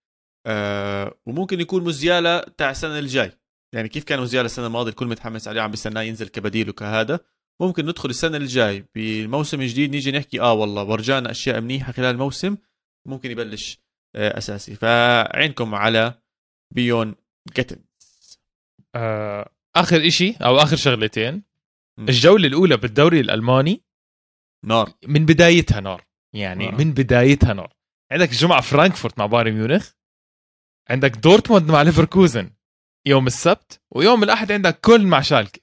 آه، 0.46 1.18
وممكن 1.26 1.62
يكون 1.62 1.84
موزيالا 1.84 2.54
تاع 2.58 2.72
السنة 2.72 3.00
الجاي. 3.00 3.32
يعني 3.76 3.90
كيف 3.90 4.04
كان 4.04 4.20
موزيالا 4.20 4.46
السنة 4.46 4.68
الماضية؟ 4.68 4.90
الكل 4.90 5.08
متحمس 5.08 5.48
عليه 5.48 5.62
عم 5.62 5.72
بيستناه 5.72 6.02
ينزل 6.02 6.28
كبديل 6.28 6.70
وكهذا. 6.70 7.20
ممكن 7.62 7.86
ندخل 7.86 8.10
السنة 8.10 8.38
الجاي 8.38 8.86
بالموسم 8.96 9.62
الجديد 9.62 9.92
نيجي 9.92 10.12
نحكي 10.12 10.42
آه 10.42 10.54
والله 10.54 10.84
ورجانا 10.84 11.32
أشياء 11.32 11.62
منيحة 11.62 11.92
خلال 11.92 12.10
الموسم 12.10 12.58
ممكن 13.08 13.32
يبلش 13.32 13.80
آه، 14.16 14.38
أساسي. 14.38 14.76
فعينكم 14.76 15.76
على 15.76 16.22
باينو 16.74 17.16
جيتنز 17.56 17.84
آه 18.96 19.50
آخر 19.76 20.08
إشي 20.08 20.36
أو 20.42 20.58
آخر 20.58 20.76
شغلتين. 20.76 21.44
م. 22.00 22.10
الجولة 22.10 22.48
الأولى 22.48 22.78
بالدوري 22.78 23.20
الألماني. 23.20 23.84
نار. 24.66 24.94
من 25.08 25.26
بدايتها 25.26 25.80
نار. 25.80 26.06
يعني 26.36 26.68
آه. 26.70 26.72
من 26.72 26.94
بدايتها 26.94 27.54
نار. 27.54 27.74
عندك 28.12 28.30
الجمعه 28.32 28.62
فرانكفورت 28.62 29.20
مع 29.20 29.26
بايرن 29.26 29.52
ميونخ. 29.52 29.92
عندك 30.90 31.18
دورتموند 31.18 31.72
مع 31.72 31.82
ليفركوزن 31.82 32.50
يوم 33.06 33.28
السبت 33.28 33.82
ويوم 33.92 34.24
الأحد 34.24 34.52
عندك 34.52 34.80
كولن 34.80 35.06
مع 35.06 35.22
شالكه. 35.22 35.60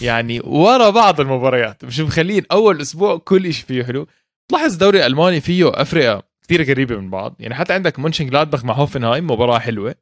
يعني 0.00 0.40
ورا 0.40 0.90
بعض 0.90 1.20
المباريات. 1.20 1.84
مش 1.84 2.00
مخلين 2.00 2.42
أول 2.52 2.80
أسبوع 2.80 3.16
كل 3.16 3.54
شيء 3.54 3.66
فيه 3.66 3.84
حلو. 3.84 4.06
تلاحظ 4.48 4.72
الدوري 4.72 4.98
الالماني 4.98 5.40
فيه 5.40 5.82
افرقه 5.82 6.22
كثير 6.42 6.62
قريبة 6.62 6.96
من 6.96 7.10
بعض. 7.10 7.36
يعني 7.40 7.54
حتى 7.54 7.72
عندك 7.72 7.98
مونشن 7.98 8.26
جلادباخ 8.26 8.64
مع 8.64 8.74
هوفنهايم 8.74 9.24
مباراة 9.24 9.58
حلوة. 9.58 9.94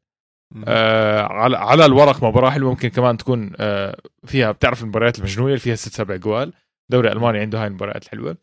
آه 0.68 1.22
على 1.22 1.56
على 1.56 1.86
الورق 1.86 2.24
مباراة 2.24 2.50
حلوة. 2.50 2.70
ممكن 2.70 2.88
كمان 2.88 3.16
تكون 3.16 3.52
آه 3.56 3.96
فيها 4.26 4.52
بتعرف 4.52 4.82
المباريات 4.82 5.18
المجنونة 5.18 5.48
اللي 5.48 5.60
فيها 5.60 5.74
ست 5.74 5.92
سبع 5.92 6.16
جوال. 6.16 6.52
الدوري 6.90 7.08
الالماني 7.08 7.38
عنده 7.38 7.60
هاي 7.60 7.66
المباريات 7.66 8.04
الحلوة. 8.04 8.36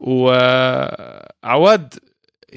وعواد 0.00 1.94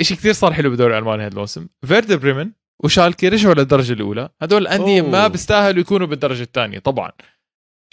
شيء 0.01 0.17
كثير 0.17 0.33
صار 0.33 0.53
حلو 0.53 0.69
بالدوري 0.69 0.93
الالماني 0.93 1.23
هذا 1.23 1.33
الموسم. 1.33 1.67
فيردر 1.85 2.17
بريمن 2.17 2.51
وشالكي 2.83 3.29
رجعوا 3.29 3.53
للدرجه 3.53 3.93
الأولى؟ 3.93 4.29
هدول 4.41 4.61
الانديه. 4.61 5.01
ما 5.01 5.27
بيستاهلوا 5.27 5.81
يكونوا 5.81 6.07
بالدرجة 6.07 6.43
الثانية 6.43 6.79
طبعا. 6.79 7.11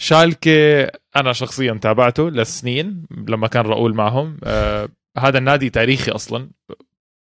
شالكي 0.01 0.83
أنا 1.15 1.33
شخصيا 1.33 1.73
تابعته 1.73 2.29
لسنين 2.29 3.05
لما 3.27 3.47
كان 3.47 3.65
راؤول 3.65 3.93
معهم. 3.95 4.37
آه 4.43 4.89
هذا 5.17 5.37
النادي 5.37 5.69
تاريخي 5.69 6.11
أصلا 6.11 6.49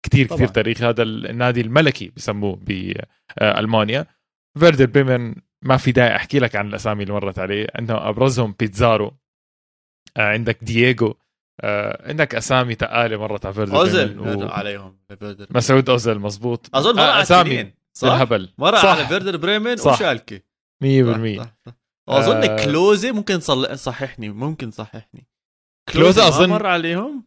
كثير 0.03 0.27
كثير. 0.27 0.49
تاريخي. 0.49 0.85
هذا 0.85 1.03
النادي 1.03 1.61
الملكي 1.61 2.13
بسموه 2.17 2.57
بالمانيا 2.57 4.07
فيردر 4.59 4.87
بريمن 4.87 5.35
ما 5.63 5.77
في 5.77 5.93
داعي 5.93 6.17
أحكي 6.17 6.39
لك 6.39 6.57
عن 6.57 6.69
الأسامي 6.69 7.03
اللي 7.03 7.15
مرت 7.15 7.39
عليه. 7.39 7.67
عندهم 7.75 7.99
أبرزهم 7.99 8.55
بيتزارو. 8.59 9.17
آه 10.17 10.33
عندك 10.33 10.65
دييغو. 10.65 11.07
آه 11.07 11.17
عندك 12.05 12.35
أسامي 12.35 12.75
تقيلة 12.75 13.17
مرت 13.17 13.47
على 13.47 13.55
فيردر 13.55 13.77
اوزل 13.77 14.19
و... 14.21 14.49
عليهم 14.49 14.99
فيردر. 15.19 15.47
مسعود 15.51 15.91
اوزل 15.91 16.19
مزبوط 16.19 16.71
أظن 16.75 16.95
مر 16.97 17.01
آه 17.03 17.11
على 17.13 17.23
أسامي 17.23 17.73
صح؟ 17.93 18.09
الهبل 18.13 18.53
مر 18.59 18.77
صح. 18.77 18.85
على 18.85 19.07
فيردر 19.07 19.37
بريمن 19.37 19.77
صح. 19.77 19.93
وشالكي 19.93 20.39
100% 20.39 20.87
صح، 21.39 21.45
صح، 21.45 21.53
صح. 21.67 21.73
واظن 22.09 22.37
آه. 22.51 22.65
كلوزي 22.65 23.13
ممكن 23.13 23.41
صل... 23.41 23.79
صححني 23.79 24.29
ممكن 24.29 24.71
صححني 24.71 25.29
كلوزا 25.93 26.25
ما 26.25 26.31
أظن- 26.31 26.49
مر 26.49 26.67
عليهم 26.67 27.25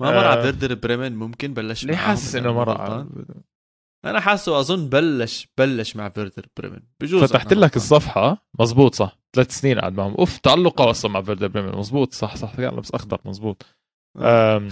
ما 0.00 0.10
مر 0.10 0.24
آه. 0.24 0.28
على 0.28 0.42
فيردر 0.42 0.74
بريمن 0.74 1.16
ممكن 1.16 1.54
بلش 1.54 1.84
ليه 1.84 1.96
حاسس 1.96 2.36
إنه 2.36 2.48
أنا 2.50 2.58
مر 2.58 2.68
غلطان. 2.70 3.24
أنا 4.04 4.20
حاسه 4.20 4.60
أظن 4.60 4.88
بلش 4.88 5.48
بلش 5.58 5.96
مع 5.96 6.08
فيردر 6.08 6.46
بريمن 6.56 6.80
بجوز 7.00 7.22
فتحت 7.24 7.52
لك. 7.52 7.76
الصفحة 7.76 8.46
مزبوط 8.60 8.94
صح 8.94 9.18
ثلاث 9.34 9.50
سنين 9.50 9.78
قعد 9.80 9.94
معهم. 9.96 10.14
أوف 10.14 10.38
تالقه 10.38 10.90
أصلا 10.90 11.10
مع 11.10 11.22
فيردر 11.22 11.48
بريمن 11.48 11.72
مزبوط 11.78 12.12
صح 12.12 12.36
صح. 12.36 12.58
لابس 12.58 12.90
اخضر 12.90 13.18
مزبوط 13.24 13.66
أم، 14.18 14.68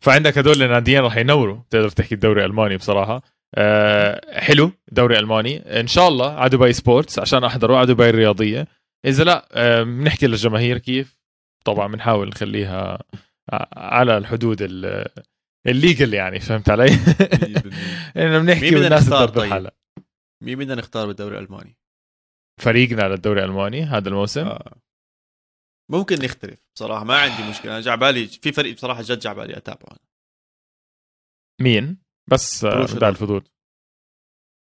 فعندك 0.00 0.38
هدول 0.38 0.62
الناديين 0.62 1.00
راح 1.00 1.16
ينوروا. 1.16 1.58
تقدر 1.70 1.88
تحكي 1.88 2.14
الدوري 2.14 2.40
الألماني 2.44 2.76
بصراحة. 2.76 3.22
أه 3.54 4.40
حلو 4.40 4.72
دوري 4.92 5.18
ألماني. 5.18 5.80
إن 5.80 5.86
شاء 5.86 6.08
الله 6.08 6.32
على 6.32 6.48
دبي 6.50 6.72
سبورتس 6.72 7.18
عشان 7.18 7.44
أحضره 7.44 7.76
على 7.76 7.86
دبي 7.86 8.10
الرياضيه 8.10 8.66
إذا 9.04 9.24
لا 9.24 9.48
أه، 9.52 9.82
بنحكي 9.82 10.26
للجماهير 10.26 10.78
كيف. 10.78 11.18
طبعا 11.64 11.88
بنحاول 11.88 12.28
نخليها 12.28 12.98
على 13.76 14.18
الحدود 14.18 14.58
ال- 14.62 15.08
الليجل 15.66 16.14
يعني 16.14 16.40
فهمت 16.40 16.70
علي؟ 16.70 16.88
100%. 16.88 16.96
إنه 18.16 18.38
بنحكي 18.38 18.74
والناس 18.76 19.02
نختار 19.02 19.28
تدبر 19.28 19.40
طيب؟ 19.40 19.50
حالها. 19.52 19.72
مين 20.44 20.58
بدنا 20.58 20.74
نختار 20.74 21.06
بالدوري 21.06 21.38
الألماني؟ 21.38 21.76
فريقنا 22.58 23.02
للدوري 23.02 23.44
الألماني 23.44 23.82
هذا 23.82 24.08
الموسم. 24.08 24.46
آه. 24.46 24.76
ممكن 25.90 26.16
نختلف 26.24 26.66
بصراحة 26.74 27.04
ما 27.04 27.18
عندي 27.18 27.50
مشكلة. 27.50 27.72
أنا 27.72 27.80
جعبالي 27.80 28.26
في 28.26 28.52
فريق 28.52 28.74
بصراحة 28.74 29.02
جد 29.02 29.18
جعبالي 29.18 29.56
أتابعه. 29.56 29.96
مين؟ 31.60 31.98
بس 32.30 32.64
آه، 32.64 32.86
بدأ 32.86 33.08
الفضول 33.08 33.44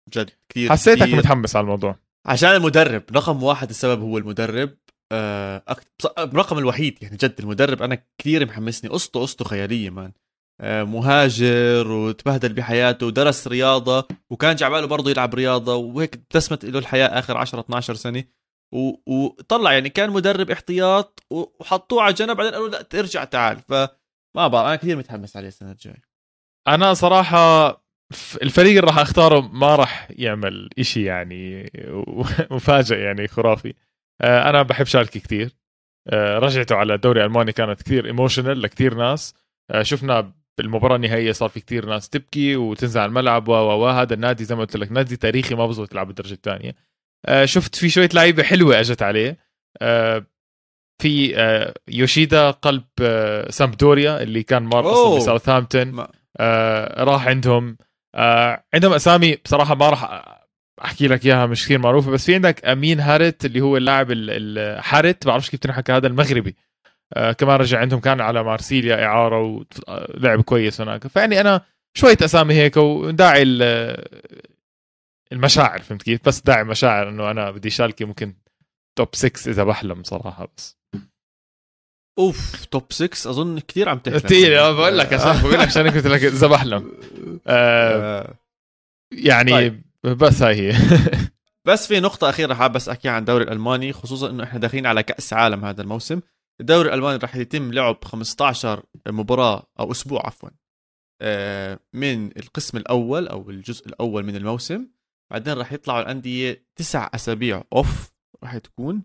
جد 0.09 0.29
كثير 0.49 0.71
حسيتك 0.71 1.03
كتير. 1.03 1.15
متحمس 1.17 1.55
على 1.55 1.63
الموضوع. 1.63 1.95
عشان 2.25 2.49
المدرب 2.49 3.03
رقم 3.11 3.43
واحد 3.43 3.69
السبب 3.69 4.01
هو 4.01 4.17
المدرب. 4.17 4.77
آه، 5.11 5.63
أكت... 5.67 5.87
بص- 5.99 6.13
الرقم 6.19 6.57
الوحيد 6.57 7.03
يعني 7.03 7.17
جد 7.17 7.35
المدرب 7.39 7.81
أنا 7.81 8.03
كثير 8.17 8.45
محمسني. 8.45 8.89
قصته 8.89 9.19
قصته 9.19 9.45
خيالية 9.45 9.89
مان. 9.89 10.05
آه، 10.05 10.13
مهاجر 10.61 11.91
وتبهدل 11.91 12.53
بحياته 12.53 13.05
ودرس 13.05 13.47
رياضة 13.47 14.07
وكان 14.29 14.55
جعباله 14.55 14.87
برضه 14.87 15.11
يلعب 15.11 15.35
رياضة 15.35 15.75
وهيك 15.75 16.15
ابتسمت 16.15 16.65
له 16.65 16.79
الحياة 16.79 17.07
آخر 17.07 17.37
10 17.37 17.59
12 17.59 17.93
سنة. 17.93 18.23
و... 18.71 18.93
وطلع 19.05 19.73
يعني 19.73 19.89
كان 19.89 20.09
مدرب 20.09 20.51
احتياط 20.51 21.23
وحطوه 21.29 22.03
على 22.03 22.13
جنب 22.13 22.37
بعدين 22.37 22.53
قالوا 22.53 22.69
لا 22.69 22.81
ترجع 22.81 23.23
تعال. 23.23 23.59
فما 23.59 24.47
بعرف 24.47 24.67
أنا 24.67 24.75
كثير 24.75 24.97
متحمس 24.97 25.37
عليه 25.37 25.47
السنة 25.47 25.71
الجاية. 25.71 26.03
أنا 26.67 26.93
صراحة 26.93 27.69
الفريق 28.41 28.69
اللي 28.69 28.91
راح 28.91 28.97
أختاره 28.99 29.41
ما 29.41 29.75
راح 29.75 30.07
يعمل 30.11 30.69
إشي 30.79 31.03
يعني 31.03 31.71
مفاجئ 32.51 32.97
يعني 32.97 33.27
خرافي. 33.27 33.73
آه، 34.21 34.49
أنا 34.49 34.63
بحب 34.63 34.85
شالكي 34.85 35.19
كثير. 35.19 35.55
آه، 36.07 36.39
رجعته 36.39 36.75
على 36.75 36.93
الدوري 36.93 37.19
الألماني 37.21 37.51
كانت 37.51 37.83
كثير 37.83 38.05
ايموشنال 38.05 38.61
لكثير 38.61 38.93
ناس. 38.93 39.35
آه، 39.71 39.81
شفنا 39.83 40.33
بالمباراة 40.61 40.95
النهائية 40.95 41.31
صار 41.31 41.49
في 41.49 41.59
كثير 41.59 41.85
ناس 41.85 42.09
تبكي 42.09 42.55
وتنزل 42.55 43.01
على 43.01 43.09
الملعب 43.09 43.47
و 43.47 43.87
هذا 43.87 44.13
النادي 44.13 44.43
زي 44.43 44.55
ما 44.55 44.61
قلت 44.61 44.77
لك 44.77 44.91
نادي 44.91 45.17
تاريخي 45.17 45.55
ما 45.55 45.67
بزبط 45.67 45.91
يلعب 45.91 46.07
بالدرجة 46.07 46.33
الثانية. 46.33 46.75
شفت 47.43 47.75
في 47.75 47.89
شوية 47.89 48.09
لعيبة 48.13 48.43
حلوة 48.43 48.79
إجت 48.79 49.01
عليه. 49.01 49.37
في 51.01 51.35
يوشيدا 51.87 52.51
قلب 52.51 52.83
سامبدوريا 53.49 54.21
اللي 54.21 54.43
كان 54.43 54.63
مار 54.63 54.91
أصلا 54.91 55.15
بساوثهامبتون 55.15 56.05
راح 56.99 57.27
عندهم. 57.27 57.77
عندهم 58.73 58.93
أسامي 58.93 59.35
بصراحة 59.45 59.75
ما 59.75 59.89
راح 59.89 60.25
أحكي 60.85 61.07
لك 61.07 61.25
إياها 61.25 61.45
مش 61.45 61.65
كثير 61.65 61.79
معروفة 61.79 62.11
بس 62.11 62.25
في 62.25 62.35
عندك 62.35 62.65
أمين 62.65 62.99
هارت 62.99 63.45
اللي 63.45 63.61
هو 63.61 63.77
اللاعب 63.77 64.07
الحارت 64.11 65.27
بعرفش 65.27 65.49
كيف 65.49 65.59
تنحكى 65.59 65.91
هذا 65.91 66.07
المغربي. 66.07 66.55
آه 67.13 67.31
كمان 67.31 67.55
رجع 67.55 67.79
عندهم 67.79 67.99
كان 67.99 68.21
على 68.21 68.43
مارسيليا 68.43 69.05
إعارة 69.05 69.65
ولعب 69.87 70.41
كويس 70.41 70.81
هناك. 70.81 71.07
فيعني 71.07 71.41
أنا 71.41 71.61
شوية 71.97 72.17
أسامي 72.21 72.53
هيك 72.53 72.77
وداعي 72.77 73.43
المشاعر 75.31 75.79
فهمت 75.81 76.03
كيف؟ 76.03 76.19
بس 76.25 76.41
داعي 76.41 76.63
مشاعر 76.63 77.09
إنه 77.09 77.31
أنا 77.31 77.51
بدي 77.51 77.69
شالكي 77.69 78.05
ممكن 78.05 78.33
توب 78.97 79.07
6 79.15 79.49
إذا 79.51 79.63
بحلم 79.63 80.03
صراحة 80.03 80.47
بس. 80.57 80.77
أوف 82.19 82.65
توب 82.65 82.83
6 82.93 83.29
أظن 83.29 83.59
كثير 83.59 83.89
عم 83.89 83.97
تحلم. 83.99 84.19
كثير 84.19 84.73
بقول 84.73 84.97
لك 84.97 85.13
عشان 85.13 85.37
بقول 85.41 85.53
لك 85.53 85.67
عشان 85.67 85.89
قلت 85.89 86.07
لك 86.07 86.23
إذا 86.23 86.47
بحلم. 86.47 86.91
آه, 87.47 88.21
آه. 88.21 88.33
يعني 89.13 89.51
طيب. 89.51 89.81
بس 90.03 90.41
هاي 90.41 90.55
هي. 90.71 90.75
بس 91.67 91.87
في 91.87 91.99
نقطة 91.99 92.29
أخيرة 92.29 92.53
حاب 92.53 92.71
بس 92.71 92.89
أحكيها 92.89 93.11
عن 93.11 93.19
الدوري 93.19 93.43
الألماني 93.43 93.93
خصوصا 93.93 94.29
إنه 94.29 94.43
إحنا 94.43 94.59
داخلين 94.59 94.85
على 94.85 95.03
كأس 95.03 95.33
عالم 95.33 95.65
هذا 95.65 95.81
الموسم. 95.81 96.21
الدوري 96.61 96.89
الألماني 96.89 97.17
راح 97.17 97.35
يتم 97.35 97.73
لعب 97.73 98.05
15 98.05 98.83
مباراة 99.07 99.67
أو 99.79 99.91
أسبوع 99.91 100.25
عفوا. 100.25 100.49
آه، 101.21 101.79
من 101.93 102.37
القسم 102.37 102.77
الأول 102.77 103.27
أو 103.27 103.49
الجزء 103.49 103.87
الأول 103.87 104.23
من 104.23 104.35
الموسم. 104.35 104.87
بعدين 105.31 105.53
راح 105.53 105.73
يطلعوا 105.73 106.01
الأندية 106.01 106.65
تسع 106.75 107.09
أسابيع 107.15 107.63
أوف 107.73 108.11
راح 108.43 108.57
تكون 108.57 109.03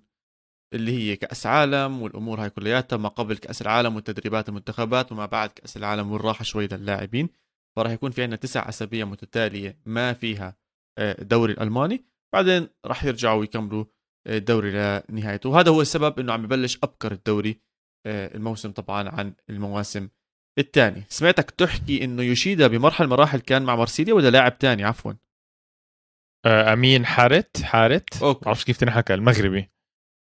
اللي 0.75 0.93
هي 0.93 1.17
كأس 1.17 1.47
عالم 1.47 2.03
والأمور 2.03 2.43
هاي 2.43 2.51
كلياتها 2.51 2.97
ما 2.97 3.09
قبل 3.09 3.37
كأس 3.37 3.63
العالم 3.63 3.97
والتدريبات 3.97 4.49
المنتخبات 4.49 5.13
وما 5.13 5.27
بعد 5.27 5.49
كأس 5.51 5.77
العالم 5.77 6.13
والراحة 6.13 6.43
شوي 6.45 6.67
للاعبين. 6.67 7.29
فراح 7.77 7.93
يكون 7.93 8.11
في 8.11 8.23
عندنا 8.23 8.37
تسع 8.37 8.69
أسابيع 8.69 9.05
متتالية 9.05 9.79
ما 9.87 10.13
فيها 10.13 10.57
الدوري 10.99 11.53
الألماني. 11.53 12.05
بعدين 12.35 12.69
راح 12.87 13.05
يرجعوا 13.05 13.41
ويكملوا 13.41 13.85
الدوري 14.27 15.03
لنهايته 15.09 15.49
وهذا 15.49 15.71
هو 15.71 15.81
السبب 15.81 16.19
إنه 16.19 16.33
عم 16.33 16.45
يبلش 16.45 16.79
أبكر 16.83 17.13
الدوري 17.13 17.61
آه، 18.07 18.37
الموسم 18.37 18.71
طبعا 18.71 19.09
عن 19.09 19.35
المواسم 19.51 20.09
الثانية. 20.59 21.07
سمعتك 21.09 21.51
تحكي 21.51 22.05
إنه 22.05 22.23
يوشيدا 22.23 22.67
بمرحلة 22.67 23.09
مراحل 23.09 23.41
كان 23.41 23.63
مع 23.63 23.77
مارسيليا 23.77 24.15
ولا 24.15 24.31
لاعب 24.31 24.59
تاني؟ 24.59 24.85
عفوا. 24.85 25.13
آه، 26.47 26.73
أمين 26.73 27.07
حارت 27.07 27.63
حارت. 27.63 28.23
okay. 28.23 28.45
بعرفش 28.45 28.65
كيف 28.65 28.77
تنحكى 28.77 29.15
المغربي. 29.15 29.71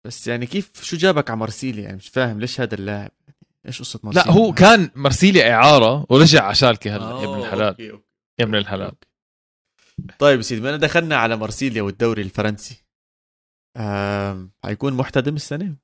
بس 0.05 0.27
يعني 0.27 0.45
كيف 0.45 0.83
شو 0.83 0.97
جابك 0.97 1.29
على 1.29 1.39
مارسيليا؟ 1.39 1.83
يعني 1.83 1.97
مش 1.97 2.09
فاهم 2.09 2.39
ليش 2.39 2.61
هذا 2.61 2.75
اللاعب؟ 2.75 3.11
إيش 3.67 3.79
قصة 3.79 3.99
مارسيليا؟ 4.03 4.27
لا 4.27 4.33
هو 4.33 4.53
كان 4.53 4.91
مارسيليا 4.95 5.53
إعارة 5.53 6.05
ورجع 6.09 6.43
على 6.43 6.55
شالكي 6.55 6.89
هلا 6.89 7.05
يا 7.05 7.25
ابن 7.25 7.39
الحلال. 7.39 7.67
okay 7.67 7.91
okay. 7.91 8.03
يا 8.39 8.45
ابن 8.45 8.55
الحلال. 8.55 8.91
طيب 10.19 10.41
سيدي 10.41 10.61
ما 10.61 10.77
دخلنا 10.77 11.15
على 11.17 11.37
مارسيليا 11.37 11.81
والدوري 11.81 12.21
الفرنسي. 12.21 12.83
حيكون 14.63 14.93
محتدم 14.93 15.35
السنة؟ 15.35 15.75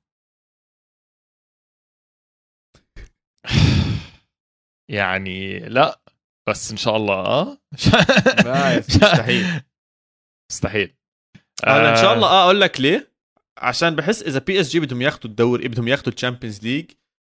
يعني 4.90 5.58
لا 5.58 6.00
بس 6.48 6.70
إن 6.70 6.76
شاء 6.76 6.96
الله 6.96 7.14
آه؟ 7.14 7.58
مستحيل. 8.78 9.62
مستحيل. 10.50 10.96
أنا 11.66 11.90
إن 11.90 11.96
شاء 11.96 12.14
الله 12.14 12.26
آه 12.28 12.44
أقول 12.44 12.60
لك 12.60 12.80
ليه؟ 12.80 13.12
عشان 13.58 13.96
بحس 13.96 14.22
إذا 14.22 14.38
PSG 14.38 14.80
بدهم 14.80 15.02
ياخذوا 15.02 15.30
الدوري 15.30 15.68
بدهم 15.68 15.88
ياخذوا 15.88 16.12
ال 16.12 16.17
Champions 16.17 16.62
League 16.62 16.90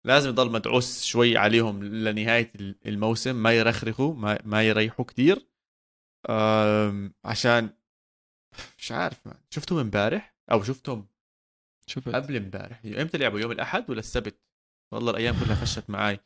لازم 0.07 0.29
يضل 0.29 0.51
مدعوس 0.51 1.03
شوي 1.03 1.37
عليهم 1.37 1.83
لنهاية 1.83 2.51
الموسم 2.85 3.35
ما 3.35 3.51
يرخرخوا 3.51 4.13
ما, 4.13 4.39
ما 4.43 4.63
يريحوا 4.63 5.05
كثير 5.05 5.47
عشان 7.25 7.69
مش 8.77 8.91
عارف 8.91 9.29
شفتهم 9.49 9.79
امبارح؟ 9.79 10.30
أو 10.51 10.63
شفتهم 10.63 11.07
شفت. 11.87 12.09
قبل 12.09 12.35
امبارح. 12.35 12.81
إمتى 12.85 13.17
لعبوا؟ 13.17 13.39
يوم 13.39 13.51
الأحد 13.51 13.89
ولا 13.89 13.99
السبت؟ 13.99 14.39
والله 14.93 15.11
الأيام 15.11 15.35
كلها 15.39 15.55
خشت 15.55 15.89
معي 15.89 16.19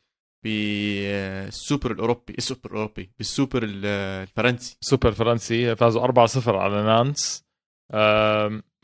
بالسوبر 0.44 1.92
الأوروبي 1.92 2.34
السوبر 2.38 2.70
الأوروبي 2.70 3.10
بالسوبر 3.18 3.60
الفرنسي. 3.64 4.76
سوبر 4.80 5.12
فرنسي. 5.12 5.76
فازوا 5.76 6.02
4-0 6.02 6.48
على 6.48 6.82
نانت. 6.82 7.44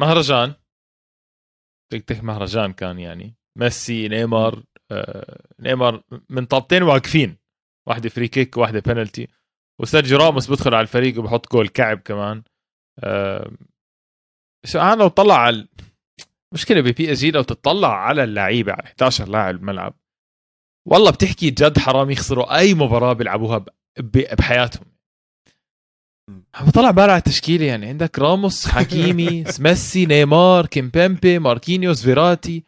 مهرجان. 0.01 0.55
هيك 1.93 2.21
مهرجان 2.25 2.73
كان 2.73 2.99
يعني. 2.99 3.37
ميسي 3.59 4.09
نيمار 4.09 4.63
آه، 4.91 5.47
نيمار 5.61 6.03
من 6.31 6.47
طابتين 6.47 6.83
واقفين. 6.83 7.37
واحدة 7.87 8.09
free 8.09 8.29
kick 8.29 8.57
واحدة 8.57 8.81
بنالتي 8.81 9.29
وسيرجيو 9.81 10.19
راموس 10.19 10.51
بدخل 10.51 10.75
على 10.75 10.83
الفريق 10.83 11.19
وبحط 11.19 11.53
جول 11.53 11.69
كعب 11.69 11.99
كمان. 11.99 12.43
أه 14.77 14.93
أنا 14.93 15.03
لو 15.03 15.09
طلع 15.09 15.39
على 15.39 15.69
مشكلة 16.53 16.81
ب 16.81 17.13
PSG 17.13 17.31
لو 17.31 17.43
تطلع 17.43 17.97
على 17.97 18.25
اللعيبة 18.25 18.73
على 18.73 18.83
11 18.83 19.29
لاعب 19.29 19.55
الملعب 19.55 19.95
والله 20.89 21.11
بتحكي 21.11 21.51
جد 21.51 21.79
حرام 21.79 22.11
يخسروا 22.11 22.59
أي 22.59 22.75
مباراة 22.75 23.13
بيلعبوها 23.13 23.65
بحياتهم. 24.39 24.85
عم 26.55 26.67
بطلع 26.67 26.91
بهاي 26.91 27.17
التشكيلة 27.17 27.65
يعني 27.65 27.87
عندك 27.87 28.19
راموس 28.19 28.69
حكيمي 28.69 29.45
ميسي 29.61 30.07
نيمار 30.07 30.67
كيمبيمبي 30.67 31.39
ماركينيوس 31.39 32.03
فيراتي 32.03 32.65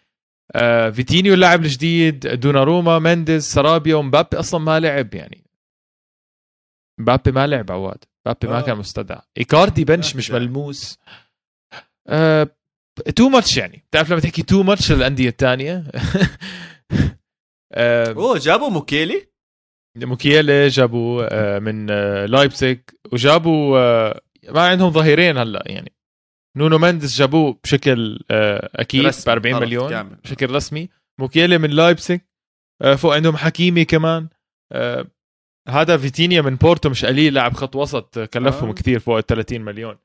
آه، 0.55 0.91
فيتينيا 0.90 1.35
اللاعب 1.35 1.61
الجديد 1.65 2.27
دوناروما 2.27 2.99
مينديز 2.99 3.45
سرابيا 3.45 3.95
ومبابي 3.97 4.39
أصلا 4.39 4.61
ما 4.61 4.81
لعب 4.81 5.15
يعني. 5.15 5.45
مبابي 7.01 7.33
ما 7.33 7.47
لعب 7.47 7.73
عواد 7.73 8.05
مبابي 8.27 8.47
ما 8.49 8.59
آه. 8.59 8.63
كان 8.63 8.77
مستدعى. 8.77 9.21
إيكاردي 9.39 9.85
bench 9.85 10.17
مش 10.17 10.31
ملموس. 10.31 10.99
too 13.17 13.29
much 13.29 13.57
يعني. 13.57 13.85
بتعرف 13.90 14.11
لما 14.11 14.21
تحكي 14.21 14.43
too 14.43 14.62
much 14.62 14.93
للأندية 14.93 15.29
الثانية؟ 15.29 15.85
آه 17.73 18.12
أوه 18.12 18.38
جابوا 18.38 18.71
موكيلي 18.71 19.29
موكيلي 19.97 20.69
جابوا 20.69 21.27
آه 21.31 21.59
من 21.59 21.90
آه 21.90 22.27
لايبسيج 22.27 22.79
وجابوا 23.12 23.79
آه 23.79 24.21
ما 24.49 24.67
عندهم 24.69 24.90
ظهيرين 24.90 25.38
هلأ 25.38 25.62
يعني. 25.67 25.93
نونو 26.57 26.79
مندس 26.79 27.19
جابوه 27.19 27.59
بشكل 27.64 28.25
آه 28.31 28.71
أكيد 28.75 29.07
ب 29.27 29.29
40 29.29 29.61
مليون 29.61 29.90
كامل. 29.90 30.17
بشكل 30.25 30.51
رسمي. 30.51 30.88
موكيلي 31.21 31.59
من 31.59 31.71
لايبسيج 31.71 32.21
آه 32.83 32.95
فوق 32.95 33.14
عندهم 33.14 33.37
حكيمي 33.37 33.85
كمان. 33.85 34.29
آه 34.73 35.07
هذا 35.69 35.97
فيتينيا 35.97 36.40
من 36.40 36.57
بورتو 36.57 36.88
مش 36.88 37.05
قليل 37.05 37.35
لاعب 37.35 37.55
خط 37.55 37.77
وسط 37.77 38.19
كلفهم 38.19 38.69
آه. 38.69 38.73
كثير 38.75 38.99
فوق 38.99 39.17
ال 39.17 39.27
30 39.27 39.61
مليون. 39.61 39.93
آه 39.95 40.04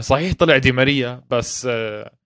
صحيح 0.00 0.34
طلع 0.34 0.58
دي 0.58 0.72
ماريا 0.72 1.24
بس 1.30 1.66
آه 1.70 2.16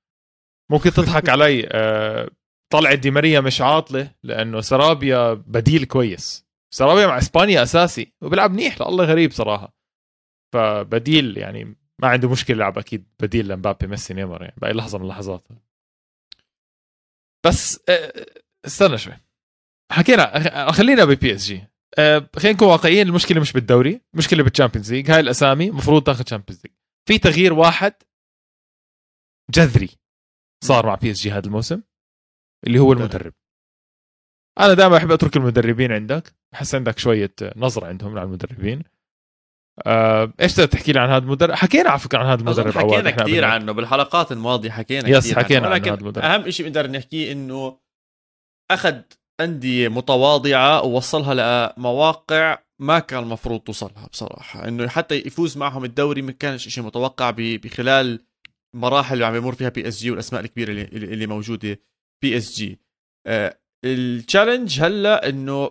ممكن 0.71 0.91
تضحك 0.91 1.29
علي. 1.35 1.69
آه 1.73 2.31
طلعت 2.73 2.99
دي 2.99 3.11
ماريا 3.11 3.41
مش 3.41 3.61
عاطلة 3.61 4.15
لأنه 4.23 4.61
سرابيا 4.61 5.33
بديل 5.35 5.85
كويس. 5.85 6.47
سرابيا 6.75 7.07
مع 7.07 7.19
إسبانيا 7.19 7.63
أساسي 7.63 8.13
وبيلعب 8.23 8.51
منيح 8.51 8.77
الله 8.81 9.05
غريب 9.05 9.33
صراحة. 9.33 9.75
فبديل 10.55 11.39
يعني 11.39 11.65
ما 12.03 12.09
عنده 12.09 12.29
مشكلة 12.31 12.57
يلعب 12.57 12.79
أكيد 12.79 13.07
بديل 13.21 13.49
لمبابي 13.49 13.87
ميسي 13.87 14.15
نيمار 14.15 14.43
يعني 14.43 14.55
بأي 14.59 14.73
لحظة 14.73 14.99
من 14.99 15.05
اللحظات. 15.05 15.49
بس 17.47 17.81
آه، 17.89 18.27
استنى 18.67 18.99
شوي. 18.99 19.15
حكينا 19.93 20.73
خلينا 20.73 21.05
ب 21.05 21.35
PSG. 21.35 21.65
آه، 21.99 22.29
خلينا 22.37 22.57
نكون 22.57 22.69
واقعيين 22.69 23.09
المشكلة 23.09 23.41
مش 23.41 23.53
بالدوري 23.53 24.01
المشكلة 24.15 24.43
بال 24.43 24.52
Champions 24.52 24.93
League 24.93 25.11
هاي 25.11 25.21
الأسامي 25.21 25.69
المفروض 25.69 26.03
تاخذ 26.03 26.23
Champions 26.25 26.63
League 26.65 26.75
في 27.09 27.19
تغيير 27.19 27.53
واحد 27.53 27.95
جذري 29.51 29.91
صار 30.65 30.87
مع 30.87 30.95
PSG 30.95 31.31
هذا 31.31 31.47
الموسم 31.47 31.83
اللي 32.67 32.79
هو 32.79 32.93
المدرب. 32.93 33.33
أنا 34.61 34.75
دائما 34.75 34.97
أحب 34.97 35.13
أترك 35.13 35.37
المدربين 35.37 35.93
عندك 35.93 36.35
أحس 36.55 36.75
عندك 36.75 36.99
شوية 36.99 37.35
نظرة 37.57 37.87
عندهم 37.87 38.19
على 38.19 38.27
المدربين. 38.27 38.83
آه، 39.87 40.33
إيش 40.41 40.55
تحكي 40.55 40.93
لي 40.93 41.01
عن 41.01 41.09
هذا 41.09 41.25
المدرب؟ 41.25 41.55
حكينا 41.55 41.91
على 41.91 41.99
فكرة 41.99 42.19
عن 42.19 42.27
هذا 42.27 42.41
المدرب 42.41 42.73
حكينا 42.73 43.11
كثير 43.11 43.45
عنه 43.45 43.73
بالحلقات 43.73 44.33
الماضية 44.33 44.71
حكينا 44.71 45.09
yes 45.09 45.25
كثير 45.25 45.39
حكينا 45.39 45.67
عنه. 45.67 45.75
عن 45.75 45.83
هذا 45.83 45.95
المدرب. 45.95 46.25
أهم 46.25 46.51
شيء 46.51 46.67
بنقدر 46.67 46.91
نحكيه 46.91 47.33
إنه 47.33 47.81
أخذ 48.71 49.01
أندية 49.41 49.89
متواضعة 49.89 50.83
ووصلها 50.83 51.35
لمواقع 51.77 52.59
ما 52.81 52.99
كان 52.99 53.23
المفروض 53.23 53.61
توصلها 53.61 54.07
بصراحة. 54.13 54.69
إنه 54.69 54.89
حتى 54.89 55.15
يفوز 55.15 55.57
معهم 55.57 55.85
الدوري 55.85 56.23
ما 56.23 56.33
كانش 56.33 56.69
شيء 56.69 56.85
متوقع 56.85 57.31
بخلال 57.37 58.21
مراحل 58.75 59.15
اللي 59.15 59.27
عم 59.27 59.35
يمر 59.35 59.55
فيها 59.55 59.69
PSG 59.69 60.11
والأسماء 60.11 60.45
الكبيرة 60.45 60.71
اللي, 60.71 60.83
اللي 60.83 61.27
موجودة 61.27 61.81
PSG 62.23 62.79
ال 63.85 63.94
challenge 63.94 64.81
هلا 64.81 65.29
إنه 65.29 65.71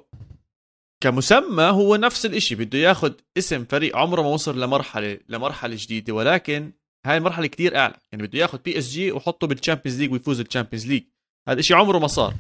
كمسمى 1.04 1.64
هو 1.64 1.96
نفس 1.96 2.26
الإشي 2.26 2.56
بده 2.56 2.78
ياخذ 2.80 3.14
اسم 3.38 3.66
فريق 3.66 3.98
عمره 3.98 4.22
ما 4.22 4.28
وصل 4.28 4.62
لمرحله 4.62 5.20
لمرحلة 5.30 5.76
جديدة 5.80 6.14
ولكن 6.14 6.72
هاي 7.06 7.18
المرحلة 7.18 7.48
كتير 7.48 7.78
أعلى. 7.78 7.96
يعني 8.12 8.28
بده 8.28 8.40
ياخذ 8.40 8.58
PSG 8.58 9.12
وحطه 9.12 9.48
بال 9.48 9.57
Champions 9.57 10.00
League 10.02 10.12
ويفوز 10.12 10.40
ال 10.40 10.44
Champions 10.44 10.88
League 10.88 11.04
هذا 11.50 11.60
الشيء 11.60 11.78
عمره 11.78 12.00
ما 12.00 12.08
صار. 12.08 12.34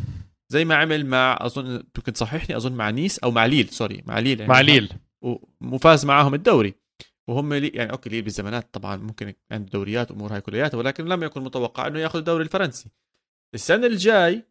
زي 0.53 0.65
ما 0.65 0.75
عمل 0.75 1.05
مع 1.05 1.37
أظن 1.41 1.83
كنت 2.05 2.17
صححني 2.17 2.57
أظن 2.57 2.73
مع 2.73 2.89
نيس 2.89 3.19
أو 3.19 3.31
مع 3.31 3.45
ليل 3.45 3.69
sorry 3.69 4.03
مع 4.05 4.19
ليل 4.19 4.39
يعني. 4.39 4.51
مع 4.51 4.61
ليل. 4.61 4.89
وفاز 5.61 6.05
معاهم 6.05 6.33
الدوري. 6.33 6.73
وهم 7.27 7.53
لي 7.53 7.67
يعني 7.67 7.91
okay 7.91 8.10
ليل 8.09 8.21
بالزمانات 8.21 8.73
طبعا 8.73 8.97
ممكن 8.97 9.33
عنده 9.51 9.69
دوريات 9.69 10.11
امور 10.11 10.33
هاي 10.33 10.41
كلياتها 10.41 10.77
ولكن 10.77 11.05
لم 11.05 11.23
يكن 11.23 11.41
متوقع 11.41 11.87
إنه 11.87 11.99
يأخذ 11.99 12.19
الدوري 12.19 12.43
الفرنسي. 12.43 12.89
السنة 13.53 13.87
الجاي 13.87 14.43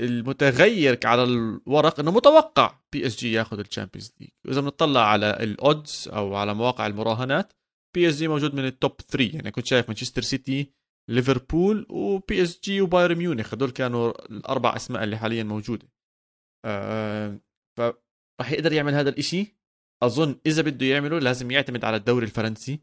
المتغير 0.00 0.98
على 1.04 1.24
الورق 1.24 2.00
إنه 2.00 2.10
متوقع 2.10 2.78
PSG 2.92 3.32
ياخذ 3.32 3.58
ال 3.58 3.64
Champions 3.64 4.14
League. 4.20 4.30
وإذا 4.44 4.60
بنطلع 4.60 5.06
على 5.06 5.30
ال 5.30 5.46
odds 5.46 6.08
أو 6.12 6.34
على 6.34 6.54
مواقع 6.54 6.86
المراهنات 6.86 7.52
PSG 7.94 8.28
موجود 8.28 8.54
من 8.54 8.64
ال 8.66 8.75
top 8.75 9.00
3 9.08 9.34
يعني 9.34 9.50
كنت 9.50 9.66
شايف 9.66 9.88
مانشستر 9.88 10.22
سيتي 10.22 10.72
ليفربول 11.08 11.86
و 11.90 12.42
PSG 12.42 12.80
وبايرن 12.80 13.16
ميونخ. 13.18 13.54
هدول 13.54 13.70
كانوا 13.70 14.10
الأربع 14.30 14.76
أسماء 14.76 15.04
اللي 15.04 15.16
حاليا 15.16 15.42
موجودة. 15.42 15.88
آه 16.64 17.40
فراح 17.76 18.50
يقدر 18.50 18.72
يعمل 18.72 18.94
هذا 18.94 19.08
الإشي. 19.10 19.56
أظن 20.02 20.40
إذا 20.46 20.62
بده 20.62 20.86
يعمله 20.86 21.18
لازم 21.18 21.50
يعتمد 21.50 21.84
على 21.84 21.96
الدوري 21.96 22.26
الفرنسي. 22.26 22.80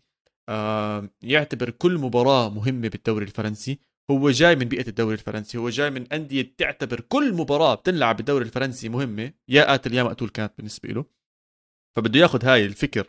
آه 0.49 1.09
يعتبر 1.21 1.69
كل 1.69 1.97
مباراة 1.97 2.49
مهمة 2.49 2.87
بالدوري 2.87 3.25
الفرنسي. 3.25 3.79
هو 4.11 4.29
جاي 4.29 4.55
من 4.55 4.65
بيئة 4.65 4.87
الدوري 4.87 5.13
الفرنسي. 5.13 5.57
هو 5.57 5.69
جاي 5.69 5.89
من 5.89 6.13
أندية 6.13 6.55
تعتبر 6.57 6.99
كل 6.99 7.33
مباراة 7.33 7.75
بتنلعب 7.75 8.17
بالدوري 8.17 8.45
الفرنسي 8.45 8.89
مهمة. 8.89 9.33
يا 9.47 9.63
قاتل 9.63 9.93
يا 9.93 10.03
مقتول 10.03 10.29
كانت 10.29 10.53
بالنسبة 10.57 10.89
له. 10.89 11.05
فبده 11.95 12.19
ياخذ 12.19 12.45
هاي 12.45 12.65
الفكر 12.65 13.07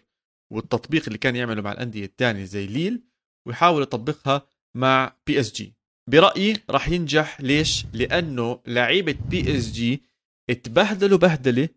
والتطبيق 0.52 1.02
اللي 1.06 1.18
كان 1.18 1.36
يعمله 1.36 1.62
مع 1.62 1.72
الأندية 1.72 2.04
الثانية 2.04 2.44
زي 2.44 2.66
ليل 2.66 3.02
ويحاول 3.46 3.82
يطبقها 3.82 4.46
مع 4.76 5.16
PSG 5.26 5.74
برأيي 6.10 6.56
راح 6.70 6.88
ينجح. 6.88 7.40
ليش؟ 7.40 7.86
لأنه 7.92 8.60
لعيبة 8.66 9.16
PSG 9.28 10.02
اتبهدلوا 10.50 11.18
بهدلة 11.18 11.68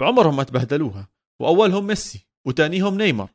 بعمرهم 0.00 0.36
ما 0.36 0.42
تبهدلوها. 0.42 1.08
وأولهم 1.40 1.86
ميسي 1.86 2.26
وثانيهم 2.46 2.96
نيمار. 2.96 3.30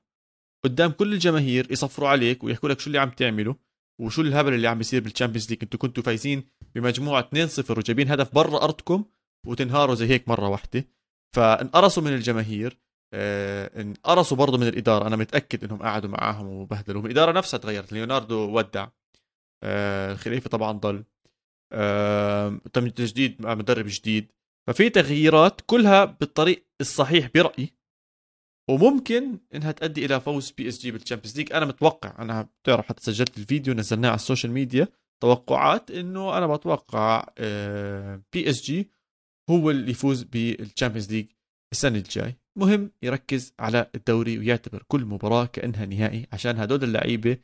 قدام 0.66 0.92
كل 0.92 1.14
الجماهير 1.14 1.72
يصفروا 1.72 2.10
عليك 2.10 2.44
ويحكوا 2.44 2.70
لك 2.70 2.80
شو 2.80 2.88
اللي 2.88 3.00
عم 3.00 3.10
تعمله 3.10 3.56
وشو 4.02 4.22
الهبل 4.22 4.54
اللي 4.54 4.68
عم 4.68 4.78
بيصير 4.78 5.02
بال 5.02 5.10
Champions 5.10 5.50
League 5.50 5.60
أنتوا 5.64 5.80
كنتوا 5.80 6.04
فايزين 6.04 6.44
بمجموعة 6.76 7.30
2-0 7.36 7.78
وجايبين 7.78 8.12
هدف 8.12 8.36
برا 8.36 8.64
أرضكم 8.64 9.06
وتنهاروا 9.48 9.96
زي 9.96 10.08
هيك 10.08 10.28
مرة 10.28 10.48
واحدة. 10.48 10.86
فانقرصوا 11.36 12.04
من 12.04 12.14
الجماهير 12.14 12.78
آه، 13.14 13.82
انقرصوا 13.82 14.38
برضه 14.38 14.58
من 14.58 14.68
الإدارة. 14.68 15.08
أنا 15.08 15.16
متأكد 15.16 15.64
إنهم 15.64 15.82
قعدوا 15.82 16.10
معاهم 16.10 16.48
وبهدلوا. 16.48 17.02
الإدارة 17.02 17.32
نفسها 17.32 17.58
تغيرت. 17.58 17.94
ليوناردو 17.94 18.36
ودع. 18.36 18.88
الخليفة 19.64 20.50
طبعا 20.50 20.72
ضل. 20.72 21.04
آه، 21.74 22.60
تم 22.74 22.88
تجديد 22.88 23.42
مع 23.42 23.56
مدرب 23.56 23.86
جديد. 23.88 24.32
ففي 24.68 24.90
تغييرات 24.90 25.62
كلها 25.66 26.06
بالطريق 26.06 26.66
الصحيح 26.82 27.30
برأيي. 27.36 27.74
وممكن 28.70 29.40
إنها 29.56 29.72
تؤدي 29.72 30.06
إلى 30.06 30.22
فوز 30.22 30.52
PSG 30.52 30.92
بال 30.92 31.00
Champions 31.00 31.38
League 31.38 31.54
أنا 31.54 31.66
متوقع 31.66 32.16
أنا 32.20 32.48
بتعرف 32.64 32.86
حتى 32.86 33.04
سجلت 33.04 33.38
الفيديو 33.38 33.74
نزلناه 33.74 34.10
على 34.10 34.16
ال 34.16 34.21
social 34.21 34.52
media 34.52 34.88
توقعات 35.24 35.92
إنه 35.92 36.38
أنا 36.38 36.48
بتوقع 36.48 37.26
PSG 38.34 38.90
هو 39.50 39.72
اللي 39.72 39.92
يفوز 39.92 40.24
بال 40.24 40.40
Champions 40.40 41.12
League 41.12 41.26
السنة 41.74 41.98
الجاي. 41.98 42.36
مهم 42.58 42.92
يركز 43.04 43.54
على 43.60 43.92
الدوري 43.96 44.38
ويعتبر 44.38 44.84
كل 44.88 45.06
مباراة 45.06 45.46
كأنها 45.46 45.86
نهائي 45.86 46.28
عشان 46.34 46.58
هدول 46.58 46.84
اللعيبة 46.84 47.38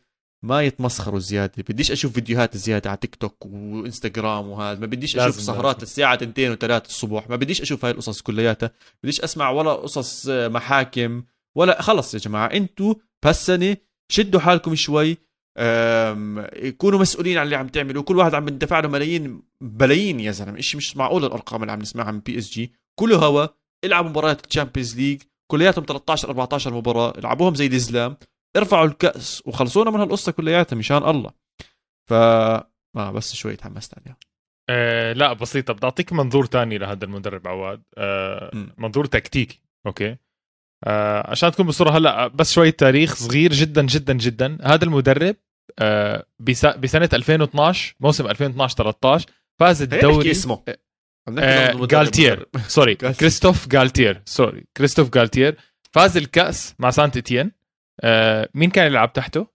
ما 0.44 0.62
يتمسخروا 0.62 1.20
زيادة. 1.20 1.64
بديش 1.70 1.92
أشوف 1.92 2.14
فيديوهات 2.14 2.58
زيادة 2.58 2.90
على 2.90 2.98
تيك 3.02 3.16
توك 3.16 3.46
وإنستغرام 3.46 4.48
وهذا. 4.50 4.80
ما 4.80 4.86
بديش 4.86 5.18
أشوف 5.18 5.42
سهرات 5.42 5.84
الساعة 5.84 6.16
2 6.16 6.56
و3 6.56 6.64
الصبح. 6.86 7.30
ما 7.30 7.36
بديش 7.36 7.62
أشوف 7.62 7.86
هاي 7.86 7.92
القصص 7.92 8.22
كلياتها. 8.22 8.72
بديش 9.04 9.22
أسمع 9.22 9.50
ولا 9.50 9.74
قصص 9.74 10.28
محاكم 10.30 11.24
ولا 11.58 11.82
خلص 11.82 12.14
يا 12.14 12.20
جماعة. 12.20 12.48
أنتوا 12.48 12.94
بهالسنة 13.24 13.78
شدوا 14.12 14.40
حالكم 14.40 14.76
شوي. 14.76 15.18
كونوا 16.78 17.00
مسؤولين 17.00 17.38
عن 17.38 17.46
اللي 17.46 17.56
عم 17.56 17.68
تعملوا. 17.68 18.04
كل 18.04 18.18
واحد 18.18 18.34
عم 18.34 18.48
يدفع 18.48 18.80
له 18.80 18.90
ملايين 18.90 19.42
بلايين 19.62 20.20
يا 20.20 20.32
زلمة. 20.32 20.62
شيء 20.62 20.78
مش 20.78 20.98
معقول 20.98 21.26
الأرقام 21.26 21.62
اللي 21.62 21.72
عم 21.72 21.80
نسمعها 21.80 22.12
من 22.12 22.20
PSG 22.20 22.72
كله 23.00 23.18
هوا. 23.18 23.48
العبوا 23.84 24.10
مباريات 24.10 24.46
ال 24.46 24.51
Champions 24.51 24.96
League. 24.96 25.22
كلياتهم 25.52 25.86
13 25.86 26.30
14 26.30 26.74
مباراة. 26.74 27.14
العبوهم 27.18 27.56
زي 27.56 27.66
الإسلام. 27.66 28.18
ارفعوا 28.58 28.86
الكأس 28.86 29.44
وخلصونا 29.46 29.92
من 29.92 30.00
هالقصة 30.00 30.32
كلياتها 30.32 30.76
مشان 30.76 30.98
الله. 30.98 31.32
ف 32.10 32.14
آه 32.14 33.12
بس 33.12 33.36
شوي 33.36 33.56
تحمست 33.56 33.94
عليها. 34.00 34.18
آه 34.70 35.14
لا 35.14 35.34
بسيطة. 35.34 35.74
بدي 35.74 35.86
أعطيك 35.86 36.14
منظور 36.14 36.46
تاني 36.46 36.78
لهذا 36.78 37.06
المدرب 37.06 37.48
عواد. 37.48 37.84
آه 37.98 38.52
منظور 38.78 39.06
تكتيكي. 39.06 39.62
أوكي. 39.86 40.18
آه 40.84 41.32
عشان 41.32 41.52
تكون 41.52 41.66
بالصورة 41.66 41.90
هلأ 41.98 42.28
بس 42.28 42.52
شوية 42.52 42.70
تاريخ 42.70 43.16
صغير 43.16 43.54
جدا 43.54 43.86
جدا 43.86 44.14
جدا. 44.14 44.58
هذا 44.64 44.86
المدرب 44.86 45.36
آه 45.80 46.26
بسنة 46.40 47.10
2012 47.14 47.96
موسم 48.00 48.28
2012 48.28 48.76
13 48.76 49.30
فاز 49.60 49.82
الدوري 49.82 50.32
اسمه. 50.32 50.64
آه 51.38 51.86
جالتير 51.86 52.50
sorry 52.68 52.96
كريستوف 52.96 53.68
جالتير 53.68 54.22
sorry 54.26 54.68
كريستوف 54.78 55.10
جالتير 55.10 55.58
فاز 55.92 56.18
الكأس 56.18 56.76
مع 56.80 56.90
سانت 56.90 57.18
إتيان. 57.18 57.52
آه 58.02 58.50
مين 58.54 58.70
كان 58.70 58.88
يلعب 58.88 59.14
تحته؟ 59.14 59.48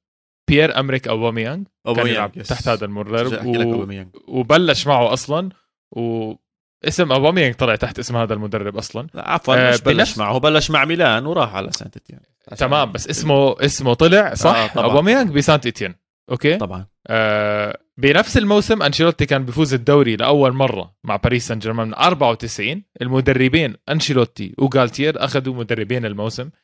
بيير 0.49 0.81
أمريك 0.81 1.09
اوباميانج 1.09 1.67
كان 1.97 2.07
يلعب 2.07 2.33
تحت 2.33 2.69
هذا 2.69 2.85
المدرب 2.85 3.47
و... 3.47 3.97
وبلش 4.29 4.87
معه 4.87 5.13
أصلا 5.13 5.49
واسم 5.93 7.13
اوباميانج 7.13 7.55
طلع 7.55 7.77
تحت 7.77 7.99
اسم 7.99 8.17
هذا 8.17 8.35
المدرب 8.35 8.77
أصلا. 8.77 9.07
لا 9.15 9.31
عفوا 9.31 9.55
آه 9.57 9.71
مش 9.71 9.81
بلش 9.81 9.97
بنفس... 9.97 10.19
معه 10.19 10.39
بلش 10.39 10.71
مع 10.71 10.85
ميلان 10.85 11.27
وراح 11.27 11.55
على 11.55 11.73
سانت 11.73 11.97
إتيان. 11.97 12.21
تمام 12.59 12.93
بس 12.93 13.09
اسمه 13.09 13.57
اسمه 13.61 13.95
طلع 13.95 14.35
صح؟ 14.35 14.77
آه 14.77 14.85
اوباميانج 14.85 15.31
بسانت 15.31 15.67
إتيان. 15.67 15.95
okay؟ 16.31 16.57
طبعا. 16.57 16.87
آه 17.07 17.79
بنفس 17.97 18.39
الموسم 18.39 18.83
أنشيلوتي 18.83 19.27
كان 19.27 19.45
بيفوز 19.45 19.75
الدوري 19.75 20.17
لأول 20.17 20.53
مرة 20.53 20.95
مع 21.05 21.17
باريس 21.17 21.49
سان 21.49 21.59
جيرمان 21.59 21.87
من 21.89 21.95
94 21.95 22.83
المدربين 23.03 23.75
أنشيلوتي 23.89 24.55
وغالتير 24.59 25.25
أخذوا 25.25 25.55
مدربين 25.55 26.07
الموسم. 26.07 26.43
آه، 26.43 26.64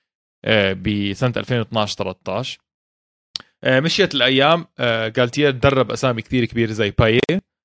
بسنة 0.75 1.33
2012 1.37 1.97
13 1.97 2.59
آه، 3.65 3.81
مشيت 3.81 4.15
الأيام 4.15 4.67
جالتير 5.17 5.49
آه، 5.49 5.51
درب 5.51 5.91
أسامي 5.91 6.23
كثير 6.23 6.45
كبيره 6.45 6.73
زي 6.73 6.91
بايه 6.91 7.21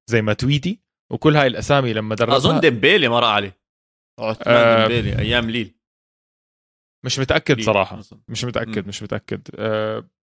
زي 0.09 0.21
ماتويدي 0.21 0.79
وكل 1.11 1.37
هاي 1.37 1.47
الأسامي 1.47 1.93
لما 1.93 2.15
دربها 2.15 2.35
أظن 2.35 2.59
ديمبيلي 2.59 3.07
مر 3.07 3.23
عليه 3.23 3.57
عثمان 4.19 4.87
ديمبيلي 4.87 5.19
أيام 5.19 5.49
ليل. 5.49 5.75
مش 7.05 7.19
متأكد 7.19 7.61
صراحة. 7.61 7.99
مش 8.27 8.45
متأكد 8.45 8.87
مش 8.87 9.03
متأكد. 9.03 9.41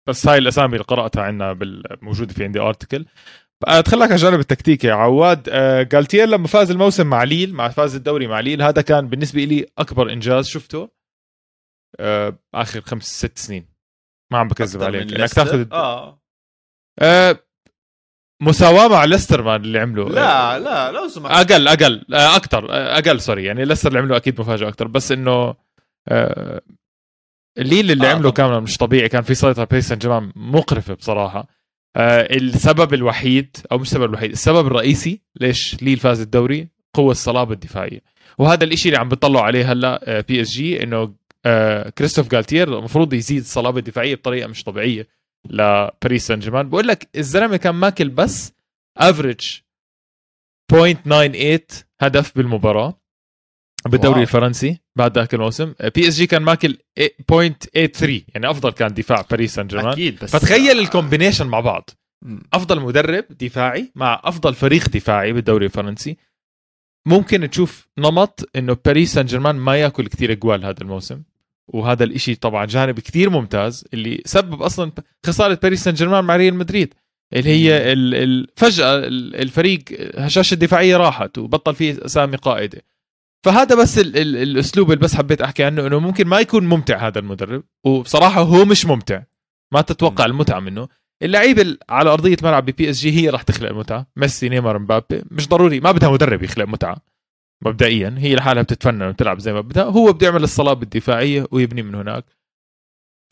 بس 0.09 0.27
هاي 0.27 0.39
الأسامي 0.39 0.73
اللي 0.73 0.85
قرأتها 0.85 1.23
عندنا 1.23 1.59
موجوده 2.03 2.35
في 2.35 2.45
عندي 2.45 2.61
article 2.61 3.07
على 3.69 3.85
الجانب 4.05 4.41
التكتيكي 4.41 4.87
يا 4.87 4.95
عواد. 4.95 5.43
جالتير 5.89 6.29
لما 6.29 6.47
فاز 6.47 6.71
الموسم 6.71 7.07
مع 7.07 7.25
ليل 7.25 7.55
مع 7.55 7.69
فاز 7.69 7.95
الدوري 7.95 8.27
مع 8.27 8.41
ليل 8.41 8.63
هذا 8.63 8.83
كان 8.83 9.09
بالنسبة 9.09 9.45
لي 9.45 9.67
أكبر 9.79 10.13
إنجاز 10.13 10.49
شفته. 10.49 10.83
آه 10.83 11.00
آخر 12.55 12.81
خمس 12.81 13.19
ست 13.19 13.39
سنين. 13.39 13.69
ما 14.33 14.39
عم 14.39 14.49
بكذب 14.49 14.83
عليك 14.83 15.13
انك 15.15 15.33
تاخذ 15.35 15.73
آه. 15.73 16.23
آه 16.99 17.41
مساواة 18.43 18.89
مع 18.89 19.05
ليستر 19.05 19.43
ما 19.43 19.57
اللي 19.57 19.79
عمله. 19.79 20.09
لا 20.09 20.59
لا 20.59 20.93
لو 20.93 21.09
سمحت 21.09 21.51
أقل 21.53 21.69
أقل 21.69 22.05
آه 22.15 22.37
أكثر 22.37 22.71
آه 22.73 22.99
أقل 22.99 23.21
sorry. 23.21 23.45
يعني 23.45 23.65
ليستر 23.65 23.89
اللي 23.89 23.99
عمله 23.99 24.17
أكيد 24.17 24.41
مفاجأة 24.41 24.69
أكثر 24.69 24.87
بس 24.89 25.13
إنه 25.13 25.55
آه 26.09 26.61
الليل 27.59 27.91
اللي 27.91 28.11
آه. 28.11 28.15
عمله 28.15 28.33
كان 28.33 28.63
مش 28.63 28.77
طبيعي 28.77 29.09
كان 29.09 29.23
في 29.23 29.35
سيطره 29.35 29.65
باريس 29.65 29.89
سان 29.89 29.99
جيرمان 29.99 30.33
مقرفة 30.37 30.95
بصراحة. 30.95 31.49
آه 31.97 32.37
السبب 32.37 32.95
الوحيد 32.95 33.57
أو 33.73 33.79
مش 33.79 33.87
السبب 33.89 34.05
الوحيد 34.05 34.31
السبب 34.31 34.67
الرئيسي 34.67 35.23
ليش 35.41 35.83
ليل 35.83 35.97
فاز 35.99 36.21
الدوري؟ 36.21 36.69
قوة 36.95 37.11
الصلابة 37.11 37.53
الدفاعية. 37.53 38.01
وهذا 38.39 38.65
الإشي 38.65 38.89
اللي 38.89 39.01
عم 39.01 39.09
بيطلعوا 39.09 39.45
عليه 39.45 39.73
هلأ 39.73 40.21
PSG 40.21 40.83
إنه 40.83 41.15
آه 41.47 41.89
كريستوف 41.89 42.29
جالتير 42.29 42.79
المفروض 42.79 43.15
يزيد 43.15 43.41
الصلابه 43.41 43.79
الدفاعية 43.79 44.15
بطريقة 44.15 44.49
مش 44.49 44.65
طبيعية 44.65 45.09
لباريس 45.51 46.27
سان 46.27 46.39
جيرمان. 46.39 46.69
بقول 46.69 46.89
لك 46.89 47.09
الزلمة 47.17 47.57
كان 47.57 47.75
ماكل 47.75 48.09
بس 48.09 48.53
average 48.97 49.59
0.98 50.73 51.85
هدف 52.01 52.37
بالمباراة 52.37 53.01
بالدوري 53.87 54.15
wow. 54.15 54.23
الفرنسي 54.23 54.81
بعد 54.97 55.19
ذاك 55.19 55.35
الموسم. 55.35 55.75
PSG 55.95 56.27
كان 56.27 56.43
ماكل 56.43 56.79
0.83 57.33 58.25
يعني 58.29 58.51
أفضل 58.51 58.73
كان 58.73 58.95
دفاع 58.95 59.25
باريس 59.31 59.55
سان 59.55 59.67
جيرمان. 59.67 59.93
أكيد 59.93 60.19
بس 60.25 60.37
فتخيل 60.37 60.79
ال 60.79 60.85
combination 60.85 61.47
مع 61.47 61.61
بعض. 61.61 61.91
أفضل 62.53 62.81
مدرب 62.81 63.25
دفاعي 63.31 63.93
مع 63.95 64.21
أفضل 64.25 64.55
فريق 64.55 64.89
دفاعي 64.89 65.33
بالدوري 65.33 65.67
الفرنسي. 65.67 66.17
ممكن 67.07 67.51
تشوف 67.51 67.89
نمط 67.99 68.49
إنه 68.57 68.77
باريس 68.85 69.15
سان 69.15 69.27
جيرمان 69.27 69.57
ما 69.57 69.77
ياكل 69.77 70.07
كثير 70.07 70.33
أجوال 70.33 70.65
هذا 70.65 70.81
الموسم. 70.83 71.23
وهذا 71.75 72.05
الإشي 72.05 72.35
طبعا 72.35 72.67
جانب 72.67 73.01
كثير 73.01 73.31
ممتاز 73.31 73.85
اللي 73.95 74.23
سبب 74.25 74.63
أصلا 74.63 74.93
خسارة 75.27 75.59
باريس 75.63 75.85
سان 75.85 75.95
جيرمان 75.95 76.25
مع 76.25 76.37
ريال 76.37 76.55
مدريد 76.55 76.95
اللي 77.33 77.51
هي 77.51 77.93
ال- 77.93 78.15
ال- 78.15 78.47
فجأة 78.57 78.99
ال- 78.99 79.37
الفريق 79.37 79.85
هشاشة 80.17 80.55
الدفاعية 80.55 80.97
راحت 80.97 81.39
وبطل 81.39 81.75
فيه 81.75 81.97
أسامي 82.05 82.37
قائدة. 82.37 82.83
فهذا 83.45 83.75
بس 83.83 83.99
ال 83.99 84.17
ال 84.17 84.37
الأسلوب 84.37 84.93
اللي 84.93 85.01
بس 85.05 85.15
حبيت 85.17 85.41
أحكي 85.43 85.65
عنه 85.65 85.87
إنه 85.87 85.99
ممكن 85.99 86.27
ما 86.27 86.41
يكون 86.41 86.65
ممتع 86.67 87.07
هذا 87.07 87.19
المدرب 87.19 87.63
وبصراحة 87.87 88.41
هو 88.43 88.65
مش 88.65 88.87
ممتع. 88.87 89.23
ما 89.73 89.81
تتوقع 89.81 90.25
المتعة 90.25 90.61
منه. 90.61 90.89
اللعيبه 91.23 91.63
ال- 91.63 91.79
على 91.89 92.11
أرضية 92.13 92.37
ملعب 92.43 92.65
PSG 92.67 93.13
هي 93.21 93.29
راح 93.31 93.43
تخلق 93.43 93.69
المتعه 93.71 94.07
ميسي 94.17 94.49
نيمار 94.49 94.79
مبابي 94.79 95.23
مش 95.31 95.49
ضروري 95.49 95.81
ما 95.81 95.93
بدها 95.93 96.11
مدرب 96.11 96.43
يخلق 96.43 96.65
متعة. 96.65 96.97
مبدئيا 97.65 98.15
هي 98.19 98.35
لحالها 98.35 98.63
بتتفنن 98.63 99.03
وتلعب 99.03 99.39
زي 99.39 99.53
ما 99.53 99.61
بدها. 99.61 99.85
هو 99.85 100.13
بده 100.13 100.27
يعمل 100.27 100.43
الصلابه 100.43 100.83
الدفاعيه 100.83 101.47
ويبني 101.51 101.83
من 101.83 101.95
هناك. 101.95 102.25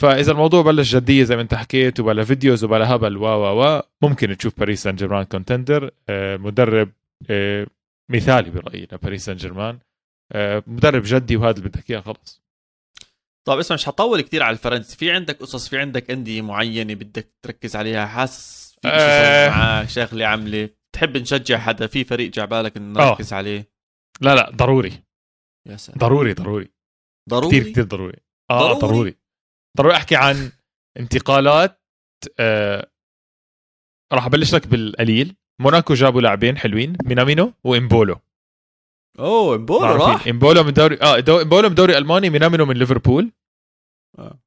فإذا 0.02 0.32
الموضوع 0.32 0.62
بلش 0.62 0.94
جدية 0.94 1.24
زي 1.24 1.36
ما 1.36 1.42
انت 1.42 1.54
حكيت 1.54 2.00
وبلا 2.00 2.24
videos 2.24 2.64
وبلا 2.64 2.94
هبل 2.94 3.16
و 3.16 3.24
و 3.24 3.62
و 3.62 3.82
ممكن 4.02 4.36
تشوف 4.36 4.58
باريس 4.58 4.82
سان 4.82 4.96
جيرمان 4.96 5.24
contender 5.24 5.90
مدرب 6.10 6.92
آه، 7.30 7.66
مثالي 8.10 8.50
برأيي 8.50 8.88
لباريس 8.92 9.24
سان 9.24 9.36
جيرمان 9.36 9.78
مدرب 10.66 11.02
جدي 11.04 11.36
وهذا 11.36 11.58
اللي 11.58 11.68
بدك 11.68 11.90
إياه 11.90 12.00
خلص. 12.00 12.42
طيب 13.48 13.58
اسمع 13.58 13.74
مش 13.74 13.86
حطول 13.86 14.20
كثير 14.20 14.42
على 14.42 14.52
الفرنسي. 14.52 14.96
في 14.96 15.10
عندك 15.10 15.38
قصص 15.38 15.68
في 15.68 15.78
عندك 15.78 16.10
أندية 16.10 16.42
معينة 16.42 16.94
بدك 16.94 17.28
تركز 17.42 17.76
عليها؟ 17.76 18.06
حاسس 18.06 18.76
في 18.82 18.88
شيء. 18.88 18.98
صار 18.98 19.50
معك 19.50 19.88
شغله 19.88 20.26
عمله 20.26 20.68
تحب 20.92 21.16
نشجع 21.16 21.58
حدا؟ 21.58 21.86
في 21.86 22.04
فريق 22.04 22.32
جا 22.32 22.44
بالك 22.44 22.76
إن 22.76 22.96
آه. 22.96 23.10
نركز 23.10 23.32
عليه؟ 23.32 23.77
لا 24.20 24.34
لا 24.34 24.50
ضروري. 24.50 25.02
يا 25.68 25.76
سلام. 25.76 25.98
ضروري 25.98 26.32
ضروري. 26.34 26.70
ضروري؟ 27.30 27.60
كثير 27.60 27.72
كثير 27.72 27.84
ضروري. 27.84 28.18
آه 28.50 28.72
ضروري؟ 28.72 28.80
ضروري. 28.80 29.16
ضروري, 29.76 29.94
أحكي 29.96 30.16
عن 30.16 30.52
انتقالات 30.96 31.80
آه 32.40 32.90
راح 34.12 34.26
أبلش 34.26 34.54
لك 34.54 34.66
بالقليل. 34.66 35.36
موناكو 35.60 35.94
جابوا 35.94 36.20
لاعبين 36.20 36.58
حلوين 36.58 36.96
مينامينو 37.04 37.52
وإمبولو. 37.64 38.16
أوه 39.18 39.56
إمبولو. 39.56 39.84
راح. 39.84 40.26
إمبولو 40.26 40.64
من 40.64 40.72
دوري 40.72 40.98
آه 41.02 41.20
دو... 41.20 41.40
إمبولو 41.40 41.68
من 41.68 41.74
دوري 41.74 41.98
ألماني 41.98 42.30
مينامينو 42.30 42.64
من 42.64 42.76
ليفربول. 42.76 43.32
آه. 44.18 44.38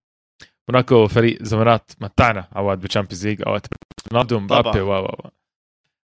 موناكو 0.69 1.07
فريق 1.07 1.43
زمانات 1.43 1.91
متعنا 2.01 2.47
عواد 2.51 2.81
بال 2.81 2.90
Champions 2.90 3.27
League 3.27 3.41
اوقات 3.47 3.67
رونالدو 4.11 4.39
مبابي 4.39 4.71
طبعاً. 4.71 4.81
و 4.81 5.05
و 5.05 5.05
و 5.05 5.29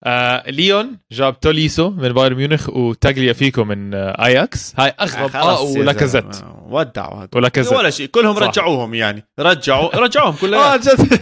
آه 0.05 0.51
ليون 0.51 0.99
جاب 1.13 1.41
توليسو 1.41 1.91
من 1.91 2.13
بايرن 2.13 2.37
ميونخ 2.37 2.69
وتاجليا 2.69 3.33
فيكو 3.33 3.65
من 3.65 3.95
آه 3.95 4.25
آياكس. 4.25 4.75
هاي 4.79 4.89
اغرب 5.01 5.37
آه 5.37 5.61
ولاكازيت. 5.61 6.37
ودعوا. 6.67 7.27
ولاكازيت 7.35 7.73
ولا 7.79 7.91
شيء. 7.91 8.07
كلهم 8.07 8.35
صح. 8.37 8.43
رجعوهم 8.43 8.95
يعني. 8.95 9.25
رجعوا 9.39 9.97
رجعوهم 9.97 10.35
آه 10.35 10.39
كلهم 10.41 10.77
جد. 10.77 11.19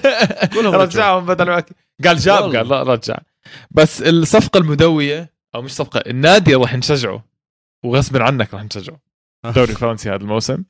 كلهم 0.55 0.75
رجعهم 0.75 1.27
بدل 1.27 1.45
ما 1.47 1.64
قال 2.05 2.16
جاب 2.18 2.43
والله. 2.45 2.59
قال 2.59 2.68
لا 2.68 2.83
رجع. 2.83 3.16
بس 3.70 4.03
الصفقة 4.03 4.59
المدوية 4.59 5.35
أو 5.55 5.62
مش 5.62 5.72
صفقة 5.72 6.01
النادي 6.07 6.55
راح 6.55 6.75
نشجعه 6.75 7.25
وغصب 7.85 8.16
عنك 8.22 8.55
راح 8.55 8.62
نشجعه 8.64 9.01
الدوري 9.45 9.70
الفرنسي 9.70 10.09
هذا 10.09 10.16
الموسم. 10.16 10.64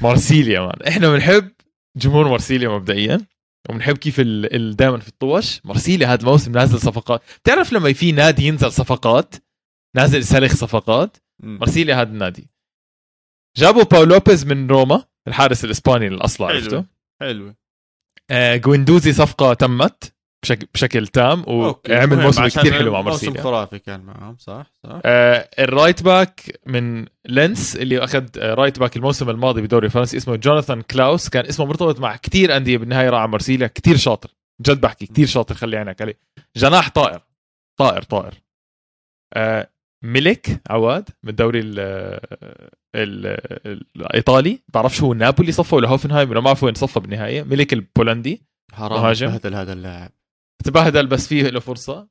مارسيليا 0.00 0.60
man 0.60 0.82
إحنا 0.88 1.10
بنحب 1.12 1.50
جمهور 1.96 2.28
مارسيليا 2.28 2.68
مبدئيا. 2.68 3.20
وبنحب 3.70 3.98
كيف 3.98 4.20
دائما 4.20 4.98
في 4.98 5.08
الطوش 5.08 5.60
مارسيليا 5.64 6.06
هذا 6.06 6.20
الموسم 6.20 6.52
نازل 6.52 6.78
صفقات. 6.78 7.22
بتعرف 7.42 7.72
لما 7.72 7.92
في 7.92 8.12
نادي 8.12 8.46
ينزل 8.46 8.72
صفقات؟ 8.72 9.34
نازل 9.96 10.24
سلخ 10.24 10.54
صفقات. 10.54 11.16
مم. 11.42 11.58
مارسيليا 11.58 11.94
هذا 11.94 12.10
النادي. 12.10 12.50
جابوا 13.56 13.82
باو 13.82 14.04
لوبيز 14.04 14.46
من 14.46 14.66
روما 14.66 15.04
الحارس 15.28 15.64
الإسباني 15.64 16.06
الأصلع 16.06 16.48
حلو. 16.48 16.56
عرفته؟ 16.56 16.84
حلو 17.20 17.54
آه، 18.30 18.56
جويندوزي 18.56 19.12
صفقة 19.12 19.54
تمت. 19.54 20.14
بشكل 20.42 20.66
بشكل 20.74 21.06
تام. 21.06 21.44
وعمل 21.46 22.16
موسم 22.16 22.46
كثير 22.46 22.72
حلو 22.72 22.92
مع 22.92 23.02
موسم 23.02 23.26
مارسيليا. 23.26 23.42
خرافي 23.42 23.78
كان 23.78 24.00
معهم 24.00 24.36
صح 24.38 24.66
صح. 24.84 25.00
آه 25.04 25.48
ال 25.58 25.65
right 25.65 26.02
back 26.02 26.60
من 26.66 27.06
لينس 27.26 27.76
اللي 27.76 28.04
أخذ 28.04 28.26
آه 28.38 28.54
right 28.54 28.78
back 28.78 28.96
الموسم 28.96 29.30
الماضي 29.30 29.62
بدوري 29.62 29.86
الفرنسي 29.86 30.16
اسمه 30.16 30.36
جوناثان 30.36 30.82
كلاوس. 30.82 31.28
كان 31.28 31.46
اسمه 31.46 31.66
مرتبط 31.66 32.00
مع 32.00 32.16
كثير 32.16 32.56
أندية 32.56 32.78
بالنهاية 32.78 33.10
راح 33.10 33.20
على 33.20 33.30
مارسيليا 33.30 33.66
كثير 33.66 33.96
شاطر. 33.96 34.30
جد 34.60 34.80
بحكي 34.80 35.06
كثير 35.06 35.26
شاطر 35.26 35.54
خلي 35.54 35.76
عينك 35.76 36.02
عليه. 36.02 36.18
جناح 36.56 36.88
طائر 36.88 37.20
طائر 37.80 38.02
طائر. 38.02 38.34
آه 39.34 39.70
ميليك 40.04 40.62
عواد 40.70 41.08
من 41.22 41.30
الدوري 41.30 41.60
ال 41.60 41.78
ال 42.94 43.38
الإيطالي. 43.96 44.58
بعرفش 44.74 45.02
هو 45.02 45.14
نابولي 45.14 45.52
صفى 45.52 45.74
ولا 45.74 45.88
هوفنهايم 45.88 46.30
ولا 46.30 46.40
ما 46.40 46.44
بعرف 46.44 46.62
وين 46.62 46.74
صفى 46.74 47.00
بالنهاية. 47.00 47.42
ميليك 47.42 47.72
البولندي 47.72 48.42
حرام 48.72 49.00
مهاجم. 49.00 49.26
بهدل 49.26 49.54
هذا 49.54 49.72
اللاعب. 49.72 50.10
تبهدل 50.64 51.06
بس 51.06 51.26
فيه 51.28 51.42
له 51.42 51.60
فرصة. 51.60 52.08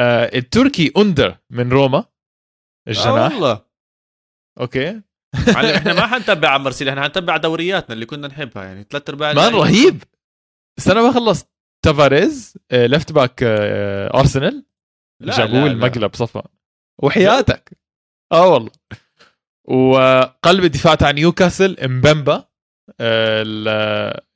آه 0.00 0.30
التركي 0.38 0.92
اندر 0.96 1.36
من 1.50 1.70
روما 1.70 2.04
الجناح. 2.88 3.32
والله. 3.32 3.64
أوكي. 4.60 5.00
إحنا 5.76 5.92
ما 5.92 6.06
حنتبع 6.06 6.48
على 6.48 6.62
مرسيليا 6.62 6.92
إحنا 6.92 7.02
حنتبع 7.04 7.36
دورياتنا 7.36 7.94
اللي 7.94 8.06
كنا 8.06 8.28
نحبها 8.28 8.64
يعني 8.64 8.86
ثلاث 8.90 9.08
أرباع 9.08 9.32
man. 9.32 9.54
رهيب. 9.54 10.02
السنة 10.78 11.02
ما 11.06 11.12
خلص 11.12 11.44
تافاريز 11.84 12.58
آه، 12.70 12.86
left 12.86 13.12
back 13.12 13.42
آه، 13.42 14.18
ارسنال 14.20 14.64
جابوه. 15.22 15.66
المقلب 15.66 16.14
صفى 16.14 16.42
وحياتك. 17.02 17.78
آه 18.32 18.48
والله. 18.48 18.70
وقلب 19.68 20.64
الدفاع 20.64 20.94
تاع 20.94 21.10
نيوكاسل 21.10 21.80
امبمبا 21.80 22.49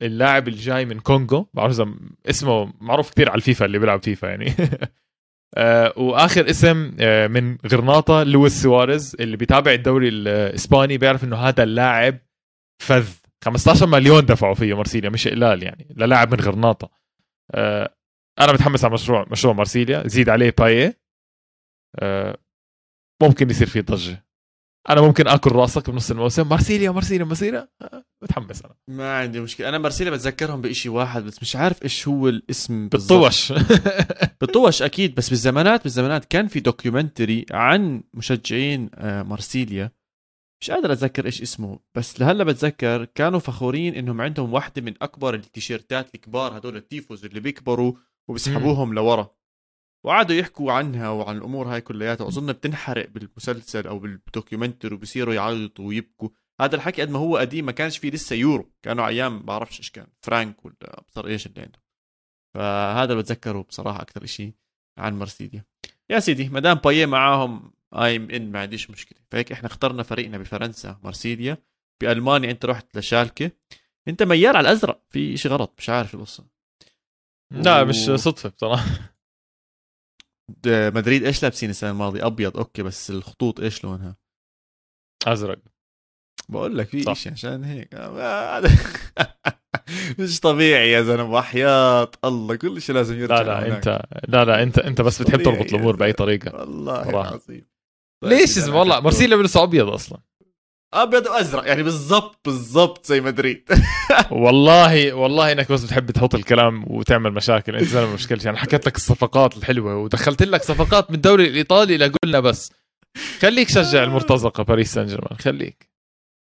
اللاعب 0.01 0.47
الجاي 0.47 0.85
من 0.85 0.99
كونغو. 0.99 1.47
بعرف 1.53 1.81
اسمه 2.29 2.73
معروف 2.81 3.11
كثير 3.11 3.29
على 3.29 3.37
الفيفا 3.37 3.65
اللي 3.65 3.79
بيلعب 3.79 4.03
فيفا 4.03 4.27
يعني. 4.27 4.53
آه، 5.57 5.93
وآخر 5.97 6.49
اسم 6.49 6.91
آه، 6.99 7.27
من 7.27 7.57
غرناطة 7.67 8.23
لويس 8.23 8.61
سواريز 8.61 9.15
اللي 9.19 9.37
بيتابع 9.37 9.71
الدوري 9.73 10.09
الإسباني 10.09 10.97
بيعرف 10.97 11.23
إنه 11.23 11.35
هذا 11.35 11.63
اللاعب 11.63 12.17
فذ. 12.83 13.09
15 13.45 13.87
مليون 13.87 14.25
دفعوا 14.25 14.53
فيه 14.53 14.73
مارسيليا 14.73 15.09
مش 15.09 15.27
قلال 15.27 15.63
يعني 15.63 15.95
للاعب 15.97 16.33
من 16.33 16.39
غرناطة. 16.39 16.89
آه، 17.51 17.95
أنا 18.39 18.53
متحمس 18.53 18.85
على 18.85 18.93
مشروع 18.93 19.25
مشروع 19.31 19.53
مارسيليا. 19.53 20.07
زيد 20.07 20.29
عليه 20.29 20.53
باية. 20.57 20.99
آه، 21.99 22.37
ممكن 23.21 23.49
يصير 23.49 23.67
فيه 23.67 23.81
ضجة. 23.81 24.25
أنا 24.89 25.01
ممكن 25.01 25.27
آكل 25.27 25.51
راسك 25.51 25.89
بنص 25.89 26.11
الموسم. 26.11 26.49
مارسيليا 26.49 26.91
مارسيليا 26.91 27.25
مارسيليا. 27.25 27.67
متحمس 28.23 28.61
أنا. 28.65 28.75
ما 28.87 29.17
عندي 29.17 29.39
مشكلة. 29.39 29.69
أنا 29.69 29.77
مرسيليا 29.77 30.11
بتذكرهم 30.11 30.61
بشيء 30.61 30.91
واحد 30.91 31.23
بس 31.23 31.41
مش 31.41 31.55
عارف 31.55 31.83
إيش 31.83 32.07
هو 32.07 32.29
الاسم. 32.29 32.89
بالطوش. 32.89 33.53
بالطوش 34.41 34.81
أكيد 34.81 35.15
بس 35.15 35.29
بالزمانات 35.29 35.83
بالزمانات 35.83 36.25
كان 36.25 36.47
في 36.47 36.59
دوكيومنتري 36.59 37.45
عن 37.51 38.03
مشجعين 38.13 38.89
آه، 38.95 39.23
مارسيليا. 39.23 39.91
مش 40.61 40.71
قادر 40.71 40.91
أتذكر 40.91 41.25
إيش 41.25 41.41
اسمه 41.41 41.79
بس 41.95 42.19
لهلأ 42.19 42.43
بتذكر 42.43 43.05
كانوا 43.05 43.39
فخورين 43.39 43.95
إنهم 43.95 44.21
عندهم 44.21 44.53
واحدة 44.53 44.81
من 44.81 44.93
أكبر 45.01 45.33
التيشيرتات 45.33 46.15
الكبار 46.15 46.57
هدول 46.57 46.75
ال 46.75 46.83
tifos 46.83 47.25
اللي 47.25 47.39
بيكبروا 47.39 47.93
وبيسحبوهم 48.29 48.93
لورا. 48.93 49.35
وقعدوا 50.05 50.35
يحكوا 50.35 50.71
عنها 50.71 51.09
وعن 51.09 51.37
الأمور 51.37 51.67
هاي 51.67 51.81
كلياتها. 51.81 52.27
اظن 52.27 52.51
بتنحرق 52.51 53.09
بالمسلسل 53.09 53.87
أو 53.87 53.99
بال 53.99 54.14
documentary 54.14 54.95
وبصيروا 54.95 55.33
يعيطوا 55.33 55.85
ويبكوا. 55.87 56.29
هذا 56.61 56.75
الحكي 56.75 57.01
قد 57.01 57.09
ما 57.09 57.19
هو 57.19 57.37
قديم 57.37 57.65
ما 57.65 57.71
كانش 57.71 57.97
فيه 57.97 58.11
لسه 58.11 58.35
يورو. 58.35 58.71
كانوا 58.83 59.07
أيام 59.07 59.39
بعرفش 59.39 59.79
إيش 59.79 59.91
كان 59.91 60.07
فرانك 60.21 60.65
ولا 60.65 60.75
أبصر 60.83 61.27
إيش 61.27 61.45
اللي 61.47 61.61
عندهم 61.61 61.81
فهذا 62.55 63.11
اللي 63.11 63.23
بتذكره 63.23 63.61
بصراحة 63.61 64.01
أكثر 64.01 64.25
شيء 64.25 64.53
عن 64.97 65.19
مرسيليا 65.19 65.65
يا 66.09 66.19
سيدي 66.19 66.49
ما 66.49 66.59
دام 66.59 66.77
بايه 66.77 67.05
معاهم 67.05 67.73
I'm 67.93 68.31
in 68.31 68.51
ما 68.51 68.59
عنديش 68.59 68.89
مشكلة. 68.89 69.19
فهيك 69.31 69.51
إحنا 69.51 69.67
اخترنا 69.67 70.03
فريقنا 70.03 70.37
بفرنسا 70.37 70.99
مرسيليا 71.03 71.57
بألمانيا 72.01 72.51
أنت 72.51 72.65
رحت 72.65 72.97
لشالكة. 72.97 73.51
أنت 74.07 74.23
ميال 74.23 74.55
على 74.55 74.69
الأزرق. 74.69 75.01
في 75.09 75.37
شيء 75.37 75.51
غلط 75.51 75.73
مش 75.77 75.89
عارف 75.89 76.15
القصة. 76.15 76.45
لا 77.51 77.81
و- 77.81 77.85
مش 77.85 77.95
صدفة 77.95 78.49
بصراحة. 78.49 79.14
مدريد 80.67 81.23
إيش 81.23 81.43
لابسين 81.43 81.69
السنة 81.69 81.89
الماضية؟ 81.91 82.25
أبيض 82.27 82.57
أوكي 82.57 82.83
بس 82.83 83.09
الخطوط 83.09 83.59
إيش 83.59 83.83
لونها؟ 83.83 84.15
أزرق. 85.27 85.59
بقول 86.49 86.77
لك 86.77 86.87
في 86.87 87.03
صح. 87.03 87.13
شيء 87.15 87.31
عشان 87.31 87.63
هيك. 87.63 87.95
مش 90.19 90.39
طبيعي 90.39 90.91
يا 90.91 91.01
زلمة 91.01 91.31
وحياة 91.31 92.11
الله 92.25 92.55
كل 92.55 92.81
شيء 92.81 92.95
لازم 92.95 93.19
يرجع 93.19 93.41
لا 93.41 93.43
لا 93.43 93.61
لهناك. 93.61 93.87
أنت 93.87 94.01
لا 94.27 94.45
لا 94.45 94.63
أنت 94.63 94.79
أنت 94.79 95.01
بس 95.01 95.21
بتحب 95.21 95.43
تربط 95.43 95.73
الأمور 95.73 95.95
بأي. 95.95 96.13
طريقة. 96.13 96.59
والله. 96.59 97.09
العظيم. 97.09 97.65
ليش 98.23 98.57
اسمه؟ 98.57 98.79
والله 98.79 98.99
مارسيليا 98.99 99.35
بيلبسوا 99.35 99.63
أبيض 99.63 99.89
أصلا. 99.89 100.19
أبيض 101.03 101.25
وأزرق. 101.27 101.67
يعني 101.67 101.83
بالضبط 101.83 102.39
بالضبط 102.45 103.05
زي 103.05 103.21
مدريد 103.21 103.69
والله 104.31 105.13
والله 105.13 105.51
إنك 105.51 105.71
بس 105.71 105.83
بتحب 105.83 106.11
تحط 106.11 106.35
الكلام 106.35 106.83
وتعمل 106.91 107.31
مشاكل. 107.31 107.75
أنت 107.75 107.87
زلمة 107.87 108.13
مشكلة 108.13 108.39
يعني 108.45 108.57
حكيت 108.57 108.85
لك 108.87 108.95
الصفقات 108.95 109.57
الحلوة 109.57 109.95
ودخلت 109.97 110.43
لك 110.43 110.63
صفقات 110.63 111.09
من 111.09 111.15
الدوري 111.15 111.47
الإيطالي 111.47 111.97
لقلنا 111.97 112.39
بس. 112.39 112.71
خليك 113.39 113.69
شجع 113.69 114.03
المرتزقة 114.03 114.63
باريس 114.63 114.93
سان 114.93 115.05
جيرمان. 115.05 115.37
خليك. 115.39 115.89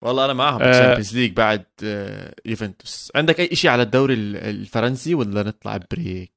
والله 0.03 0.25
أنا 0.25 0.33
معهم 0.33 0.61
آه. 0.61 0.69
الشامبيونز 0.69 1.17
ليش 1.17 1.33
بعد 1.33 1.65
آه، 1.83 2.35
يوفنتوس. 2.45 3.11
عندك 3.15 3.39
أي 3.39 3.55
شيء 3.55 3.71
على 3.71 3.83
الدوري 3.83 4.13
ال- 4.13 4.35
الفرنسي 4.37 5.15
ولا 5.15 5.43
نطلع 5.43 5.77
break 5.91 6.33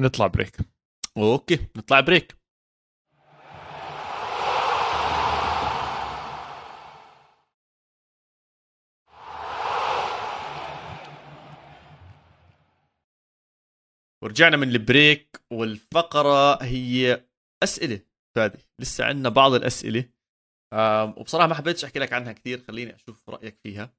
نطلع 0.00 0.26
break 0.26 0.56
أوكي 1.16 1.58
نطلع 1.76 2.00
break 2.00 2.37
ورجعنا 14.24 14.56
من 14.56 14.68
ال 14.68 14.80
break 14.80 15.40
والفقرة 15.52 16.62
هي 16.62 17.24
أسئلة. 17.62 18.00
فادي 18.36 18.58
لسه 18.80 19.04
عندنا 19.04 19.28
بعض 19.28 19.54
الأسئلة. 19.54 20.04
وبصراحة 21.16 21.46
ما 21.46 21.54
حبيتش 21.54 21.84
أحكي 21.84 21.98
لك 21.98 22.12
عنها 22.12 22.32
كثير 22.32 22.58
خليني 22.68 22.94
أشوف 22.94 23.28
رأيك 23.28 23.58
فيها 23.62 23.92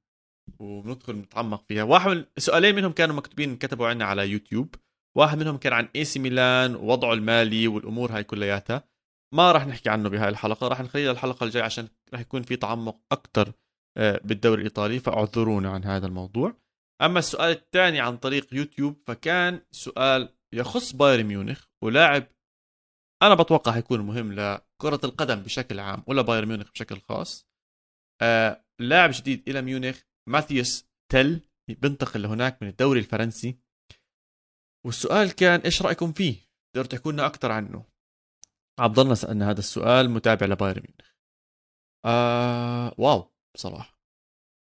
وبندخل 0.58 1.12
نتعمق 1.16 1.64
فيها. 1.68 1.82
واحد 1.82 2.10
من 2.10 2.24
سؤالين 2.38 2.74
منهم 2.74 2.92
كانوا 2.92 3.16
مكتوبين 3.16 3.56
كتبوا 3.56 3.88
عنا 3.88 4.04
على 4.04 4.28
يوتيوب. 4.30 4.74
واحد 5.16 5.38
منهم 5.38 5.56
كان 5.56 5.72
عن 5.72 5.88
اي 5.96 6.04
سي 6.04 6.18
ميلان 6.18 6.74
ووضعه 6.74 7.12
المالي 7.12 7.68
والأمور 7.68 8.12
هاي 8.12 8.24
كلياتها. 8.24 8.84
ما 9.34 9.52
راح 9.52 9.66
نحكي 9.66 9.88
عنه 9.88 10.08
بهاي 10.08 10.28
الحلقة 10.28 10.68
راح 10.68 10.80
نخليها 10.80 11.10
الحلقة 11.10 11.44
الجاية 11.44 11.64
عشان 11.64 11.88
راح 12.12 12.20
يكون 12.20 12.42
في 12.42 12.56
تعمق 12.56 13.00
أكثر 13.12 13.52
بالدوري 13.98 14.60
الإيطالي. 14.60 15.00
فاعذرونا 15.00 15.70
عن 15.70 15.84
هذا 15.84 16.06
الموضوع. 16.06 16.56
أما 17.02 17.18
السؤال 17.18 17.50
الثاني 17.50 18.00
عن 18.00 18.16
طريق 18.16 18.54
يوتيوب 18.54 19.02
فكان 19.06 19.62
سؤال 19.70 20.36
يخص 20.52 20.92
بايرن 20.92 21.24
ميونخ 21.24 21.66
ولاعب 21.82 22.26
أنا 23.22 23.34
بتوقع 23.34 23.72
حيكون 23.72 24.00
مهم 24.00 24.32
لكرة 24.32 25.00
القدم 25.04 25.42
بشكل 25.42 25.80
عام 25.80 26.04
ولا 26.06 26.22
بايرن 26.22 26.48
ميونخ 26.48 26.70
بشكل 26.72 27.00
خاص 27.00 27.48
آه 28.22 28.64
لاعب 28.78 29.10
جديد 29.12 29.48
إلى 29.48 29.62
ميونخ 29.62 30.00
ماثيوس 30.28 30.86
تل 31.12 31.40
بنتقل 31.68 32.22
لهناك 32.22 32.62
من 32.62 32.68
الدوري 32.68 33.00
الفرنسي 33.00 33.58
والسؤال 34.86 35.32
كان 35.32 35.60
إيش 35.60 35.82
رأيكم 35.82 36.12
فيه؟ 36.12 36.36
تقدروا 36.72 36.86
تحكوا 36.86 37.12
لنا 37.12 37.26
أكثر 37.26 37.52
عنه. 37.52 37.84
عبد 38.78 38.98
الله 38.98 39.14
سألنا 39.14 39.50
هذا 39.50 39.58
السؤال 39.58 40.10
متابع 40.10 40.46
لبايرن 40.46 40.82
ميونخ. 40.82 41.14
آه 42.04 42.94
wow 42.98 43.34
بصراحة. 43.54 43.99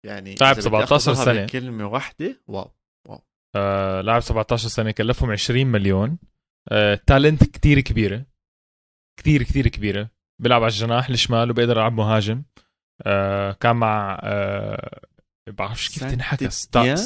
يعني 0.06 0.34
لاعب 0.34 0.58
إذا 0.58 0.68
بدي 0.68 0.86
17 0.86 0.96
أختصرها 0.96 1.24
سنة. 1.24 1.44
بكلمة 1.44 1.86
واحدة 1.86 2.42
wow 2.46 2.70
آه 3.56 4.00
لاعب 4.00 4.20
17 4.20 4.68
سنة 4.68 4.90
كلفهم 4.90 5.30
20 5.30 5.66
مليون. 5.66 6.18
آه 6.68 6.94
talent 7.06 7.44
كتير 7.44 7.80
كبيرة. 7.80 8.26
كتير 9.18 9.42
كتير 9.42 9.68
كبيرة. 9.68 10.10
بيلعب 10.42 10.62
على 10.62 10.70
الجناح 10.70 11.08
الشمال 11.08 11.50
وبيقدر 11.50 11.76
يلعب 11.76 11.92
مهاجم. 11.92 12.42
آه 13.02 13.52
كان 13.52 13.76
مع 13.76 14.20
آه 14.22 15.00
بعرفش 15.50 15.88
كيف 15.88 16.04
تنحكى؟ 16.04 16.50
ستاد 16.50 16.98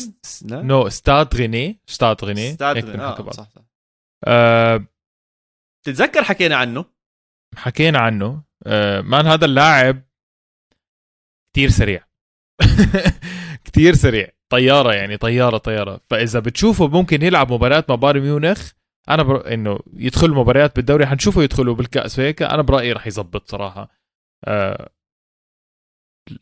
no 0.43 0.89
ستاد 0.89 1.35
غيني. 1.35 1.81
ستاد 1.87 2.25
غيني. 2.25 2.53
ستاد 2.53 2.85
غيني. 2.85 3.03
آه. 3.03 3.31
صح 3.31 3.51
صح. 3.51 3.63
آه 4.27 4.85
تتذكر 5.87 6.25
حكينا 6.25 6.57
عنه؟ 6.57 6.85
حكينا 7.57 7.99
عنه. 7.99 8.43
آه 8.67 9.01
man 9.01 9.27
هذا 9.27 9.45
اللاعب 9.45 10.03
كتير 11.53 11.69
سريع. 11.69 12.10
كتير 13.65 13.95
سريع. 13.95 14.29
طيارة 14.53 14.93
يعني 14.93 15.17
طيارة 15.17 15.59
طيارة. 15.59 16.01
فإذا 16.11 16.41
بتشوفه 16.41 16.89
ممكن 16.89 17.23
يلعب 17.23 17.53
مباريات 17.53 17.91
مع 17.91 17.97
بايرن 17.97 18.21
ميونخ 18.21 18.71
أنا 19.09 19.23
بر... 19.23 19.55
إنه 19.55 19.79
يدخل 19.95 20.31
مباريات 20.31 20.77
بالدوري 20.77 21.07
حنشوفه 21.07 21.43
يدخلوا 21.43 21.75
بالكأس 21.75 22.19
وهيك 22.19 22.43
أنا 22.43 22.63
برأيي 22.63 22.93
رح 22.93 23.07
يزبط 23.07 23.51
صراحة. 23.51 23.89
آه 24.45 24.91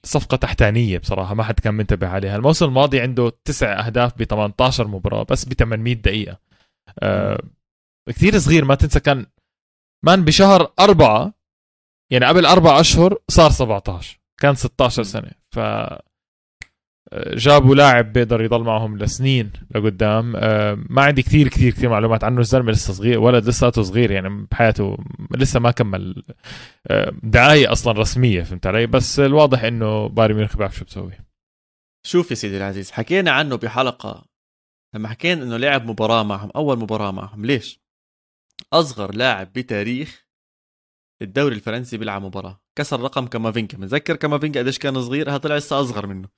صفقة 0.05 0.37
تحتانية 0.37 0.99
بصراحة 0.99 1.35
ما 1.35 1.43
حد 1.45 1.61
كان 1.61 1.75
منتبه 1.75 2.09
عليها. 2.09 2.37
الموسم 2.37 2.67
الماضي 2.67 3.01
عنده 3.01 3.33
تسع 3.45 3.87
أهداف 3.87 4.19
ب 4.19 4.25
18 4.25 4.89
مباراة 4.89 5.23
بس 5.31 5.45
ب 5.45 5.53
800 5.53 5.95
دقيقة. 5.95 6.39
آه 7.03 7.41
كثير 8.09 8.39
صغير 8.39 8.65
ما 8.65 8.75
تنسى 8.75 9.01
كان 9.01 9.27
مان 10.05 10.25
بشهر 10.25 10.73
أربعة 10.81 11.35
يعني 12.13 12.27
قبل 12.27 12.47
أربع 12.47 12.81
أشهر 12.81 13.19
صار 13.29 13.51
17 13.51 14.21
كان 14.41 14.55
16 14.55 15.03
سنة. 15.03 15.31
ف 15.51 15.59
جابوا 17.15 17.75
لاعب 17.75 18.13
بيقدر 18.13 18.43
يضل 18.43 18.63
معهم 18.63 18.99
لسنين 18.99 19.53
لقدام. 19.75 20.33
آه، 20.37 20.79
ما 20.91 21.03
عندي 21.03 21.23
كثير 21.23 21.49
كثير 21.49 21.73
كثير 21.73 21.91
معلومات 21.91 22.25
عنه 22.25 22.41
الزلمة 22.41 22.73
لسه 22.73 22.93
صغير 22.93 23.19
ولد 23.19 23.49
لساته 23.49 23.83
صغير 23.83 24.11
يعني 24.11 24.47
بحياته 24.51 24.97
لسه 25.37 25.61
ما 25.61 25.71
كمل 25.71 26.23
آه، 26.87 27.13
دعاية 27.23 27.73
أصلا 27.73 27.93
رسمية 28.01 28.43
فهمت 28.43 28.67
علي؟ 28.67 28.87
بس 28.87 29.21
الواضح 29.21 29.63
إنه 29.65 30.09
بايرن 30.09 30.35
ميونخ 30.35 30.57
بيعرف 30.57 30.77
شو 30.77 30.85
بسوي 30.85 31.13
شوف 32.07 32.31
يا 32.31 32.37
سيدي 32.37 32.57
العزيز 32.57 32.91
حكينا 32.91 33.31
عنه 33.31 33.57
بحلقة 33.57 34.25
لما 34.95 35.09
حكينا 35.09 35.43
إنه 35.43 35.57
لعب 35.57 35.87
مباراة 35.87 36.23
معهم 36.23 36.51
أول 36.57 36.79
مباراة 36.79 37.11
معهم 37.11 37.47
ليش؟ 37.47 37.81
أصغر 38.73 39.15
لاعب 39.15 39.53
بتاريخ 39.53 40.27
الدوري 41.23 41.55
الفرنسي 41.55 41.99
بيلعب 41.99 42.23
مباراة 42.23 42.61
كسر 42.79 43.01
رقم 43.01 43.27
كامافينجا 43.27 43.79
متذكر 43.79 44.17
كامافينجا 44.17 44.61
قديش 44.61 44.79
كان 44.79 45.03
صغير؟ 45.03 45.31
هذا 45.31 45.37
طلع 45.37 45.57
لسه 45.57 45.81
أصغر 45.81 46.07
منه. 46.07 46.38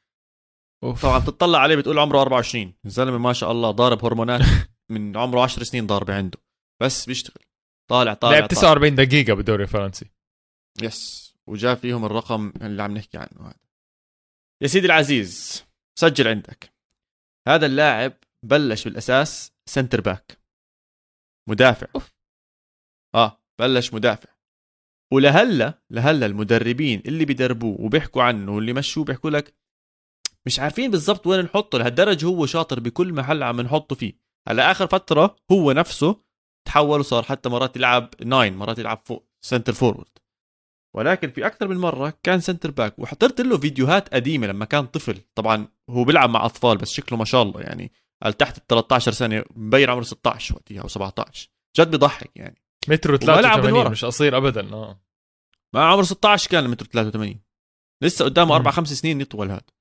أوف. 0.85 1.03
طبعا 1.03 1.18
بتطلع 1.18 1.59
عليه 1.59 1.76
بتقول 1.76 1.99
عمره 1.99 2.20
24 2.20 2.74
الزلمه 2.87 3.18
ما 3.18 3.33
شاء 3.33 3.53
الله 3.53 3.70
ضارب 3.70 4.05
هرمونات 4.05 4.41
من 4.93 5.16
عمره 5.16 5.43
10 5.43 5.62
سنين 5.62 5.87
ضاربة 5.87 6.14
عنده. 6.14 6.39
بس 6.83 7.07
بيشتغل. 7.07 7.45
طالع 7.91 8.14
طالع 8.14 8.39
لعب 8.39 8.49
طالع. 8.49 8.61
49 8.61 8.95
دقيقة 8.95 9.35
بالدوري 9.35 9.62
الفرنسي. 9.62 10.11
yes. 10.82 11.30
وجاب 11.49 11.76
فيهم 11.76 12.05
الرقم 12.05 12.53
اللي 12.62 12.83
عم 12.83 12.95
نحكي 12.97 13.18
عنه 13.18 13.47
هذا. 13.47 13.61
يا 14.62 14.66
سيدي 14.66 14.87
العزيز 14.87 15.64
سجل 15.99 16.28
عندك. 16.28 16.74
هذا 17.49 17.66
اللاعب 17.66 18.12
بلش 18.47 18.85
بالأساس 18.85 19.53
centre 19.68 20.01
back. 20.01 20.41
مدافع. 21.49 21.87
أوف. 21.95 22.14
آه 23.14 23.43
بلش 23.61 23.95
مدافع. 23.95 24.28
ولهلا 25.12 25.83
لهلا 25.91 26.26
المدربين 26.26 27.03
اللي 27.07 27.24
بيدربوه 27.24 27.81
وبيحكوا 27.81 28.22
عنه 28.22 28.53
واللي 28.55 28.72
مشوه 28.72 29.05
بيحكوا 29.05 29.31
لك 29.31 29.59
مش 30.51 30.61
عارفين 30.61 30.90
بالضبط 30.90 31.26
وين 31.26 31.40
نحطه 31.40 31.78
لهالدرجة 31.78 32.26
هو 32.26 32.46
شاطر 32.46 32.80
بكل 32.80 33.12
محل 33.12 33.42
عم 33.42 33.61
نحطه 33.61 33.96
فيه. 33.96 34.12
هلأ 34.48 34.70
آخر 34.70 34.86
فترة 34.86 35.36
هو 35.53 35.72
نفسه 35.72 36.16
تحول 36.66 37.01
وصار 37.01 37.22
حتى 37.22 37.48
مرات 37.48 37.76
يلعب 37.76 38.14
nine 38.24 38.57
مرات 38.57 38.78
يلعب 38.78 39.03
فوق 39.05 39.28
centre 39.45 39.72
forward 39.72 40.18
ولكن 40.96 41.30
في 41.30 41.46
أكثر 41.46 41.68
من 41.68 41.76
مرة 41.76 42.18
كان 42.22 42.40
centre 42.41 42.70
back 42.70 42.99
وحضرت 42.98 43.40
له 43.40 43.59
فيديوهات 43.59 44.14
قديمة 44.14 44.46
لما 44.46 44.64
كان 44.64 44.86
طفل. 44.86 45.20
طبعا 45.34 45.68
هو 45.90 46.05
بيلعب 46.05 46.30
مع 46.30 46.44
أطفال 46.46 46.76
بس 46.78 46.92
شكله 46.92 47.18
ما 47.18 47.24
شاء 47.24 47.42
الله 47.42 47.61
يعني. 47.61 47.92
قال 48.22 48.36
تحت 48.36 48.59
ال 48.59 48.66
13 48.66 49.12
سنة 49.12 49.44
مبين 49.57 49.90
عمره 49.90 50.03
16 50.03 50.55
وقتها 50.55 50.80
أو 50.82 50.88
17 50.88 51.51
جد 51.76 51.90
بيضحك 51.90 52.30
يعني. 52.36 52.62
متر 52.88 53.14
وبلعب 53.14 53.36
من 53.36 53.42
83 53.42 53.72
ورا. 53.72 53.88
مش 53.88 54.05
قصير 54.05 54.36
ابدا 54.36 54.72
آه. 54.72 55.01
مع 55.74 55.92
عمره 55.92 56.03
16 56.03 56.51
كان 56.51 56.70
متر 56.70 56.86
83 56.86 57.40
لسه 58.03 58.24
قدامه. 58.24 58.57
أربع 58.57 58.70
خمس 58.70 58.92
سنين 58.92 59.20
يطول 59.20 59.51
هذا. 59.51 59.80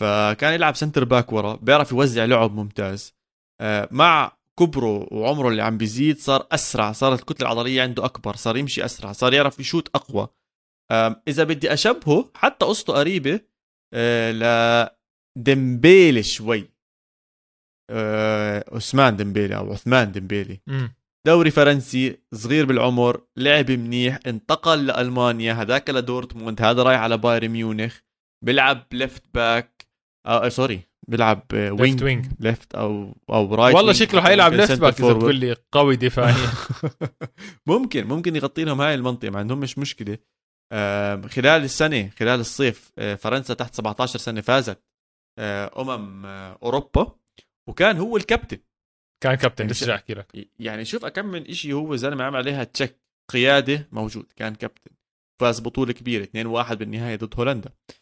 فكان 0.00 0.54
يلعب 0.54 0.76
centre 0.76 1.04
back 1.04 1.32
ورا 1.32 1.56
بيعرف 1.62 1.92
يوزع 1.92 2.24
لعب 2.24 2.54
ممتاز. 2.54 3.14
آه، 3.60 3.88
مع 3.90 4.38
كبره 4.58 5.12
وعمره 5.12 5.48
اللي 5.48 5.62
عم 5.62 5.78
بيزيد 5.78 6.18
صار 6.18 6.46
أسرع 6.52 6.92
صارت 6.92 7.20
الكتله 7.20 7.52
العضلية 7.52 7.82
عنده 7.82 8.04
أكبر 8.04 8.36
صار 8.36 8.56
يمشي 8.56 8.84
أسرع 8.84 9.12
صار 9.12 9.34
يعرف 9.34 9.60
يشوت 9.60 9.88
أقوى. 9.94 10.28
إذا 11.28 11.44
بدي 11.44 11.72
أشبهه 11.72 12.30
حتى 12.34 12.66
قصته 12.66 12.92
قريبة 12.92 13.40
آه، 13.94 14.90
لديمبيلي 15.38 16.22
شوي. 16.22 16.70
آه، 17.90 18.64
عثمان 18.72 19.16
ديمبيلي 19.16 19.56
أو 19.56 19.72
عثمان 19.72 20.12
ديمبيلي. 20.12 20.60
دوري 21.26 21.50
فرنسي 21.50 22.18
صغير 22.34 22.66
بالعمر 22.66 23.20
لعب 23.36 23.70
منيح 23.70 24.18
انتقل 24.26 24.86
لألمانيا 24.86 25.52
هذاك 25.52 25.90
لدورتموند 25.90 26.62
هذا 26.62 26.82
رايح 26.82 27.00
على 27.00 27.16
بايرن 27.16 27.48
ميونخ 27.48 27.98
بيلعب 28.44 28.86
left 28.92 29.22
back 29.34 29.77
آه 30.28 30.48
sorry. 30.48 30.80
بيلعب 31.08 31.42
آه، 31.54 31.68
left 31.70 31.80
wing 31.80 32.02
wing 32.04 32.26
left 32.40 32.74
أو 32.74 33.16
أو 33.30 33.54
right 33.54 33.76
والله. 33.76 33.92
شكله 33.92 34.20
حيلعب 34.20 34.52
left 34.52 34.80
back 34.80 35.00
إذا. 35.00 35.12
بتقول 35.12 35.36
لي 35.36 35.56
قوي 35.72 35.96
دفاعيا. 35.96 36.48
ممكن 37.66 38.06
ممكن 38.06 38.36
يغطي 38.36 38.64
لهم 38.64 38.80
هاي 38.80 38.94
المنطقة 38.94 39.30
ما 39.30 39.38
عندهم 39.38 39.60
مش 39.60 39.78
مشكلة. 39.78 40.18
خلال 41.28 41.46
السنة 41.64 42.08
خلال 42.08 42.40
الصيف 42.40 42.92
آه، 42.98 43.14
فرنسا 43.14 43.54
تحت 43.54 43.74
17 43.74 44.18
سنة 44.18 44.40
فازت 44.40 44.82
آه، 45.38 45.82
أمم 45.82 46.26
آه، 46.26 46.58
أوروبا 46.62 47.12
وكان 47.68 47.96
هو 47.96 48.16
الكابتن. 48.16 48.58
كان 49.22 49.34
كابتن 49.34 49.64
يعني 49.64 49.72
لسه 49.72 49.94
احكي 49.94 50.14
لك. 50.14 50.48
يعني 50.58 50.84
شوف 50.84 51.06
كم 51.06 51.26
من 51.26 51.52
شيء 51.52 51.72
هو 51.74 51.96
زلمه 51.96 52.24
عمل 52.24 52.36
عليها 52.36 52.64
تشيك. 52.64 53.00
قيادة 53.32 53.88
موجود 53.92 54.26
كان 54.36 54.54
كابتن. 54.54 54.90
فاز 55.40 55.60
بطولة 55.60 55.92
كبيرة 55.92 56.24
2-1 56.24 56.72
بالنهاية 56.72 57.16
ضد 57.16 57.34
هولندا. 57.40 57.70
آه، 57.70 57.94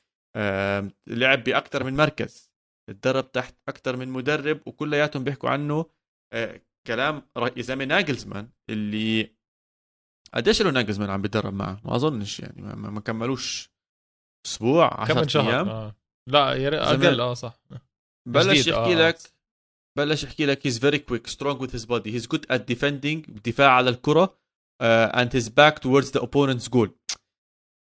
لعب 1.07 1.45
باكثر 1.45 1.85
من 1.85 1.97
مركز. 1.97 2.53
تدرب 2.91 3.33
تحت 3.33 3.55
أكثر 3.69 3.97
من 3.97 4.09
مدرب 4.09 4.61
وكلياتهم 4.67 5.25
بيحكوا 5.25 5.51
عنه 5.51 5.87
آه، 6.33 6.61
كلام 6.87 7.23
يا 7.57 7.63
زلمه 7.63 7.85
ناجلزمان 7.85 8.49
اللي 8.71 9.37
قديش 10.35 10.63
له 10.63 10.71
ناجلزمان 10.71 11.11
عم 11.11 11.23
بيدرب 11.23 11.55
معه؟ 11.55 11.81
ما 11.85 11.97
أظنش 11.97 12.41
يعني 12.41 12.63
ما, 12.63 12.75
ما 12.75 13.01
كملوش 13.01 13.71
أسبوع 14.47 15.01
10 15.01 15.41
أيام. 15.41 15.69
آه. 15.69 15.97
لا 16.31 16.53
يا 16.53 16.91
أقل 16.91 17.21
آه 17.21 17.35
صح. 17.35 17.61
بلش 18.29 18.67
يحكي 18.67 19.05
آه. 19.05 19.09
لك 19.09 19.19
بلش 19.99 20.25
يحكي 20.25 20.47
لك 20.47 20.67
he's 20.67 20.79
very 20.79 20.99
quick 20.99 21.27
strong 21.27 21.61
with 21.61 21.73
his 21.73 21.85
body 21.85 22.15
he's 22.15 22.27
good 22.27 22.47
at 22.51 22.61
defending 22.61 23.25
دفاع 23.31 23.71
على 23.71 23.91
الكرة 23.91 24.39
and 24.83 25.31
his 25.35 25.49
back 25.49 25.79
towards 25.79 26.11
the 26.11 26.21
opponent's 26.21 26.69
goal 26.69 26.95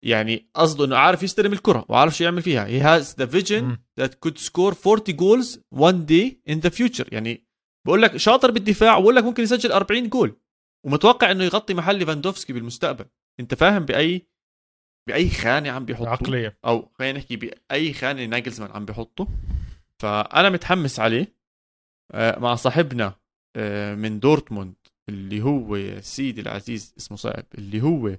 يعني 0.03 0.49
قصده 0.53 0.85
إنه 0.85 0.97
عارف 0.97 1.23
يستلم 1.23 1.53
الكرة 1.53 1.85
وعارف 1.89 2.17
شو 2.17 2.23
يعمل 2.23 2.41
فيها. 2.41 2.65
he 2.65 2.81
has 2.81 3.15
the 3.19 3.25
vision 3.25 3.77
that 3.99 4.13
could 4.13 4.37
score 4.37 4.75
40 4.87 5.03
goals 5.09 5.61
one 5.71 6.05
day 6.05 6.41
in 6.49 6.59
the 6.59 6.69
future 6.69 7.13
يعني 7.13 7.47
بقول 7.87 8.01
لك 8.01 8.17
شاطر 8.17 8.51
بالدفاع 8.51 8.97
وبقول 8.97 9.15
لك 9.15 9.23
ممكن 9.23 9.43
يسجل 9.43 9.71
40 9.71 10.09
جول. 10.09 10.35
ومتوقع 10.85 11.31
إنه 11.31 11.43
يغطي 11.43 11.73
محل 11.73 11.95
ليفاندوفسكي 11.95 12.53
بالمستقبل. 12.53 13.05
أنت 13.39 13.53
فاهم 13.53 13.85
بأي 13.85 14.27
بأي 15.07 15.29
خانة 15.29 15.71
عم 15.71 15.85
بيحطه 15.85 16.09
عقلية. 16.09 16.57
أو 16.65 16.91
خلينا 16.99 17.19
نحكي 17.19 17.35
بأي 17.35 17.93
خانة 17.93 18.25
ناجلزمان 18.25 18.71
عم 18.71 18.85
بيحطه. 18.85 19.27
فأنا 19.99 20.49
متحمس 20.49 20.99
عليه 20.99 21.35
آه، 22.11 22.39
مع 22.39 22.55
صاحبنا 22.55 23.15
آه، 23.55 23.95
من 23.95 24.19
دورتموند 24.19 24.75
اللي 25.09 25.41
هو 25.41 26.01
سيدي 26.01 26.41
العزيز 26.41 26.93
اسمه 26.97 27.17
صعب 27.17 27.45
اللي 27.57 27.81
هو 27.81 28.17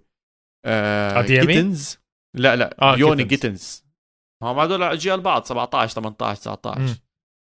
آه 0.64 1.22
جيتنز؟ 1.22 1.98
لا 2.34 2.56
لا 2.56 2.82
آه 2.82 2.96
يوني 2.96 3.24
جيتنز. 3.24 3.84
هم 4.42 4.58
هذول 4.58 4.82
أجيال 4.82 5.20
بعض 5.20 5.44
17 5.44 5.94
18 5.94 6.40
19 6.40 6.94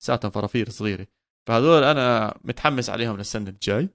ساعتهم 0.03 0.31
فرافير 0.31 0.69
صغيرة. 0.69 1.07
فهذول 1.47 1.83
أنا 1.83 2.37
متحمس 2.43 2.89
عليهم 2.89 3.17
للسنة 3.17 3.49
الجاي. 3.49 3.89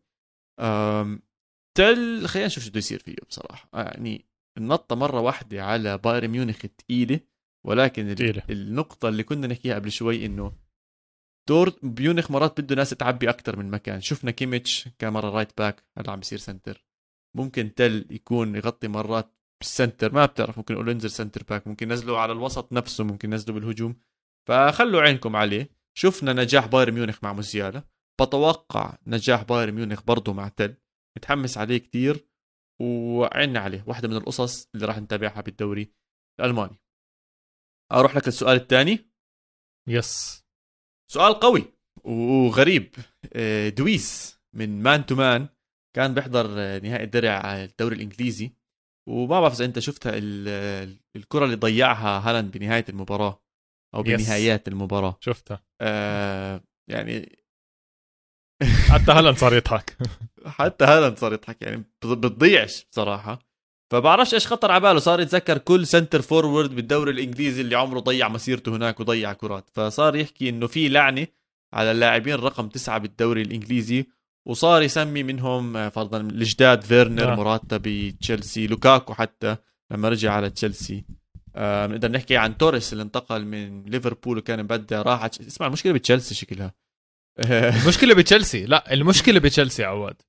تل 1.76 2.26
خلينا 2.26 2.46
نشوف 2.46 2.64
شو 2.64 2.70
بده 2.70 2.78
يصير 2.78 2.98
فيه 2.98 3.16
بصراحة. 3.28 3.68
يعني 3.74 4.24
النطة 4.58 4.96
مرة 4.96 5.20
واحدة 5.20 5.64
على 5.64 5.98
بايرن 5.98 6.28
ميونخ 6.28 6.56
ثقيله 6.56 7.20
ولكن 7.66 8.14
تقيلة. 8.14 8.42
النقطة 8.50 9.08
اللي 9.08 9.22
كنا 9.22 9.46
نحكيها 9.46 9.74
قبل 9.74 9.92
شوي 9.92 10.26
إنه 10.26 10.52
دور 11.48 11.72
ميونخ 11.82 12.30
مرات 12.30 12.60
بده 12.60 12.74
ناس 12.74 12.90
تعبي 12.90 13.30
أكثر 13.30 13.56
من 13.56 13.70
مكان. 13.70 14.00
شفنا 14.00 14.30
كيميتش 14.30 14.88
كان 14.98 15.12
مرة 15.12 15.30
right 15.30 15.58
back 15.58 15.84
هلا 15.98 16.10
عم 16.12 16.18
بيصير 16.18 16.38
centre 16.38 16.87
ممكن 17.36 17.74
تل 17.74 18.06
يكون 18.10 18.56
يغطي 18.56 18.88
مرات 18.88 19.34
بال 19.60 19.73
centre 19.73 20.12
ما 20.12 20.26
بتعرف 20.26 20.58
ممكن 20.58 20.74
يقول 20.74 20.90
انزل 20.90 21.10
centre 21.10 21.42
back 21.42 21.66
ممكن 21.66 21.88
نزله 21.88 22.18
على 22.18 22.32
الوسط 22.32 22.72
نفسه 22.72 23.04
ممكن 23.04 23.30
نزله 23.30 23.54
بالهجوم. 23.54 24.00
فخلوا 24.48 25.00
عينكم 25.00 25.36
عليه. 25.36 25.70
شفنا 25.98 26.32
نجاح 26.32 26.66
بايرن 26.66 26.94
ميونخ 26.94 27.24
مع 27.24 27.32
موسيالا. 27.32 27.82
بتوقع 28.20 28.98
نجاح 29.06 29.42
بايرن 29.42 29.74
ميونخ 29.74 30.02
برضه 30.02 30.32
مع 30.32 30.48
تل. 30.48 30.76
متحمس 31.16 31.58
عليه 31.58 31.78
كتير 31.78 32.28
وعنا 32.80 33.60
عليه. 33.60 33.84
واحدة 33.86 34.08
من 34.08 34.16
القصص 34.16 34.68
اللي 34.74 34.86
راح 34.86 34.98
نتابعها 34.98 35.40
بالدوري 35.40 35.92
الألماني. 36.40 36.80
أروح 37.92 38.16
لك 38.16 38.28
السؤال 38.28 38.56
الثاني. 38.56 39.12
yes. 39.88 40.44
سؤال 41.12 41.34
قوي 41.34 41.64
وغريب. 42.04 42.94
آه، 43.32 43.68
دويس 43.68 44.38
من 44.54 44.82
Man 44.82 45.06
to 45.06 45.14
Man. 45.14 45.48
كان 45.98 46.14
بيحضر 46.14 46.46
نهائي 46.80 47.04
الدرع 47.04 47.64
الدوري 47.64 47.96
الإنجليزي. 47.96 48.52
وما 49.08 49.40
بعرف 49.40 49.54
إذا 49.54 49.64
أنت 49.64 49.78
شفتها 49.78 50.12
الكرة 51.16 51.44
اللي 51.44 51.56
ضيعها 51.56 52.30
هالاند 52.30 52.58
بنهاية 52.58 52.84
المباراة 52.88 53.42
أو 53.94 54.02
بنهايات 54.02 54.68
المباراة. 54.68 55.16
شفتها. 55.20 55.62
آه 55.80 56.60
يعني 56.90 57.38
حتى 58.92 59.12
هالاند 59.12 59.36
صار 59.36 59.54
يضحك. 59.54 59.96
حتى 60.46 60.84
هالاند 60.84 61.18
صار 61.18 61.32
يضحك 61.32 61.62
يعني 61.62 61.84
بتضيعش 62.04 62.84
بصراحة. 62.90 63.38
فبعرفش 63.92 64.34
إيش 64.34 64.46
خطر 64.46 64.70
على 64.70 64.80
باله. 64.80 64.98
صار 64.98 65.20
يتذكر 65.20 65.58
كل 65.58 65.86
center 65.86 66.22
forward 66.22 66.74
بالدوري 66.74 67.10
الإنجليزي 67.10 67.60
اللي 67.60 67.76
عمره 67.76 68.00
ضيع 68.00 68.28
مسيرته 68.28 68.76
هناك 68.76 69.00
وضيع 69.00 69.32
كرات. 69.32 69.70
فصار 69.72 70.16
يحكي 70.16 70.48
إنه 70.48 70.66
في 70.66 70.88
لعنة 70.88 71.26
على 71.74 71.90
اللاعبين 71.90 72.34
رقم 72.34 72.68
تسعة 72.68 72.98
بالدوري 72.98 73.42
الإنجليزي. 73.42 74.17
وصار 74.48 74.82
يسمي 74.82 75.22
منهم 75.22 75.76
آه، 75.76 75.88
فرضا 75.88 76.20
الجداد 76.20 76.82
فيرنر 76.84 77.32
آه. 77.32 77.34
موراتا 77.34 77.80
بتشيلسي 77.82 78.66
لوكاكو 78.66 79.14
حتى 79.14 79.56
لما 79.92 80.08
رجع 80.08 80.32
على 80.32 80.50
تشيلسي. 80.50 81.04
آه 81.56 81.86
بنقدر 81.86 82.10
نحكي 82.10 82.36
عن 82.36 82.58
توريس 82.58 82.92
اللي 82.92 83.02
انتقل 83.02 83.44
من 83.44 83.82
ليفربول 83.82 84.38
وكان 84.38 84.62
مبدع 84.62 85.02
راح 85.02 85.24
اسمع 85.24 85.66
المشكلة 85.66 85.92
بتشيلسي 85.92 86.34
شكلها. 86.34 86.74
المشكلة 87.82 88.14
بتشيلسي 88.14 88.66
لا 88.66 88.92
المشكلة 88.92 89.40
بتشيلسي 89.40 89.84
عواد. 89.84 90.22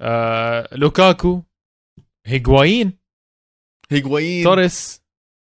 آه 0.00 0.68
لوكاكو 0.72 1.42
هيغوايين 2.26 2.98
هيغوايين 3.90 4.44
توريس 4.44 5.02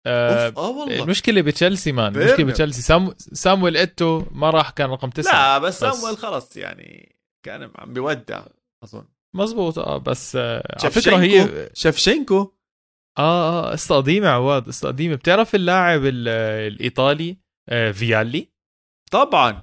آه, 0.07 0.49
آه 0.49 0.70
والله. 0.70 1.03
المشكلة 1.03 1.41
بتشيلسي 1.41 1.93
man 1.93 2.16
المشكلة 2.16 2.47
بتشيلسي. 2.47 2.82
سام... 2.82 3.14
سامويل 3.18 3.76
إيتو 3.76 4.24
ما 4.30 4.51
راح 4.51 4.70
كان 4.70 4.91
رقم 4.91 5.11
تسعة. 5.11 5.32
لا 5.32 5.59
بس, 5.59 5.84
بس. 5.84 5.95
سامويل 5.95 6.16
خلص 6.16 6.57
يعني 6.57 7.18
كان 7.43 7.70
عم 7.76 7.93
بيودع 7.93 8.47
أظن. 8.84 9.05
مزبوط 9.34 9.78
آه 9.78 9.97
بس 9.99 10.36
آه 10.36 10.76
على 10.82 10.91
فكرة 10.91 11.16
هي 11.16 11.70
شيفشنكو 11.74 12.55
آه 13.18 13.68
آه 13.68 13.70
قصه 13.70 13.97
قديمه 13.97 14.28
عواد 14.28 14.66
قصه 14.66 14.89
قديمه 14.89 15.14
بتعرف 15.14 15.55
اللاعب 15.55 16.01
الإيطالي 16.05 17.36
آه 17.68 17.91
فيالي؟ 17.91 18.53
طبعا. 19.11 19.62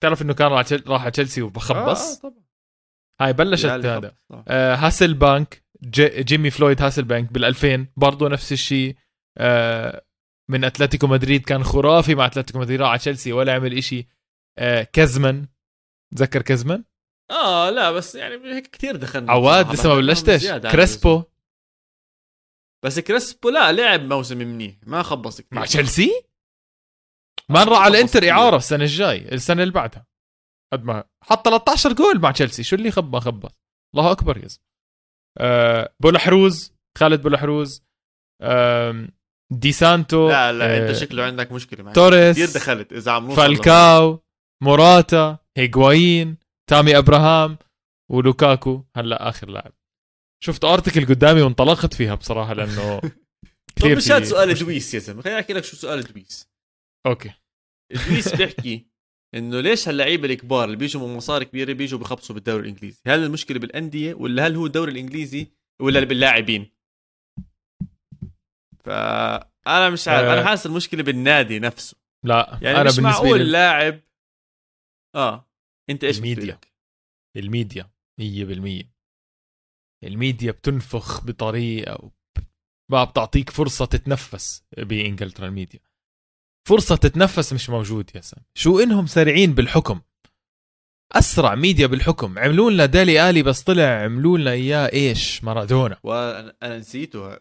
بتعرف 0.00 0.22
إنه 0.22 0.34
كان 0.34 0.52
راح 0.86 1.02
على 1.02 1.10
تشيلسي 1.10 1.42
وبخبص؟ 1.42 2.10
آه, 2.10 2.16
آه 2.16 2.30
طبعا. 2.30 2.44
هاي 3.20 3.32
بلشت 3.32 3.66
هذا. 3.66 4.16
آه. 4.32 4.74
هاسل 4.74 5.14
بانك 5.14 5.64
جي 5.82 6.22
جيمي 6.22 6.50
فلويد 6.50 6.82
هاسل 6.82 7.04
بانك 7.04 7.32
بال 7.32 7.44
2000 7.44 7.86
برضه 7.96 8.28
نفس 8.28 8.52
الشيء. 8.52 8.96
آه 9.38 10.04
من 10.50 10.64
أتلتيكو 10.64 11.06
مدريد 11.06 11.42
كان 11.44 11.64
خرافي 11.64 12.14
مع 12.14 12.26
أتلتيكو 12.26 12.58
مدريد 12.58 12.80
راح 12.80 12.88
على 12.90 12.98
تشيلسي 12.98 13.32
ولا 13.32 13.54
عمل 13.54 13.76
إشي. 13.78 14.08
آه 14.58 14.82
كزمن 14.82 15.46
تذكر 16.16 16.42
كزمن؟ 16.42 16.84
آه 17.30 17.70
لا 17.70 17.90
بس 17.90 18.14
يعني 18.14 18.54
هيك 18.54 18.66
كثير 18.66 18.96
دخلنا. 18.96 19.32
عواد 19.32 19.72
لسه 19.72 19.88
ما 19.88 19.94
بلشتش. 19.94 20.46
كريسبو. 20.50 21.22
بس 22.84 22.98
كريسبو 22.98 23.48
لا 23.48 23.72
لعب 23.72 24.00
موسم 24.00 24.38
منيح. 24.38 24.76
ما 24.86 25.02
خبص 25.02 25.40
كثير 25.40 25.58
مع 25.58 25.64
تشيلسي؟ 25.64 26.24
ما 27.48 27.64
نروح 27.64 27.78
على 27.78 27.98
الانتر 27.98 28.30
اعاره 28.30 28.56
السنة 28.56 28.84
الجاي 28.84 29.32
السنة 29.32 29.62
اللي 29.62 29.74
بعدها. 29.74 30.06
قد 30.72 30.84
ما 30.84 31.04
حط 31.24 31.44
13 31.44 31.92
جول 31.92 32.20
مع 32.20 32.30
تشيلسي. 32.30 32.62
شو 32.62 32.76
اللي 32.76 32.90
خبى 32.90 33.20
خبى 33.20 33.48
الله 33.94 34.10
أكبر 34.10 34.38
يا 34.38 34.48
زلمة. 34.48 34.64
أه 35.38 35.94
بولحروز 36.00 36.74
خالد 36.98 37.22
بولحروز 37.22 37.84
أه 38.42 39.08
دي 39.52 39.72
سانتو. 39.72 40.28
لا 40.28 40.52
لا 40.52 40.64
أه 40.64 40.88
انت 40.88 40.96
شكله 40.96 41.24
عندك 41.24 41.52
مشكلة 41.52 41.84
معي. 41.84 41.94
توريس. 41.94 42.36
كثير 42.36 42.60
دخلت 42.60 42.92
إذا 42.92 43.12
عم 43.12 43.34
فالكاو. 43.34 44.24
موراتا. 44.62 45.38
هيغوايين 45.60 46.36
تامي 46.70 46.98
أبراهام 46.98 47.58
ولوكاكو 48.10 48.84
هلأ 48.96 49.28
آخر 49.28 49.48
لاعب. 49.48 49.72
شفت 50.44 50.64
article 50.64 51.06
قدامي 51.06 51.42
وانطلقت 51.42 51.94
فيها 51.94 52.14
بصراحة 52.14 52.52
لأنه 52.52 53.00
كثير 53.76 53.96
مش 53.96 54.12
هذا 54.12 54.24
سؤال 54.24 54.54
دويس 54.54 54.94
يا 54.94 54.98
زلمة. 54.98 55.22
خليني 55.22 55.40
أحكي 55.40 55.52
لك 55.52 55.64
شو 55.64 55.76
سؤال 55.76 56.02
دويس. 56.02 56.48
أوكي. 57.06 57.32
دويس 58.08 58.34
بيحكي 58.36 58.86
إنه 59.34 59.60
ليش 59.60 59.88
هاللعيبة 59.88 60.26
الكبار 60.28 60.64
اللي 60.64 60.76
بيجوا 60.76 61.08
من 61.08 61.16
مصاري 61.16 61.44
كبيرة 61.44 61.72
بيجوا 61.72 61.98
بخبصوا 61.98 62.34
بالدوري 62.34 62.62
الإنجليزي؟ 62.62 63.00
هل 63.06 63.24
المشكلة 63.24 63.58
بالأندية 63.58 64.14
ولا 64.14 64.46
هل 64.46 64.56
هو 64.56 64.66
الدوري 64.66 64.92
الإنجليزي 64.92 65.46
ولا 65.82 66.04
باللاعبين؟ 66.04 66.72
فانا 68.84 69.90
مش 69.90 70.08
عارف. 70.08 70.28
أنا 70.28 70.40
آه. 70.40 70.44
حاسس 70.44 70.66
المشكلة 70.66 71.02
بالنادي 71.02 71.58
نفسه. 71.58 71.96
لا 72.24 72.58
يعني 72.62 72.80
أنا 72.80 72.90
مش 72.90 72.98
معقول 72.98 73.52
لاعب 73.52 74.00
آه. 75.14 75.49
انت 75.90 76.04
إيش 76.04 76.18
ال 76.18 76.24
media. 76.24 76.60
ال 77.36 77.45
media 77.45 77.90
100% 78.20 78.84
الميديا 80.04 80.52
بتنفخ 80.52 81.24
بطريقة 81.24 82.10
ما 82.90 83.04
بتعطيك 83.04 83.50
فرصة 83.50 83.84
تتنفس 83.84 84.64
بإنجلترا 84.78 85.46
الميديا. 85.46 85.80
فرصة 86.68 86.96
تتنفس 86.96 87.52
مش 87.52 87.70
موجود 87.70 88.10
يا 88.14 88.20
سام 88.20 88.44
شو 88.54 88.80
إنهم 88.80 89.06
سريعين 89.06 89.54
بالحكم. 89.54 90.00
أسرع 91.12 91.54
ميديا 91.54 91.86
بالحكم. 91.86 92.38
عملوا 92.38 92.70
لنا 92.70 92.86
دالي 92.86 93.30
آلي 93.30 93.42
بس 93.42 93.62
طلع 93.62 94.02
عملوا 94.02 94.38
لنا 94.38 94.52
إياه 94.52 94.92
إيش؟ 94.92 95.44
مارادونا. 95.44 96.00
وأنا 96.02 96.78
نسيته. 96.78 97.36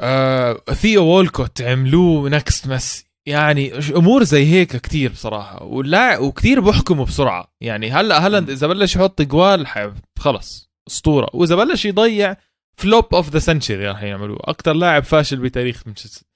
آه 0.00 0.54
ثيو 0.54 1.04
وولكوت 1.04 1.62
عملوه 1.62 2.28
next 2.28 2.66
ميسي 2.66 3.13
يعني 3.26 3.72
أمور 3.96 4.22
زي 4.22 4.44
هيك 4.46 4.76
كتير 4.76 5.10
بصراحة 5.12 5.62
ولا 5.64 6.18
وكثير 6.18 6.60
بحكموا 6.60 7.04
بسرعة. 7.04 7.54
يعني 7.60 7.90
هلا 7.90 8.26
هلا 8.26 8.38
إذا 8.38 8.66
بلش 8.66 8.96
يحط 8.96 9.22
جوال 9.22 9.66
خلص 10.18 10.70
أسطورة. 10.88 11.28
وإذا 11.34 11.54
بلش 11.54 11.84
يضيع 11.84 12.36
flop 12.76 13.14
of 13.14 13.30
the 13.30 13.38
century 13.38 13.86
راح 13.88 14.02
يعملوه. 14.02 14.38
أكثر 14.40 14.72
لاعب 14.72 15.04
فاشل 15.04 15.36
بتاريخ 15.36 15.86
مانشستر 15.86 16.26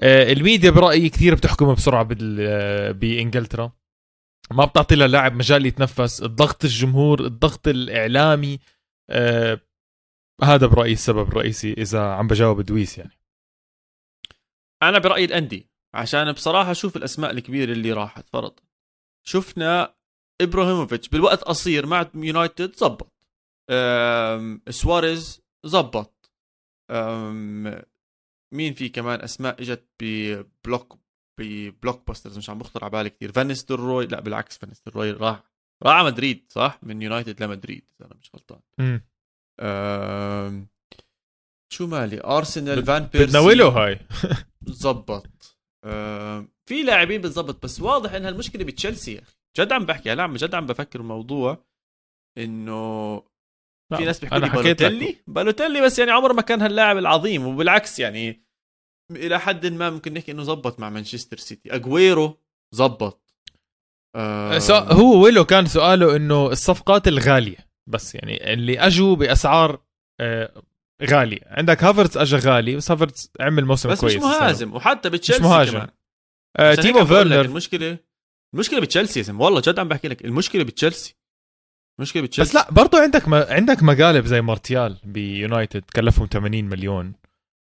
آه، 0.00 0.32
الميديا 0.32 0.70
برأيي 0.70 1.08
كثير 1.08 1.34
بتحكم 1.34 1.74
بسرعة 1.74 2.02
بال- 2.02 2.36
آه، 2.40 2.90
بإنجلترا. 2.90 3.72
ما 4.50 4.64
بتعطي 4.64 4.94
للاعب 4.94 5.32
مجال 5.34 5.66
يتنفس. 5.66 6.22
الضغط 6.22 6.64
الجمهور 6.64 7.20
الضغط 7.24 7.68
الإعلامي 7.68 8.58
آه، 9.10 9.60
هذا 10.42 10.66
برأيي 10.66 10.92
السبب 10.92 11.28
الرئيسي 11.28 11.72
إذا 11.72 12.00
عم 12.02 12.26
بجاوب 12.26 12.60
دويس 12.60 12.98
يعني. 12.98 13.18
أنا 14.82 14.98
برأيي 14.98 15.24
الأندية. 15.24 15.75
عشان 15.96 16.32
بصراحة 16.32 16.72
شوف 16.72 16.96
الأسماء 16.96 17.30
الكبيرة 17.30 17.72
اللي 17.72 17.92
راحت 17.92 18.28
فرضا. 18.28 18.60
شفنا 19.26 19.94
إبراهيموفيتش 20.40 21.08
بالوقت 21.08 21.42
قصير 21.42 21.86
مع 21.86 22.10
يونايتد 22.14 22.76
زبط. 22.76 23.12
سواريز 24.70 25.42
زبط. 25.64 26.30
مين 28.52 28.74
في 28.74 28.88
كمان 28.88 29.20
أسماء 29.20 29.62
إجت 29.62 29.88
ب 30.02 30.16
block 30.16 30.84
ب 30.84 30.98
blockbusters 31.40 32.38
مش 32.38 32.50
عم 32.50 32.58
بخطر 32.58 32.84
على 32.84 32.90
بالي 32.90 33.10
كثير 33.10 33.32
فان 33.32 33.70
نيستلروي؟ 33.70 34.06
لا 34.06 34.20
بالعكس 34.20 34.58
فان 34.58 34.82
نيستلروي 34.88 35.10
راح 35.10 35.42
راح 35.82 35.94
على 35.94 36.06
مدريد 36.06 36.46
صح؟ 36.48 36.78
من 36.82 37.02
يونايتد 37.02 37.42
لمدريد 37.42 37.84
إذا 38.00 38.08
أنا 38.08 38.16
مش 38.20 38.30
غلطان. 38.34 38.60
شو 41.72 41.86
مالي؟ 41.86 42.20
أرسنال 42.24 42.84
فان 42.84 43.06
بيرسي. 43.06 43.26
بتناوله 43.26 43.68
هاي. 43.68 44.00
زبط. 44.66 45.55
في 46.68 46.82
لاعبين 46.82 47.20
بتزبط 47.20 47.62
بس 47.64 47.80
واضح 47.80 48.12
انها 48.12 48.30
المشكلة 48.30 48.64
بتشيلسي 48.64 49.14
يا 49.14 49.20
أخي. 49.22 49.32
جد 49.58 49.72
عم 49.72 49.84
بحكي 49.86 50.14
لا 50.14 50.26
جد 50.26 50.54
عم 50.54 50.66
بفكر 50.66 51.00
الموضوع 51.00 51.64
إنه 52.38 53.18
في 53.96 54.04
ناس 54.04 54.18
بيحكوا 54.20 54.38
لي 54.38 54.48
بالوتيلي 54.62 55.16
بالوتيلي 55.26 55.80
بس 55.80 55.98
يعني 55.98 56.10
عمره 56.10 56.32
ما 56.32 56.42
كان 56.42 56.62
هاللاعب 56.62 56.98
العظيم 56.98 57.46
وبالعكس 57.46 57.98
يعني 57.98 58.46
إلى 59.10 59.40
حد 59.40 59.66
ما 59.66 59.90
ممكن 59.90 60.14
نحكي 60.14 60.32
إنه 60.32 60.42
زبط 60.42 60.80
مع 60.80 60.90
مانشستر 60.90 61.36
سيتي. 61.36 61.74
أجويرو 61.74 62.38
زبط. 62.74 63.22
so- 64.58 64.74
هو 64.74 65.24
ويلو 65.24 65.44
كان 65.44 65.66
سؤاله 65.66 66.16
إنه 66.16 66.46
الصفقات 66.46 67.08
الغالية 67.08 67.56
بس 67.88 68.14
يعني 68.14 68.52
اللي 68.52 68.78
أجوا 68.80 69.16
بأسعار 69.16 69.82
آه، 71.02 71.06
غاليه 71.06 71.38
عندك 71.46 71.84
هافرتس 71.84 72.16
اجى 72.16 72.36
غالي 72.36 72.76
بس 72.76 72.90
هافرتس 72.90 73.30
عمل 73.40 73.64
موسم 73.64 73.90
بس 73.90 74.00
كويس 74.00 74.16
مش 74.16 74.22
السنة. 74.22 74.38
مهاجم 74.40 74.74
وحتى 74.74 75.10
بتشيلسي 75.10 75.42
مهاجم. 75.42 75.72
كمان. 75.72 75.88
آه 76.56 76.74
تيمو 76.74 77.04
فيرنر. 77.06 77.40
المشكلة 77.40 77.98
المشكلة 78.54 78.80
بتشيلسي 78.80 79.32
والله 79.32 79.60
جد 79.60 79.78
عم 79.78 79.88
بحكي 79.88 80.08
لك 80.08 80.24
المشكلة 80.24 80.64
بتشيلسي. 80.64 81.16
المشكلة 81.98 82.22
بتشيلسي. 82.22 82.50
بس 82.50 82.54
لا 82.54 82.70
برضو 82.70 82.96
عندك 82.96 83.28
ما 83.28 83.46
عندك 83.50 83.82
مقالب 83.82 84.26
زي 84.26 84.40
مارتيال 84.40 84.96
بيونايتد 85.04 85.84
كلفهم 85.96 86.26
80 86.26 86.64
مليون. 86.64 87.14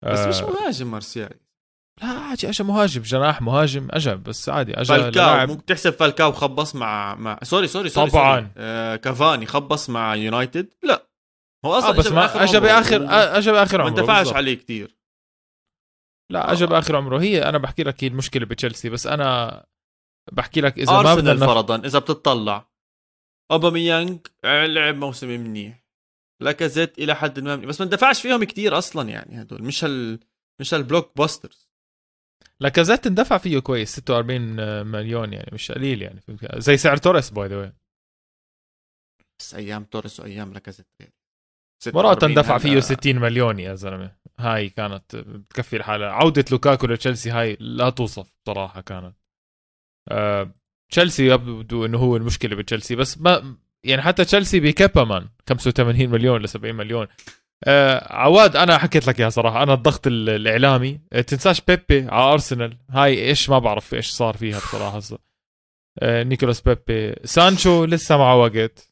بس 0.05 0.19
آه، 0.19 0.29
مش 0.29 0.41
مهاجم 0.43 0.91
مارسيال 0.91 1.31
لا 2.03 2.09
عادي 2.09 2.49
اجى 2.49 2.65
مهاجم 2.65 3.03
جناح 3.03 3.43
مهاجم 3.43 3.89
اجى 3.91 4.15
بس 4.15 4.49
عادي 4.49 4.75
اجى 4.81 4.85
فالكاو 4.89 5.47
ممكن 5.47 5.65
تحسب 5.65 5.91
فالكاو 5.93 6.33
خبص 6.33 6.75
مع 6.75 7.15
مع 7.15 7.39
sorry 7.43 7.67
sorry 7.67 7.89
sorry 7.89 8.11
طبعاً. 8.11 8.41
sorry. 8.41 8.51
آه 8.57 8.97
كافاني 8.97 9.47
خبص 9.47 9.91
مع 9.91 10.15
يونايتد. 10.15 10.69
لا. 10.83 11.08
هو 11.65 11.75
آه 11.75 11.79
أصلا 11.79 11.91
بس 11.93 12.07
ما 12.07 12.45
اجى 12.45 12.61
باخر 12.61 13.07
آه، 13.07 13.39
اجى 13.39 13.53
باخر 13.53 13.79
ما 13.79 13.85
عمره 13.85 13.99
اندفعش 14.01 14.19
بالضبط. 14.19 14.37
عليه 14.37 14.55
كتير 14.55 14.99
لا 16.33 16.53
اجى 16.53 16.65
آه. 16.65 16.69
باخر 16.69 16.97
عمره 16.97 17.21
هي 17.21 17.43
أنا 17.43 17.59
بحكي 17.59 17.83
لك 17.83 18.05
هي 18.05 18.09
المشكلة 18.09 18.47
بتشيلسي 18.47 18.91
بس 18.91 19.07
أنا 19.07 19.67
بحكي 20.33 20.61
لك 20.61 20.79
إذا 20.79 20.93
ما 21.03 21.15
بدنا. 21.15 21.47
فرضا 21.47 21.77
إذا 21.77 21.99
بتطلع 21.99 22.69
أوباميانج 23.51 24.27
لعب 24.45 24.95
موسم 24.97 25.29
منيح 25.29 25.85
لاكازيت 26.43 26.99
إلى 26.99 27.15
حد 27.15 27.41
ما. 27.41 27.57
بس 27.57 27.81
ما 27.81 27.85
اندفعش 27.85 28.23
فيهم 28.23 28.45
كتير 28.45 28.79
أصلا 28.79 29.09
يعني 29.09 29.43
هدول 29.43 29.63
مش 29.63 29.85
هال 29.85 30.21
مش 30.61 30.75
هال 30.75 31.13
blockbusters 31.17 31.69
لاكازيت 32.61 33.07
اندفع 33.07 33.39
فيه 33.39 33.59
كويس 33.59 33.97
46 33.97 34.87
مليون 34.87 35.33
يعني 35.33 35.51
مش 35.53 35.73
قليل 35.73 36.03
يعني؟ 36.03 36.21
زي 36.57 36.77
سعر 36.77 36.97
توريس 36.97 37.31
by 37.31 37.49
the 37.49 37.73
بس 39.41 39.55
أيام 39.55 39.85
توريس 39.85 40.21
وأيام 40.21 40.53
لاكازيت 40.53 40.87
غير. 41.01 41.11
مرات 41.87 42.17
46 42.17 42.31
اندفع 42.31 42.53
هلا. 42.55 42.59
فيه 42.59 42.81
60 42.81 43.17
مليون 43.19 43.59
يا 43.59 43.75
زلمة. 43.75 44.13
هاي 44.39 44.69
كانت 44.69 45.17
بتكفي 45.17 45.77
الحالة. 45.77 46.07
عودة 46.07 46.45
لوكاكو 46.51 46.87
لتشيلسي 46.87 47.31
هاي 47.31 47.57
لا 47.61 47.91
توصف 47.91 48.27
بصراحة 48.47 48.81
كانت. 48.81 49.15
آه 50.09 50.51
تشيلسي 50.91 51.27
يبدو 51.27 51.85
إنه 51.87 51.99
هو 51.99 52.17
المشكلة 52.17 52.57
بتشيلسي 52.57 52.97
بس 52.97 53.19
ما 53.21 53.57
يعني 53.85 54.03
حتى 54.03 54.25
تشيلسي 54.25 54.61
بكيبا 54.61 55.05
كمان 55.05 55.29
85 55.49 56.09
مليون 56.11 56.43
ل 56.43 56.49
70 56.49 56.75
مليون. 56.75 57.07
آه 57.65 58.13
عواد 58.15 58.57
أنا 58.57 58.79
حكيت 58.79 59.07
لك 59.07 59.21
إياها 59.21 59.31
صراحة 59.31 59.63
أنا 59.63 59.75
الضغط 59.75 60.07
ال- 60.07 60.29
الإعلامي. 60.31 61.01
آه 61.13 61.21
تنساش 61.21 61.61
بيبي 61.61 62.09
على 62.09 62.33
أرسنال. 62.33 62.77
هاي 62.91 63.25
إيش 63.29 63.51
ما 63.51 63.59
بعرف 63.59 63.95
إيش 63.95 64.11
صار 64.11 64.37
فيها 64.37 64.59
بصراحة. 64.59 65.01
آه 65.99 66.23
نيكولاس 66.23 66.61
بيبي. 66.61 67.15
سانشو 67.25 67.85
لسه 67.85 68.17
معه 68.17 68.37
وقت. 68.37 68.89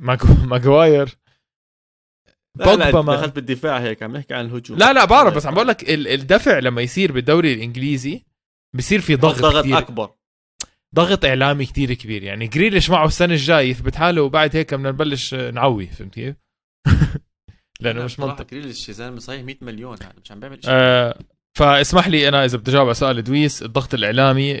ماجو- 0.00 0.44
ماجواير. 0.46 1.08
بوجبا 2.66 3.02
ما- 3.02 3.16
دخلت 3.16 3.34
بالدفاع 3.36 3.78
هيك 3.78 4.02
عم 4.02 4.16
نحكي 4.16 4.34
عن 4.34 4.46
الهجوم. 4.46 4.78
لا 4.78 4.92
لا 4.92 5.04
بعرف 5.04 5.34
بس 5.34 5.46
عم 5.46 5.54
بقول 5.54 5.68
لك 5.68 5.90
ال- 5.90 6.08
الدفع 6.08 6.58
لما 6.58 6.82
يصير 6.82 7.12
بالدوري 7.12 7.52
الإنجليزي 7.52 8.22
بصير 8.76 9.00
في 9.00 9.16
ضغط, 9.16 9.38
ضغط 9.42 9.64
كتير. 9.64 9.78
أكبر. 9.78 10.10
ضغط 10.94 11.24
إعلامي 11.24 11.66
كتير 11.66 11.94
كبير 11.94 12.22
يعني 12.22 12.46
جريليش 12.46 12.90
معه 12.90 13.06
السنة 13.06 13.32
الجاي 13.34 13.70
يثبت 13.70 13.96
حاله 13.96 14.22
وبعد 14.22 14.56
هيك 14.56 14.74
بدنا 14.74 14.90
نبلش 14.90 15.34
نعوي 15.34 15.86
فهمت 15.86 16.14
كيف؟ 16.14 16.36
لأنه 17.80 18.04
مش 18.04 18.20
منطق. 18.20 18.46
جريليش 18.50 18.88
يا 18.88 18.94
زلمة 18.94 19.18
صحيح 19.18 19.42
100 19.44 19.56
مليون 19.60 19.96
هذا 20.02 20.12
مش 20.24 20.32
عم 20.32 20.40
بيعمل 20.40 20.58
شيء 20.64 20.70
آه 20.74 21.18
فاسمح 21.58 22.08
لي 22.08 22.28
أنا 22.28 22.44
إذا 22.44 22.58
بدي 22.58 22.70
أجاوب 22.70 22.86
على 22.86 22.94
سؤال 22.94 23.22
دويس 23.24 23.62
الضغط 23.62 23.94
الإعلامي 23.94 24.52
ال- 24.52 24.60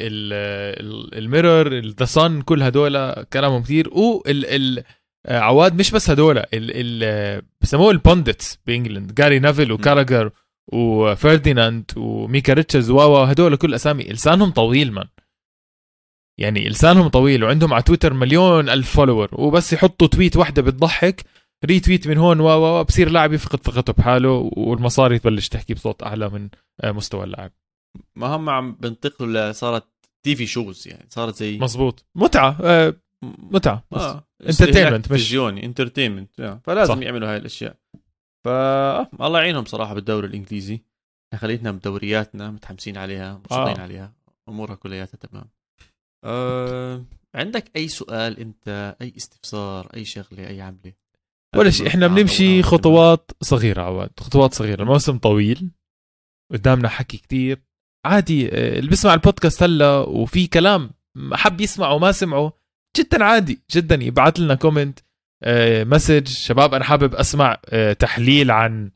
ال- 0.86 1.18
الميرور 1.18 1.78
ذا 1.78 2.04
صن 2.04 2.42
كل 2.42 2.62
هدول 2.62 3.22
كلامهم 3.24 3.62
كثير 3.62 3.88
وال 3.88 4.46
ال 4.46 4.78
آه، 4.78 4.84
عواد 5.28 5.74
مش 5.74 5.90
بس 5.90 6.10
هدول 6.10 6.38
ال 6.38 6.46
ال 6.54 7.42
بسموه 7.60 7.90
ال 7.90 7.98
pundits 7.98 8.58
بإنجلند 8.66 9.14
جاري 9.14 9.38
نيفيل 9.38 9.72
وكاراجر 9.72 10.30
وفرديناند 10.72 11.90
وميكا 11.96 12.52
ريتشز 12.52 12.90
واوا 12.90 13.32
هدول 13.32 13.56
كل 13.56 13.74
أسامي. 13.74 14.02
لسانهم 14.04 14.50
طويل 14.50 14.92
من 14.92 15.04
يعني 16.40 16.68
لسانهم 16.68 17.08
طويل 17.08 17.44
وعندهم 17.44 17.74
على 17.74 17.82
تويتر 17.82 18.14
مليون 18.14 18.68
ألف 18.68 18.96
follower 18.96 19.28
وبس 19.32 19.72
يحطوا 19.72 20.06
tweet 20.06 20.36
واحدة 20.36 20.62
بتضحك 20.62 21.24
retweet 21.64 22.08
من 22.08 22.18
هون 22.18 22.40
وا، 22.40 22.82
بصير 22.82 23.08
لاعب 23.10 23.32
يفقد 23.32 23.58
ثقته 23.58 23.92
بحاله 23.92 24.50
والمصاري 24.56 25.18
تبلش 25.18 25.48
تحكي 25.48 25.74
بصوت 25.74 26.02
أعلى 26.02 26.28
من 26.28 26.48
آه، 26.80 26.92
مستوى 26.92 27.24
اللاعب. 27.24 27.52
ما 28.16 28.26
هم 28.26 28.48
عم 28.50 28.72
بنتقلوا 28.72 29.52
صارت 29.52 29.84
TV 30.24 30.46
shows 30.46 30.88
يعني 30.88 31.06
صارت 31.10 31.34
زي 31.34 31.58
مزبوط 31.58 32.04
متعة 32.14 32.56
آه، 32.62 32.94
متعة 33.22 33.84
بس. 33.90 34.16
مش- 34.40 34.56
تلفزيوني 34.56 35.64
entertainment 35.66 36.60
فلازم 36.64 36.94
صح. 36.94 37.00
يعملوا 37.00 37.28
هاي 37.30 37.36
الأشياء. 37.36 37.76
ف 38.44 38.48
آه، 38.48 39.08
الله 39.20 39.38
يعينهم 39.40 39.64
صراحة 39.64 39.94
بالدوري 39.94 40.26
الإنجليزي. 40.26 40.80
إحنا 41.28 41.38
خلينا 41.40 41.70
بدورياتنا 41.70 42.50
متحمسين 42.50 42.96
عليها 42.96 43.34
مبسوطين 43.34 43.78
آه. 43.78 43.82
عليها. 43.82 44.12
أمورها 44.48 44.74
كلياتها 44.74 45.18
تمام. 45.18 45.44
أه... 46.24 47.04
عندك 47.34 47.70
أي 47.76 47.88
سؤال 47.88 48.38
أنت؟ 48.38 48.96
أي 49.02 49.12
استفسار 49.16 49.88
أي 49.94 50.04
شغلة 50.04 50.48
أي 50.48 50.60
عملة؟ 50.60 50.92
ولا 51.56 51.70
شيء 51.70 51.86
إحنا 51.86 52.06
بنمشي 52.06 52.62
خطوات 52.62 53.30
صغيرة 53.40 53.82
عواد. 53.82 54.10
خطوات 54.20 54.54
صغيرة 54.54 54.82
الموسم 54.82 55.18
طويل. 55.18 55.70
قدامنا 56.52 56.88
حكي 56.88 57.16
كتير. 57.16 57.62
عادي 58.06 58.48
آه، 58.48 58.78
اللي 58.78 58.90
بيسمع 58.90 59.14
البودكاست 59.14 59.62
هلا 59.62 59.96
وفي 59.98 60.46
كلام 60.46 60.90
حب 61.32 61.60
يسمعه 61.60 61.94
وما 61.94 62.12
سمعه 62.12 62.59
جدا 62.96 63.24
عادي 63.24 63.60
جدا. 63.70 63.94
يبعث 63.94 64.40
لنا 64.40 64.54
comment 64.54 64.98
آه، 65.42 65.84
message 65.84 66.26
شباب 66.28 66.74
أنا 66.74 66.84
حابب 66.84 67.14
أسمع 67.14 67.56
آه، 67.68 67.92
تحليل 67.92 68.50
عن 68.50 68.90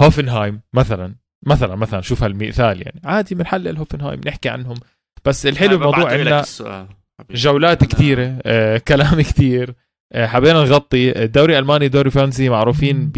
هوفنهايم 0.00 0.60
مثلا. 0.74 1.14
مثلا 1.46 1.74
مثلا 1.76 2.00
شوف 2.00 2.22
هالمثال 2.22 2.82
يعني. 2.82 3.00
عادي 3.04 3.34
بنحلل 3.34 3.76
هوفنهايم 3.76 4.20
نحكي 4.26 4.48
عنهم. 4.48 4.76
بس 5.24 5.46
الحلو 5.46 5.74
الموضوع 5.76 6.12
عندنا. 6.12 6.44
جولات 7.30 7.84
كثيرة 7.84 8.38
آه، 8.42 8.78
كلام 8.78 9.20
كثير 9.20 9.74
آه، 10.12 10.26
حبينا 10.26 10.64
نغطي. 10.64 11.24
الدوري 11.24 11.52
الألماني 11.58 11.88
دوري 11.88 12.10
فرنسي 12.10 12.48
معروفين 12.48 13.08
ب 13.08 13.12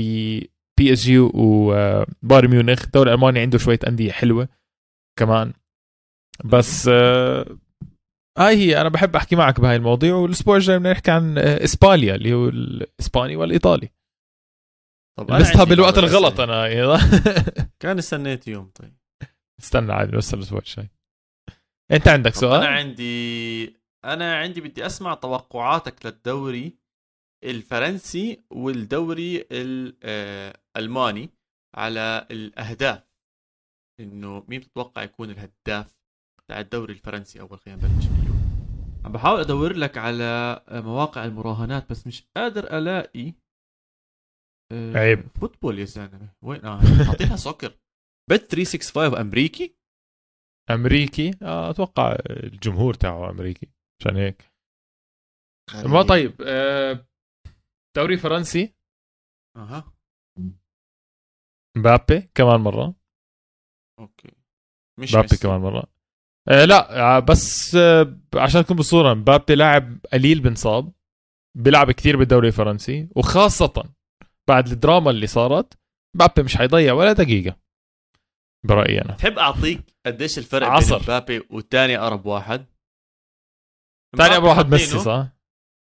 بي 0.79 0.93
اس 0.93 1.01
جي 1.05 1.19
وبايرن 1.19 2.51
ميونخ. 2.51 2.85
الدوري 2.85 3.11
الألماني 3.11 3.41
عنده 3.41 3.59
شوية 3.59 3.79
أندية 3.89 4.13
حلوة 4.13 4.49
كمان. 5.19 5.53
بس 6.45 6.89
آه، 6.93 7.47
هاي 8.39 8.57
هي 8.57 8.81
أنا 8.81 8.89
بحب 8.89 9.17
أحكي 9.17 9.37
معك 9.37 9.61
بهاي 9.61 9.77
المواضيع 9.77 10.15
والأسبوع 10.15 10.57
الجاي 10.57 10.79
بدنا 10.79 10.93
نحكي 10.93 11.11
عن 11.11 11.39
آه، 11.39 11.65
إسبانيا 11.65 12.15
اللي 12.15 12.33
هو 12.33 12.49
الإسباني 12.49 13.37
والإيطالي. 13.37 13.91
طب 15.19 15.31
بالوقت 15.69 15.99
الغلط. 15.99 16.41
أنا 16.41 16.99
كان 17.83 17.99
استنيت 17.99 18.49
يوم 18.49 18.71
طيب. 18.75 18.97
استنى 19.61 19.93
عادي 19.93 20.17
بس 20.17 20.35
الأسبوع 20.35 20.61
الجاي. 20.61 20.89
أنت 21.91 22.09
عندك 22.09 22.35
سؤال؟ 22.35 22.63
أنا 22.63 22.69
عندي 22.69 23.77
أنا 24.05 24.37
عندي 24.37 24.61
بدي 24.61 24.87
أسمع 24.87 25.15
توقعاتك 25.15 26.07
للدوري 26.07 26.79
الفرنسي 27.45 28.45
والدوري 28.51 29.47
الالماني 29.53 31.31
على 31.77 32.27
الأهداف. 32.31 33.03
إنه 34.01 34.45
مين 34.49 34.61
بتتوقع 34.61 35.03
يكون 35.03 35.31
الهداف 35.31 35.97
بتاع 36.45 36.61
الدوري 36.61 36.93
الفرنسي 36.93 37.41
أول 37.41 37.59
خلينا 37.59 37.87
نبلش 37.87 38.20
عم 39.05 39.13
بحاول 39.13 39.41
أدور 39.41 39.73
لك 39.73 39.99
على 39.99 40.25
مواقع 40.71 41.25
المراهنات 41.25 41.91
بس 41.91 42.07
مش 42.07 42.29
قادر 42.37 42.79
ألاقي 42.79 43.35
آه، 44.73 44.93
عيب. 44.97 45.29
football 45.41 45.79
يا 45.79 45.85
زلمة. 45.85 46.35
وين؟ 46.45 46.65
آه 46.65 46.81
حاطينها 47.11 47.37
soccer. 47.37 47.79
بت 48.31 48.51
365 48.51 49.19
أمريكي. 49.21 49.77
أمريكي؟ 50.71 51.31
آه، 51.43 51.71
أتوقع 51.71 52.17
الجمهور 52.31 52.95
تاعه 52.95 53.31
أمريكي 53.31 53.69
عشان 54.01 54.17
هيك. 54.17 54.51
ما 55.75 56.03
طيب 56.03 56.43
آه، 56.43 57.07
دوري 57.97 58.17
فرنسي. 58.17 58.75
أها. 59.57 59.93
مبابي 61.77 62.21
كمان 62.35 62.61
مرة. 62.61 62.95
okay. 63.99 64.31
مش 65.01 65.15
مبابي. 65.15 65.37
كمان 65.43 65.61
مرة. 65.61 66.00
آه 66.49 66.65
لا 66.65 67.01
آه، 67.17 67.19
بس 67.19 67.75
آه 67.75 68.17
عشان 68.35 68.65
تكون 68.65 68.77
بالصورة 68.77 69.15
مبابي 69.15 69.55
لاعب 69.55 69.99
قليل 70.13 70.41
بنصاب 70.41 70.93
بيلعب 71.57 71.91
كثير 71.91 72.17
بالدوري 72.17 72.49
الفرنسي 72.49 73.09
وخاصة 73.17 73.85
بعد 74.49 74.69
الدراما 74.69 75.11
اللي 75.11 75.27
صارت 75.27 75.79
مبابي 76.17 76.43
مش 76.43 76.57
حيضيع 76.57 76.93
ولا 76.93 77.13
دقيقة 77.13 77.57
برأيي 78.67 79.01
أنا. 79.03 79.15
تحب 79.15 79.39
أعطيك 79.39 79.81
قديش 80.07 80.39
الفرق 80.39 80.67
عصر. 80.67 80.95
بين 80.97 81.03
مبابي 81.05 81.43
وثاني 81.51 81.99
أقرب 81.99 82.27
واحد؟ 82.27 82.67
ثاني 84.17 84.31
مبابي 84.31 84.47
واحد 84.49 84.71
ميسي 84.71 84.99
صح؟ 84.99 85.27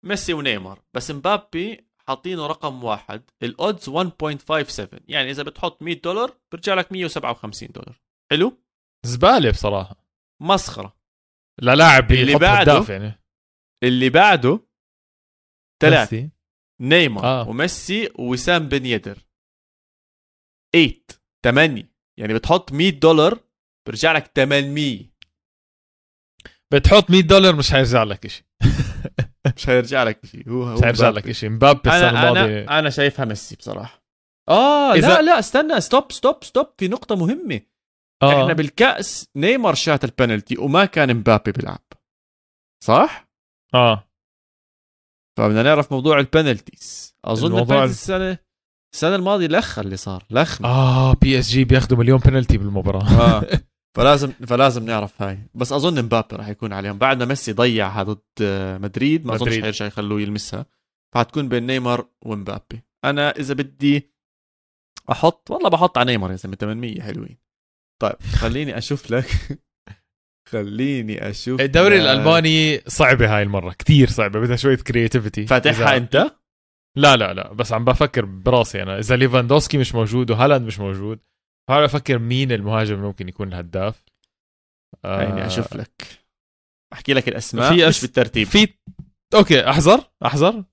ميسي 0.05 0.33
ونيمار 0.33 0.79
بس 0.93 1.11
مبابي 1.11 1.87
حاطينه 2.07 2.47
رقم 2.47 2.83
واحد 2.83 3.21
الأودز 3.43 3.89
1.57 3.89 4.99
يعني 5.07 5.31
إذا 5.31 5.43
بتحط 5.43 5.81
100 5.81 6.01
دولار 6.01 6.37
بيرجع 6.51 6.73
لك 6.73 6.91
157 6.91 7.69
دولار. 7.71 8.01
حلو؟ 8.31 8.57
زبالة 9.05 9.51
بصراحة. 9.51 10.00
مسخرة. 10.41 10.97
لا 11.61 11.75
لاعب 11.75 12.11
اللي 12.11 12.35
بعده 12.35 12.73
هداف 12.73 12.89
يعني. 12.89 13.21
اللي 13.83 14.09
بعده 14.09 14.59
ثلاثة. 15.81 16.29
نيمار 16.81 17.23
آه. 17.25 17.49
وميسي 17.49 18.09
ووسام 18.19 18.69
بن 18.69 18.85
يدر 18.85 19.17
8 20.75 21.01
8 21.45 21.91
يعني 22.19 22.33
بتحط 22.33 22.71
100 22.71 22.89
دولار 22.99 23.39
بيرجع 23.87 24.11
لك 24.11 24.31
800 24.35 25.11
بتحط 26.73 27.09
100 27.11 27.21
دولار 27.21 27.55
مش 27.55 27.71
حيرجع 27.71 28.03
لك 28.03 28.27
شيء 28.27 28.45
مش 29.57 29.69
هيرجع 29.69 30.03
لك 30.03 30.25
شيء 30.25 30.49
هو 30.49 30.63
هو 30.63 30.75
مش 30.75 30.81
حيرجع. 30.83 31.09
لك 31.09 31.31
شيء 31.31 31.49
مبابي 31.49 31.79
السنة 31.89 32.09
الماضية. 32.09 32.63
أنا 32.63 32.79
أنا 32.79 32.89
شايفها 32.89 33.25
ميسي 33.25 33.55
بصراحة. 33.55 34.03
آه 34.49 34.93
إذا- 34.93 34.97
لا 34.97 35.21
لا 35.21 35.39
استنى 35.39 35.81
stop 35.81 36.11
stop 36.11 36.43
stop 36.43 36.73
في 36.77 36.87
نقطة 36.87 37.15
مهمة. 37.15 37.61
آه. 38.23 38.41
إحنا 38.41 38.53
بالكأس 38.53 39.29
نيمار 39.35 39.75
شات 39.75 40.03
البنالتي 40.03 40.57
وما 40.57 40.85
كان 40.85 41.15
مبابي 41.15 41.51
بيلعب. 41.51 41.83
صح؟ 42.83 43.29
آه. 43.73 44.07
فبدنا 45.37 45.63
نعرف 45.63 45.91
موضوع 45.91 46.19
ال 46.19 46.28
penalties. 46.28 47.15
أظن 47.25 47.47
الموضوع 47.47 47.75
ال 47.75 47.78
penalties 47.78 47.97
السنة 47.97 48.37
السنة 48.93 49.15
الماضية 49.15 49.47
لخ 49.47 49.79
اللي 49.79 49.97
صار 49.97 50.25
لخ 50.29 50.61
آه 50.65 51.13
بي 51.13 51.39
إس 51.39 51.49
جي 51.49 51.63
بياخذوا 51.63 51.99
مليون 51.99 52.19
بنالتي 52.19 52.57
بالمباراة. 52.57 53.21
آه. 53.21 53.47
فلازم 53.97 54.31
فلازم 54.31 54.85
نعرف 54.85 55.21
هاي. 55.21 55.39
بس 55.53 55.71
أظن 55.71 56.03
مبابي 56.03 56.35
راح 56.35 56.47
يكون 56.47 56.73
عليهم. 56.73 56.97
بعد 56.97 57.19
ما 57.19 57.25
ميسي 57.25 57.53
ضيعها 57.53 58.03
ضد 58.03 58.21
آه، 58.41 58.77
مدريد 58.77 59.25
ما 59.25 59.35
أظنش. 59.35 59.59
حيرجع 59.59 59.85
يخلوه 59.85 60.21
يلمسها. 60.21 60.65
فحتكون 61.15 61.49
بين 61.49 61.65
نيمار 61.65 62.07
ومبابي. 62.21 62.83
أنا 63.05 63.29
إذا 63.29 63.53
بدي 63.53 64.11
أحط 65.11 65.51
والله 65.51 65.69
بحط 65.69 65.97
على 65.97 66.11
نيمار 66.11 66.31
يا 66.31 66.35
زلمة 66.35 66.55
800 66.55 67.01
حلوين. 67.01 67.37
طيب 68.01 68.15
خليني 68.35 68.77
أشوف 68.77 69.11
لك. 69.11 69.25
خليني 70.51 71.29
أشوف 71.29 71.61
الدوري 71.61 71.95
لك. 71.97 72.01
الألماني 72.01 72.81
صعبة 72.87 73.35
هاي 73.37 73.43
المرة 73.43 73.73
كثير 73.79 74.09
صعبة 74.09 74.39
بدها 74.39 74.55
شوية 74.55 74.75
creativity 74.75 75.47
فاتحها 75.47 75.97
أنت؟ 75.97 76.31
لا 76.97 77.17
لا 77.17 77.33
لا 77.33 77.53
بس 77.53 77.73
عم 77.73 77.85
بفكر 77.85 78.25
براسي 78.25 78.83
أنا. 78.83 78.99
إذا 78.99 79.15
ليفاندوسكي 79.15 79.77
مش 79.77 79.95
موجود 79.95 80.31
وهالاند 80.31 80.67
مش 80.67 80.79
موجود 80.79 81.19
بحاول 81.69 81.83
أفكر 81.83 82.19
مين 82.19 82.51
المهاجم 82.51 82.99
ممكن 83.01 83.29
يكون 83.29 83.47
الهداف. 83.47 84.03
آه، 85.05 85.25
خليني 85.25 85.45
أشوف 85.47 85.75
لك. 85.75 86.03
أحكي 86.93 87.13
لك 87.13 87.27
الأسماء 87.27 87.73
في 87.75 87.85
أس- 87.85 87.87
مش 87.87 88.01
بالترتيب. 88.01 88.47
في 88.47 88.67
أوكي 89.35 89.69
أحذر 89.69 90.03
أحذر. 90.25 90.63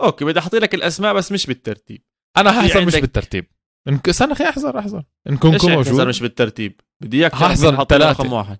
أوكي 0.00 0.24
بدي 0.24 0.38
أحط 0.38 0.54
لك 0.54 0.74
الأسماء 0.74 1.14
بس 1.14 1.32
مش 1.32 1.46
بالترتيب. 1.46 2.02
أنا 2.36 2.52
ححذر 2.52 2.86
مش 2.86 2.94
بالترتيب. 2.96 3.46
إن... 3.88 4.00
استنى 4.08 4.32
أخي 4.32 4.44
أحذر 4.48 4.78
أحذر. 4.78 5.04
ان 5.28 5.32
ليش 5.32 5.40
كونكو 5.40 5.68
يعني 5.68 5.82
تحذر 5.82 5.92
موجود. 5.96 6.08
مش 6.08 6.20
بالترتيب. 6.20 6.80
بدي 7.02 7.16
إياك 7.20 7.34
ثلاثة. 7.34 8.22
رقم 8.22 8.32
واحد. 8.32 8.58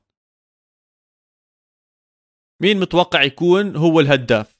مين 2.62 2.80
متوقع 2.80 3.22
يكون 3.22 3.76
هو 3.76 4.00
الهداف؟ 4.00 4.56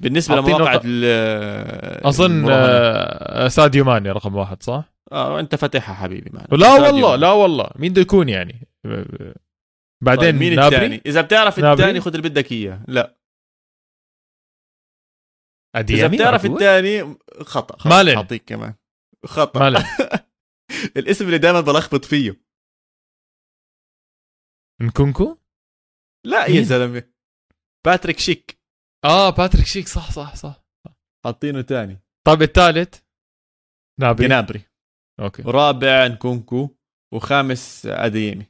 بالنسبة 0.00 0.34
حاطين 0.34 0.54
لمواقع 0.54 0.72
رقم- 0.72 0.82
ال- 0.84 2.06
أظن. 2.06 2.46
آه 2.50 3.48
ساديو 3.48 3.84
ماني 3.84 4.10
رقم 4.10 4.34
واحد 4.36 4.62
صح؟ 4.62 4.84
آه 5.12 5.40
أنت 5.40 5.54
فاتحها 5.54 5.94
حبيبي 5.94 6.30
معنا 6.32 6.46
لا 6.50 6.72
والله 6.72 7.16
لا 7.16 7.32
والله. 7.32 7.70
مين 7.76 7.92
بده 7.92 8.02
يكون 8.02 8.28
يعني؟ 8.28 8.68
بعدين 10.04 10.30
طيب 10.30 10.34
مين 10.34 10.58
الثاني 10.58 11.02
إذا 11.06 11.20
بتعرف؟ 11.20 11.58
الثاني 11.58 12.00
خذ 12.00 12.14
اللي 12.14 12.28
بدك 12.28 12.52
إياه. 12.52 12.80
لا. 12.88 13.16
إذا 15.76 16.06
بتعرف؟ 16.06 16.44
الثاني 16.46 17.16
خطأ 17.42 17.88
مالن. 17.88 18.14
حاعطيك 18.14 18.44
كمان. 18.44 18.74
خطأ. 19.24 19.68
الاسم 20.96 21.24
اللي 21.24 21.38
دائما 21.38 21.60
بلخبط 21.60 22.04
فيه. 22.04 22.46
نكونكو؟ 24.82 25.38
لا 26.26 26.46
يا؟ 26.46 26.62
زلمة. 26.62 27.12
باتريك 27.86 28.18
شيك. 28.18 28.60
آه 29.04 29.30
باتريك 29.30 29.66
شيك 29.66 29.88
صح 29.88 30.10
صح 30.10 30.34
صح. 30.34 30.64
حاطينه 31.24 31.62
ثاني 31.62 32.02
طيب 32.26 32.42
الثالث 32.42 33.00
نابري. 34.00 34.26
جنابري 34.26 34.64
okay. 35.20 35.42
ورابع 35.42 36.06
نكونكو 36.06 36.76
وخامس 37.14 37.86
اديمي 37.86 38.46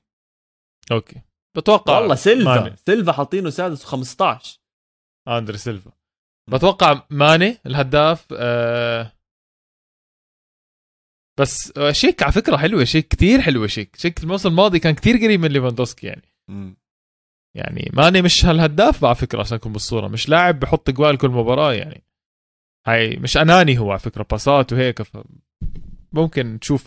أوكي. 0.92 1.22
بتوقع 1.56 1.98
والله 1.98 2.14
سيلفا. 2.14 2.60
ماني. 2.60 2.76
سيلفا 2.76 3.12
حاطينه 3.12 3.50
سادس 3.50 3.84
و15 3.86 4.58
آندري 5.28 5.58
سيلفا. 5.58 5.92
بتوقع 6.50 7.06
ماني 7.10 7.58
الهداف. 7.66 8.26
آه 8.32 9.15
بس 11.40 11.72
آه، 11.76 11.92
شيك 11.92 12.22
على 12.22 12.32
فكرة 12.32 12.56
حلوة 12.56 12.84
شيك 12.84 13.08
كتير 13.08 13.40
حلوة 13.40 13.66
شيك. 13.66 13.96
شيك 13.96 14.22
الموسم 14.22 14.48
الماضي 14.48 14.78
كان 14.78 14.94
كتير 14.94 15.16
قريب 15.16 15.40
من 15.40 15.48
ليفاندوسكي 15.48 16.06
يعني. 16.06 16.22
يعني 17.56 17.90
ماني 17.94 18.22
مش 18.22 18.44
هالهداف 18.44 19.04
على 19.04 19.14
فكرة 19.14 19.40
عشان 19.40 19.56
اكون 19.56 19.72
بالصورة. 19.72 20.08
مش 20.08 20.28
لاعب 20.28 20.60
بحط 20.60 20.90
جوال 20.90 21.18
كل 21.18 21.28
مباراة 21.28 21.72
يعني. 21.72 22.04
هاي 22.86 23.16
مش 23.16 23.36
أناني 23.36 23.78
هو 23.78 23.90
على 23.90 24.00
فكرة 24.00 24.26
باسات 24.30 24.72
وهيك 24.72 25.02
ف 25.02 25.16
ممكن 26.12 26.58
تشوف 26.60 26.86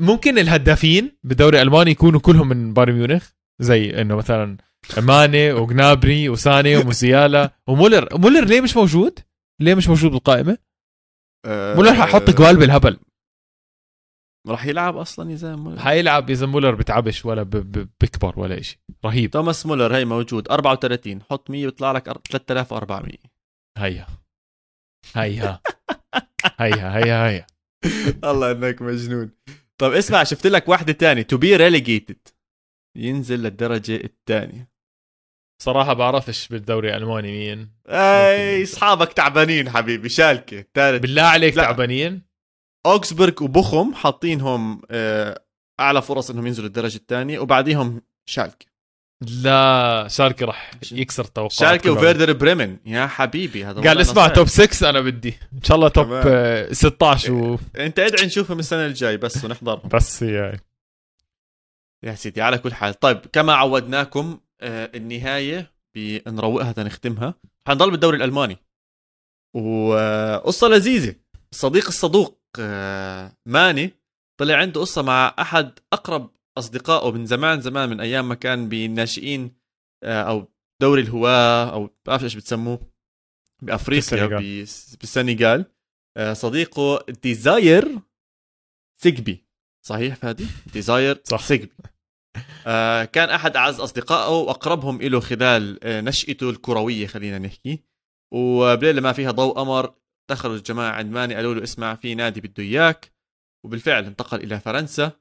ممكن 0.00 0.38
الهدافين 0.38 1.16
بالدوري 1.24 1.62
الالماني 1.62 1.90
يكونوا 1.90 2.20
كلهم 2.20 2.48
من 2.48 2.74
بايرن 2.74 2.92
ميونخ 2.92 3.30
زي 3.60 4.00
إنه 4.00 4.16
مثلا 4.16 4.56
ماني 4.98 5.52
وجنابري 5.52 6.28
وساني 6.28 6.76
وموسيالا 6.76 7.52
ومولر. 7.66 8.18
مولر 8.18 8.44
ليه 8.44 8.60
مش 8.60 8.76
موجود؟ 8.76 9.18
ليه 9.60 9.74
مش 9.74 9.88
موجود 9.88 10.10
بالقائمة؟ 10.10 10.58
أه 11.46 11.74
مولر 11.74 11.94
حيحط 11.94 12.30
جوال 12.30 12.56
بالهبل. 12.56 12.96
راح 14.48 14.66
يلعب 14.66 14.96
أصلا 14.96 15.30
يا 15.30 15.36
زلمه 15.36 15.80
حيلعب 15.80 16.30
إذا 16.30 16.46
مولر 16.46 16.74
بتعبش 16.74 17.24
ولا 17.24 17.42
بكبر 18.00 18.40
ولا 18.40 18.62
شيء 18.62 18.78
رهيب. 19.04 19.30
توماس 19.30 19.66
مولر 19.66 19.96
هي 19.96 20.04
موجود. 20.04 20.48
34 20.50 21.22
حط 21.22 21.50
100 21.50 21.64
بيطلع 21.64 21.92
لك 21.92 22.04
3400 22.30 23.16
هيا. 23.78 24.06
هيا. 25.16 25.60
هيا 26.60 26.96
هيا 26.96 27.28
هيا. 27.28 27.46
الله 28.24 28.50
انك 28.50 28.82
مجنون. 28.82 29.30
طب 29.78 29.92
اسمع 29.92 30.24
شفت 30.24 30.46
لك 30.46 30.68
واحدة 30.68 30.92
تانية. 30.92 31.22
to 31.22 31.36
be 31.36 31.56
relegated 31.56 32.28
ينزل 32.96 33.42
للدرجة 33.42 33.96
الثانية 33.96 34.70
صراحة 35.62 35.92
بعرفش 35.92 36.48
بالدوري 36.48 36.96
الألماني 36.96 37.32
مين. 37.32 37.72
أي 37.88 38.62
أصحابك 38.62 39.12
تعبانين 39.12 39.70
حبيبي. 39.70 40.08
شالكة. 40.08 40.64
ثالث. 40.74 41.02
بالله 41.02 41.22
عليك 41.22 41.56
لا. 41.56 41.62
تعبانين. 41.62 42.29
أوغسبرغ 42.86 43.44
وبوخم 43.44 43.94
حاطينهم 43.94 44.82
آه، 44.90 45.42
أعلى 45.80 46.02
فرص 46.02 46.30
إنهم 46.30 46.46
ينزلوا 46.46 46.68
الدرجه 46.68 46.96
الثانية 46.96 47.38
وبعديهم 47.38 48.02
شالكة. 48.26 48.70
لا 49.42 50.06
شالكي 50.10 50.44
راح 50.44 50.70
يكسر 50.92 51.24
توقعات 51.24 51.52
شالكة 51.52 51.82
كلهم. 51.82 51.96
وفيردر 51.96 52.32
بريمن. 52.32 52.76
يا 52.86 53.06
حبيبي 53.06 53.64
هذا 53.64 53.80
قال 53.80 54.00
اسمع. 54.00 54.28
top 54.28 54.46
6 54.48 54.90
أنا 54.90 55.00
بدي. 55.00 55.34
إن 55.52 55.62
شاء 55.62 55.76
الله 55.76 55.88
top 55.88 56.04
تمام. 56.04 56.22
آه، 56.26 56.72
16 56.72 57.32
و... 57.32 57.58
إنت 57.76 57.98
أدعي 57.98 58.26
نشوفهم 58.26 58.58
السنة 58.58 58.86
الجاي 58.86 59.16
بس 59.16 59.44
ونحضرهم. 59.44 59.88
بس 59.94 60.22
هي 60.22 60.58
يا 62.02 62.14
سيدي 62.14 62.42
على 62.42 62.58
كل 62.58 62.74
حال. 62.74 62.94
طيب 62.94 63.20
كما 63.32 63.54
عودناكم 63.54 64.40
آه، 64.60 64.90
النهاية 64.94 65.72
بنروقها 65.94 66.72
تنختمها. 66.72 67.34
حنضل 67.66 67.90
بالدوري 67.90 68.16
الألماني. 68.16 68.56
وقصه 69.54 70.68
لذيذة. 70.68 71.14
الصديق 71.52 71.86
الصدوق. 71.86 72.39
ماني 73.46 73.90
طلع 74.40 74.54
عنده 74.56 74.80
قصة 74.80 75.02
مع 75.02 75.34
أحد 75.38 75.78
أقرب 75.92 76.30
أصدقائه 76.58 77.12
من 77.12 77.26
زمان 77.26 77.60
زمان 77.60 77.88
من 77.88 78.00
أيام 78.00 78.28
ما 78.28 78.34
كان 78.34 78.68
بالناشئين 78.68 79.60
آه، 80.04 80.22
أو 80.22 80.52
دوري 80.82 81.02
الهواة 81.02 81.72
أو 81.72 81.90
بعرف 82.06 82.24
إيش 82.24 82.34
بتسموه 82.34 82.90
بأفريقيا 83.62 84.26
بالسنغال. 85.00 85.64
آه، 86.16 86.32
صديقه 86.32 87.04
ديزاير 87.22 87.98
سيجبي. 89.02 89.46
صحيح 89.86 90.14
فادي 90.14 90.46
ديزاير 90.72 91.20
صح. 91.30 91.42
سيجبي. 91.42 91.72
آه 92.66 93.04
كان 93.04 93.28
أحد 93.30 93.56
أعز 93.56 93.80
أصدقائه 93.80 94.30
وأقربهم 94.38 95.02
له 95.02 95.20
خلال 95.20 95.84
آه 95.84 96.00
نشأته 96.00 96.50
الكروية 96.50 97.06
خلينا 97.06 97.38
نحكي. 97.38 97.84
وبليلة 98.34 99.00
ما 99.00 99.12
فيها 99.12 99.30
ضوء 99.30 99.54
قمر 99.54 99.94
دخلوا 100.30 100.56
الجماعه 100.56 100.92
عند 100.92 101.12
ماني 101.12 101.34
قالوا 101.34 101.54
له 101.54 101.62
اسمع 101.62 101.94
في 101.94 102.14
نادي 102.14 102.40
بده 102.40 102.62
إياك. 102.62 103.12
وبالفعل 103.64 104.04
انتقل 104.04 104.42
إلى 104.42 104.60
فرنسا. 104.60 105.12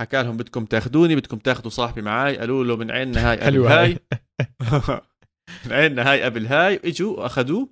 حكى 0.00 0.22
لهم 0.22 0.36
بدكم 0.36 0.64
تاخذوني 0.64 1.16
بدكم 1.16 1.38
تاخذوا 1.38 1.70
صاحبي 1.70 2.02
معي 2.02 2.36
قالوا 2.36 2.64
له 2.64 2.76
من 2.76 2.90
عيننا 2.90 3.30
هاي 3.30 3.40
قبل 3.40 3.66
هاي. 3.66 3.98
من 5.66 5.72
عيننا 5.72 6.10
هاي 6.10 6.22
قبل 6.22 6.46
هاي. 6.46 6.80
إجوا 6.84 7.16
وأخذوه 7.16 7.68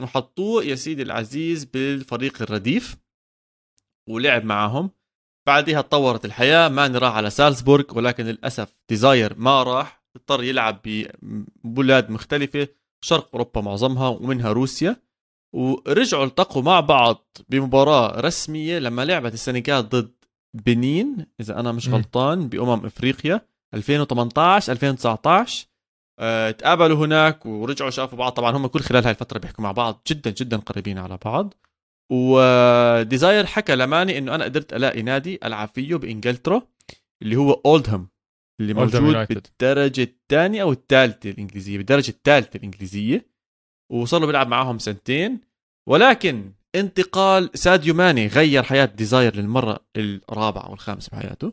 وحطوه 0.00 0.64
يا 0.64 0.74
سيدي 0.74 1.02
العزيز 1.02 1.64
بالفريق 1.64 2.42
الرديف. 2.42 2.96
ولعب 4.08 4.44
معهم. 4.44 4.90
بعدها 5.46 5.80
تطورت 5.80 6.24
الحياة. 6.24 6.68
ماني 6.68 6.98
راح 6.98 7.14
على 7.14 7.30
سالزبورغ 7.30 7.84
ولكن 7.96 8.24
للأسف 8.24 8.74
ديزاير 8.88 9.38
ما 9.38 9.62
راح. 9.62 10.02
اضطر 10.16 10.42
يلعب 10.42 10.80
ببلاد 10.84 12.10
مختلفة 12.10 12.68
شرق 13.04 13.28
أوروبا 13.34 13.60
معظمها 13.60 14.08
ومنها 14.08 14.52
روسيا. 14.52 14.96
ورجعوا 15.52 16.24
التقوا 16.24 16.62
مع 16.62 16.80
بعض 16.80 17.36
بمباراة 17.48 18.20
رسمية 18.20 18.78
لما 18.78 19.04
لعبت 19.04 19.34
السنغال 19.34 19.88
ضد 19.88 20.14
بنين 20.54 21.26
إذا 21.40 21.60
أنا 21.60 21.72
مش 21.72 21.88
غلطان 21.88 22.48
بأمم 22.48 22.86
إفريقيا 22.86 23.40
2018 23.74 24.72
2019 24.72 25.66
أه 26.18 26.50
تقابلوا 26.50 27.06
هناك 27.06 27.46
ورجعوا 27.46 27.90
شافوا 27.90 28.18
بعض. 28.18 28.32
طبعا 28.32 28.56
هم 28.56 28.66
كل 28.66 28.80
خلال 28.80 29.04
هاي 29.04 29.10
الفترة 29.10 29.38
بيحكوا 29.38 29.64
مع 29.64 29.72
بعض 29.72 30.02
جدا 30.06 30.30
جدا 30.30 30.56
قريبين 30.56 30.98
على 30.98 31.18
بعض. 31.24 31.54
وديزاير 32.12 33.46
حكى 33.46 33.76
لماني 33.76 34.18
إنه 34.18 34.34
أنا 34.34 34.44
قدرت 34.44 34.72
ألاقي 34.72 35.02
نادي 35.02 35.38
ألعب 35.44 35.68
فيه 35.68 35.96
بإنجلترا 35.96 36.62
اللي 37.22 37.36
هو 37.36 37.52
اولدهام 37.52 38.08
اللي 38.60 38.74
موجود 38.74 39.26
بالدرجة 39.28 40.02
الثانية 40.02 40.62
أو 40.62 40.72
الثالثة 40.72 41.30
الإنجليزية 41.30 41.76
بالدرجة 41.78 42.10
الثالثة 42.10 42.56
الإنجليزية. 42.56 43.31
وصار 43.92 44.20
له 44.20 44.26
بيلعب 44.26 44.48
معاهم 44.48 44.78
سنتين. 44.78 45.40
ولكن 45.88 46.52
انتقال 46.74 47.50
ساديو 47.54 47.94
ماني 47.94 48.26
غير 48.26 48.62
حياة 48.62 48.84
ديزاير 48.84 49.36
للمرة 49.36 49.80
الرابعة 49.96 50.70
والخامسة 50.70 51.10
بحياته. 51.12 51.52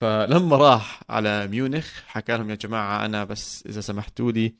فلما 0.00 0.56
راح 0.56 1.02
على 1.08 1.46
ميونخ 1.46 1.86
حكى 2.06 2.32
لهم 2.32 2.50
يا 2.50 2.54
جماعة 2.54 3.04
أنا 3.04 3.24
بس 3.24 3.64
إذا 3.66 3.80
سمحتوا 3.80 4.32
لي 4.32 4.54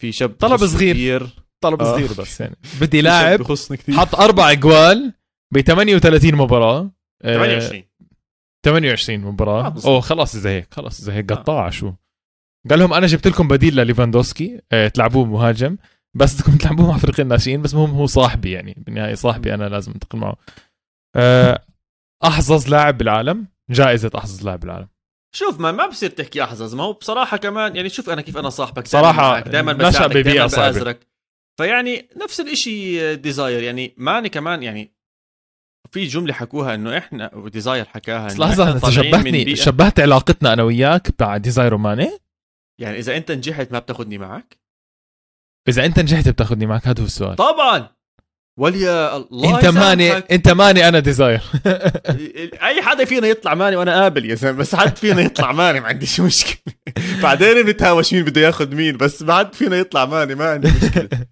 في 0.00 0.12
شاب 0.12 0.30
طلب 0.30 0.66
صغير. 0.66 1.28
طلب 1.60 1.82
آه. 1.82 1.84
صغير 1.84 2.12
بس 2.18 2.40
يعني. 2.40 2.56
بدي 2.80 3.00
لاعب 3.00 3.42
حط 3.90 4.14
أربع 4.14 4.50
إجوال 4.50 5.12
ب 5.54 5.60
38 5.60 6.34
مباراة. 6.34 6.90
28 7.22 7.82
28 8.64 9.20
مباراة. 9.20 9.66
آه 9.66 9.86
أوه 9.86 10.00
خلاص 10.00 10.34
إذا 10.34 10.50
هيك 10.50 10.74
خلاص 10.74 11.00
إذا 11.00 11.12
هيك 11.14 11.32
قطاع 11.32 11.70
شو؟ 11.70 11.92
قال 12.70 12.78
لهم 12.78 12.92
أنا 12.92 13.06
جبت 13.06 13.28
لكم 13.28 13.48
بديل 13.48 13.76
لليفاندوسكي. 13.76 14.60
آه 14.72 14.88
تلعبوه 14.88 15.24
مهاجم. 15.24 15.76
بس 16.14 16.34
بدكم 16.40 16.56
تلعبوه 16.56 16.90
مع 16.90 16.98
فريق 16.98 17.20
الناشئين 17.20 17.62
بس 17.62 17.74
المهم 17.74 17.90
هو 17.90 18.06
صاحبي 18.06 18.50
يعني. 18.52 18.74
بالنهاية 18.86 19.14
صاحبي 19.14 19.54
أنا 19.54 19.68
لازم 19.68 19.92
أنتقل 19.92 20.18
معه. 20.18 20.36
أه 21.16 21.64
أحظظ 22.24 22.68
لاعب 22.68 22.98
بالعالم 22.98 23.46
جائزة 23.70 24.10
أحظظ 24.14 24.44
لاعب 24.44 24.60
بالعالم 24.60 24.88
شوف 25.34 25.60
ما 25.60 25.72
ما 25.72 25.86
بصير 25.86 26.10
تحكي 26.10 26.42
أحظظ. 26.42 26.74
ما 26.74 26.82
هو 26.82 26.92
بصراحة 26.92 27.36
كمان 27.36 27.76
يعني 27.76 27.88
شوف 27.88 28.10
أنا 28.10 28.22
كيف 28.22 28.36
أنا 28.36 28.50
صاحبك. 28.50 28.86
صراحة 28.86 29.40
دائما 29.40 29.72
بساعدك 29.72 30.16
دائما 30.16 30.46
بأزرك. 30.46 31.06
فيعني 31.60 32.08
نفس 32.22 32.40
الإشي 32.40 33.16
ديزاير. 33.16 33.62
يعني 33.62 33.94
ماني 33.96 34.28
كمان 34.28 34.62
يعني 34.62 34.94
في 35.90 36.04
جملة 36.06 36.32
حكوها 36.32 36.74
إنه 36.74 36.98
إحنا 36.98 37.34
وديزاير 37.34 37.84
حكاها 37.84 38.26
بس 38.26 38.38
لحظة 38.38 38.72
انت 38.72 38.90
شبهتني 38.90 39.56
شبهت 39.56 40.00
علاقتنا 40.00 40.52
أنا 40.52 40.62
وياك 40.62 41.22
مع 41.22 41.36
ديزاير 41.36 41.74
وماني؟ 41.74 42.18
يعني 42.80 42.98
إذا 42.98 43.16
أنت 43.16 43.32
نجحت 43.32 43.72
ما 43.72 43.78
بتاخذني 43.78 44.18
معك. 44.18 44.63
إذا 45.68 45.84
أنت 45.84 46.00
نجحت 46.00 46.28
بتاخذني 46.28 46.66
معك 46.66 46.86
هذا 46.86 47.00
هو 47.00 47.06
السؤال. 47.06 47.36
طبعا. 47.36 47.88
وليا 48.60 49.16
الله 49.16 49.56
أنت 49.56 49.66
ماني 49.66 50.12
أنت 50.12 50.48
ماني 50.48 50.88
أنا 50.88 50.98
ديزاير 50.98 51.42
أي 52.68 52.82
حدا 52.82 53.04
فينا 53.04 53.26
يطلع 53.26 53.54
ماني 53.54 53.76
وأنا 53.76 54.02
قابل 54.02 54.30
يا 54.30 54.34
زلمة 54.34 54.58
بس 54.58 54.74
حد 54.74 54.96
فينا 54.96 55.22
يطلع 55.22 55.52
ماني 55.52 55.80
ما 55.80 55.86
عنديش 55.88 56.20
مشكلة. 56.20 56.74
بعدين 57.22 57.62
بنتهاوش 57.62 58.14
مين 58.14 58.24
بده 58.24 58.40
ياخذ 58.40 58.74
مين 58.74 58.96
بس 58.96 59.22
ما 59.22 59.34
حد 59.34 59.54
فينا 59.54 59.76
يطلع 59.76 60.04
ماني 60.04 60.34
ما 60.34 60.50
عندي 60.50 60.68
مشكلة. 60.68 61.08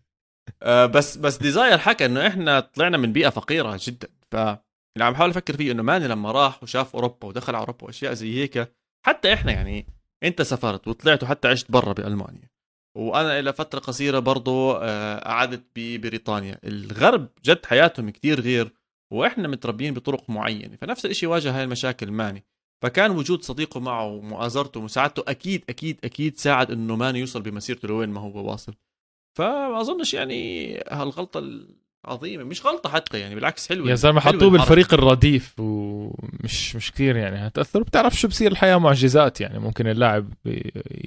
آه 0.62 0.86
بس 0.86 1.16
بس 1.16 1.36
ديزاير 1.36 1.78
حكى 1.78 2.06
إنه 2.06 2.26
إحنا 2.26 2.60
طلعنا 2.60 2.96
من 2.96 3.12
بيئة 3.12 3.28
فقيرة 3.28 3.80
جدا. 3.86 4.08
ف 4.30 4.36
اللي 4.36 5.04
عم 5.04 5.12
بحاول 5.12 5.30
أفكر 5.30 5.56
فيه 5.56 5.72
إنه 5.72 5.82
ماني 5.82 6.08
لما 6.08 6.32
راح 6.32 6.62
وشاف 6.62 6.94
أوروبا 6.94 7.28
ودخل 7.28 7.54
على 7.54 7.60
أوروبا 7.60 7.84
وأشياء 7.86 8.12
زي 8.12 8.42
هيك 8.42 8.72
حتى 9.06 9.32
إحنا 9.32 9.52
يعني 9.52 9.86
أنت 10.24 10.42
سافرت 10.42 10.88
وطلعت 10.88 11.22
وحتى 11.22 11.48
عشت 11.48 11.70
برا 11.70 11.92
بألمانيا. 11.92 12.51
وأنا 12.94 13.38
إلى 13.38 13.52
فترة 13.52 13.78
قصيرة 13.78 14.18
برضو 14.18 14.72
آه، 14.72 15.18
قعدت 15.18 15.64
ببريطانيا 15.76 16.58
الغرب 16.64 17.28
جد 17.44 17.66
حياتهم 17.66 18.10
كتير 18.10 18.40
غير 18.40 18.72
وإحنا 19.10 19.48
متربيين 19.48 19.94
بطرق 19.94 20.30
معينة. 20.30 20.76
فنفس 20.76 21.06
الشيء 21.06 21.28
واجه 21.28 21.56
هاي 21.56 21.64
المشاكل 21.64 22.10
ماني. 22.10 22.44
فكان 22.82 23.10
وجود 23.10 23.42
صديقه 23.42 23.80
معه 23.80 24.06
ومؤازرته 24.06 24.80
ومساعدته 24.80 25.22
أكيد 25.28 25.64
أكيد 25.68 26.00
أكيد 26.04 26.38
ساعد 26.38 26.70
إنه 26.70 26.96
ماني 26.96 27.18
يوصل 27.18 27.42
بمسيرته 27.42 27.88
لوين 27.88 28.08
ما 28.08 28.20
هو 28.20 28.50
واصل. 28.50 28.74
فما 29.38 29.80
اظنش 29.80 30.14
يعني 30.14 30.74
هالغلطة 30.90 31.40
عظيمة 32.04 32.44
مش 32.44 32.66
غلطة 32.66 32.90
حتى 32.90 33.20
يعني 33.20 33.34
بالعكس 33.34 33.68
حلوة. 33.68 33.90
يا 33.90 33.94
زلمة 33.94 34.20
حطوه 34.20 34.50
بالفريق 34.50 34.94
الرديف 34.94 35.54
ومش 35.60 36.76
مش 36.76 36.92
كثير 36.92 37.16
يعني 37.16 37.46
هتأثر. 37.46 37.82
بتعرف 37.82 38.14
شو 38.14 38.28
بصير 38.28 38.52
الحياة 38.52 38.76
معجزات 38.76 39.40
يعني 39.40 39.58
ممكن 39.58 39.86
اللاعب 39.86 40.32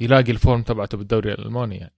يلاقي 0.02 0.32
ال 0.32 0.38
form 0.38 0.62
تبعته 0.62 0.98
بالدوري 0.98 1.32
الألماني 1.34 1.76
يعني. 1.78 1.94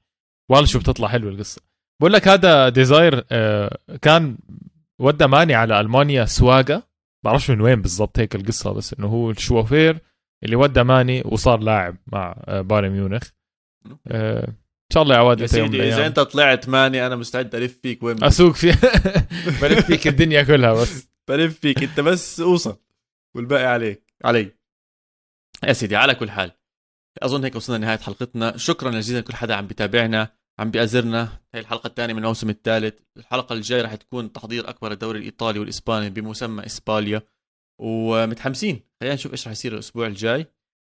والله 0.52 0.66
شو 0.66 0.80
بتطلع 0.80 1.08
حلوة 1.08 1.32
القصة. 1.32 1.62
بقول 2.02 2.14
لك 2.14 2.28
هذا 2.28 2.70
ديزاير 2.70 3.24
آه، 3.32 3.78
كان 4.02 4.38
ودى 5.00 5.28
ماني 5.28 5.56
على 5.56 5.80
ألمانيا 5.80 6.26
سواقة. 6.26 6.84
بعرفش 7.26 7.50
من 7.52 7.62
وين 7.62 7.82
بالضبط 7.82 8.20
هيك 8.20 8.36
القصة 8.36 8.72
بس 8.74 8.94
إنه 8.94 9.08
هو 9.08 9.32
الشوفير 9.32 10.00
اللي 10.44 10.56
ودى 10.56 10.84
ماني 10.84 11.22
وصار 11.26 11.60
لاعب 11.60 11.96
مع 12.08 12.36
آه، 12.46 12.62
بايرن 12.62 12.90
ميونخ. 12.90 13.30
ان 14.88 14.94
شاء 14.94 15.04
الله 15.04 15.16
يا 15.16 15.20
عواد 15.20 15.42
يا 15.42 15.48
سيدي 15.48 15.84
إذا 15.84 16.08
أنت 16.08 16.20
طلعت 16.20 16.70
ماني 16.70 17.08
أنا 17.08 17.16
مستعد 17.16 17.56
ألف 17.56 17.80
فيك 17.84 18.04
وين 18.04 18.24
أسوق 18.24 18.56
في 18.56 18.68
بلف 19.62 19.86
فيك 19.86 20.08
الدنيا 20.08 20.44
كلها 20.44 20.74
بس. 20.74 21.08
بلف 21.28 21.60
فيك 21.60 21.84
أنت 21.84 22.00
بس 22.00 22.40
أوصل 22.40 22.78
والباقي 23.36 23.66
عليك. 23.66 24.14
علي. 24.26 24.52
يا 25.64 25.74
سيدي 25.74 25.96
على 25.96 26.16
كل 26.16 26.32
حال 26.32 26.52
أظن 27.22 27.44
هيك 27.44 27.56
وصلنا 27.56 27.78
لنهاية 27.78 27.98
حلقتنا. 27.98 28.58
شكرا 28.58 28.92
جزيلا 28.92 29.20
لكل 29.20 29.34
حدا 29.34 29.56
عم 29.56 29.68
بيتابعنا 29.68 30.32
عم 30.60 30.72
بيأزرنا. 30.72 31.42
هي 31.54 31.60
الحلقة 31.60 31.88
الثانية 31.88 32.14
من 32.14 32.20
الموسم 32.20 32.50
الثالث. 32.50 32.94
الحلقة 33.18 33.54
الجاية 33.54 33.82
رح 33.82 33.96
تكون 33.96 34.32
تحضير 34.34 34.70
أكبر 34.70 34.92
الدوري 34.92 35.20
الإيطالي 35.20 35.60
والإسباني 35.60 36.10
بمسمى 36.10 36.66
إسباليا. 36.66 37.22
ومتحمسين. 37.82 38.82
خلينا 39.00 39.16
نشوف 39.16 39.32
إيش 39.32 39.48
رح 39.48 39.52
يصير 39.52 39.74
الأسبوع 39.74 40.08
الجاي. 40.08 40.46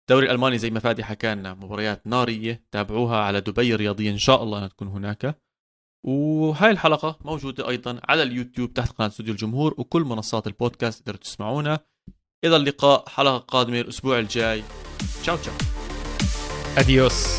الدوري 0.09 0.27
الألماني 0.27 0.59
زي 0.59 0.71
ما 0.71 0.81
فادي 0.81 1.05
حكى 1.05 1.35
لنا 1.35 1.55
مباريات 1.55 2.07
نارية 2.07 2.65
تابعوها 2.73 3.17
على 3.17 3.41
دبي 3.41 3.75
الرياضيه 3.75 4.11
إن 4.11 4.19
شاء 4.19 4.43
الله 4.43 4.67
تكون 4.67 4.89
هناك. 4.89 5.41
وهاي 6.07 6.71
الحلقة 6.71 7.19
موجودة 7.25 7.69
أيضا 7.69 8.01
على 8.09 8.23
اليوتيوب 8.23 8.75
تحت 8.75 8.93
قناة 8.93 9.09
استوديو 9.09 9.33
الجمهور 9.33 9.75
وكل 9.79 10.03
منصات 10.03 10.47
البودكاست 10.47 11.01
تقدروا 11.01 11.19
تسمعونا. 11.19 11.81
إلى 12.45 12.57
اللقاء 12.57 13.09
حلقة 13.09 13.39
قادمة 13.39 13.81
الأسبوع 13.81 14.19
الجاي. 14.19 14.63
تشاو 15.23 15.37
تشاو. 15.37 15.55
أديوس 16.79 17.39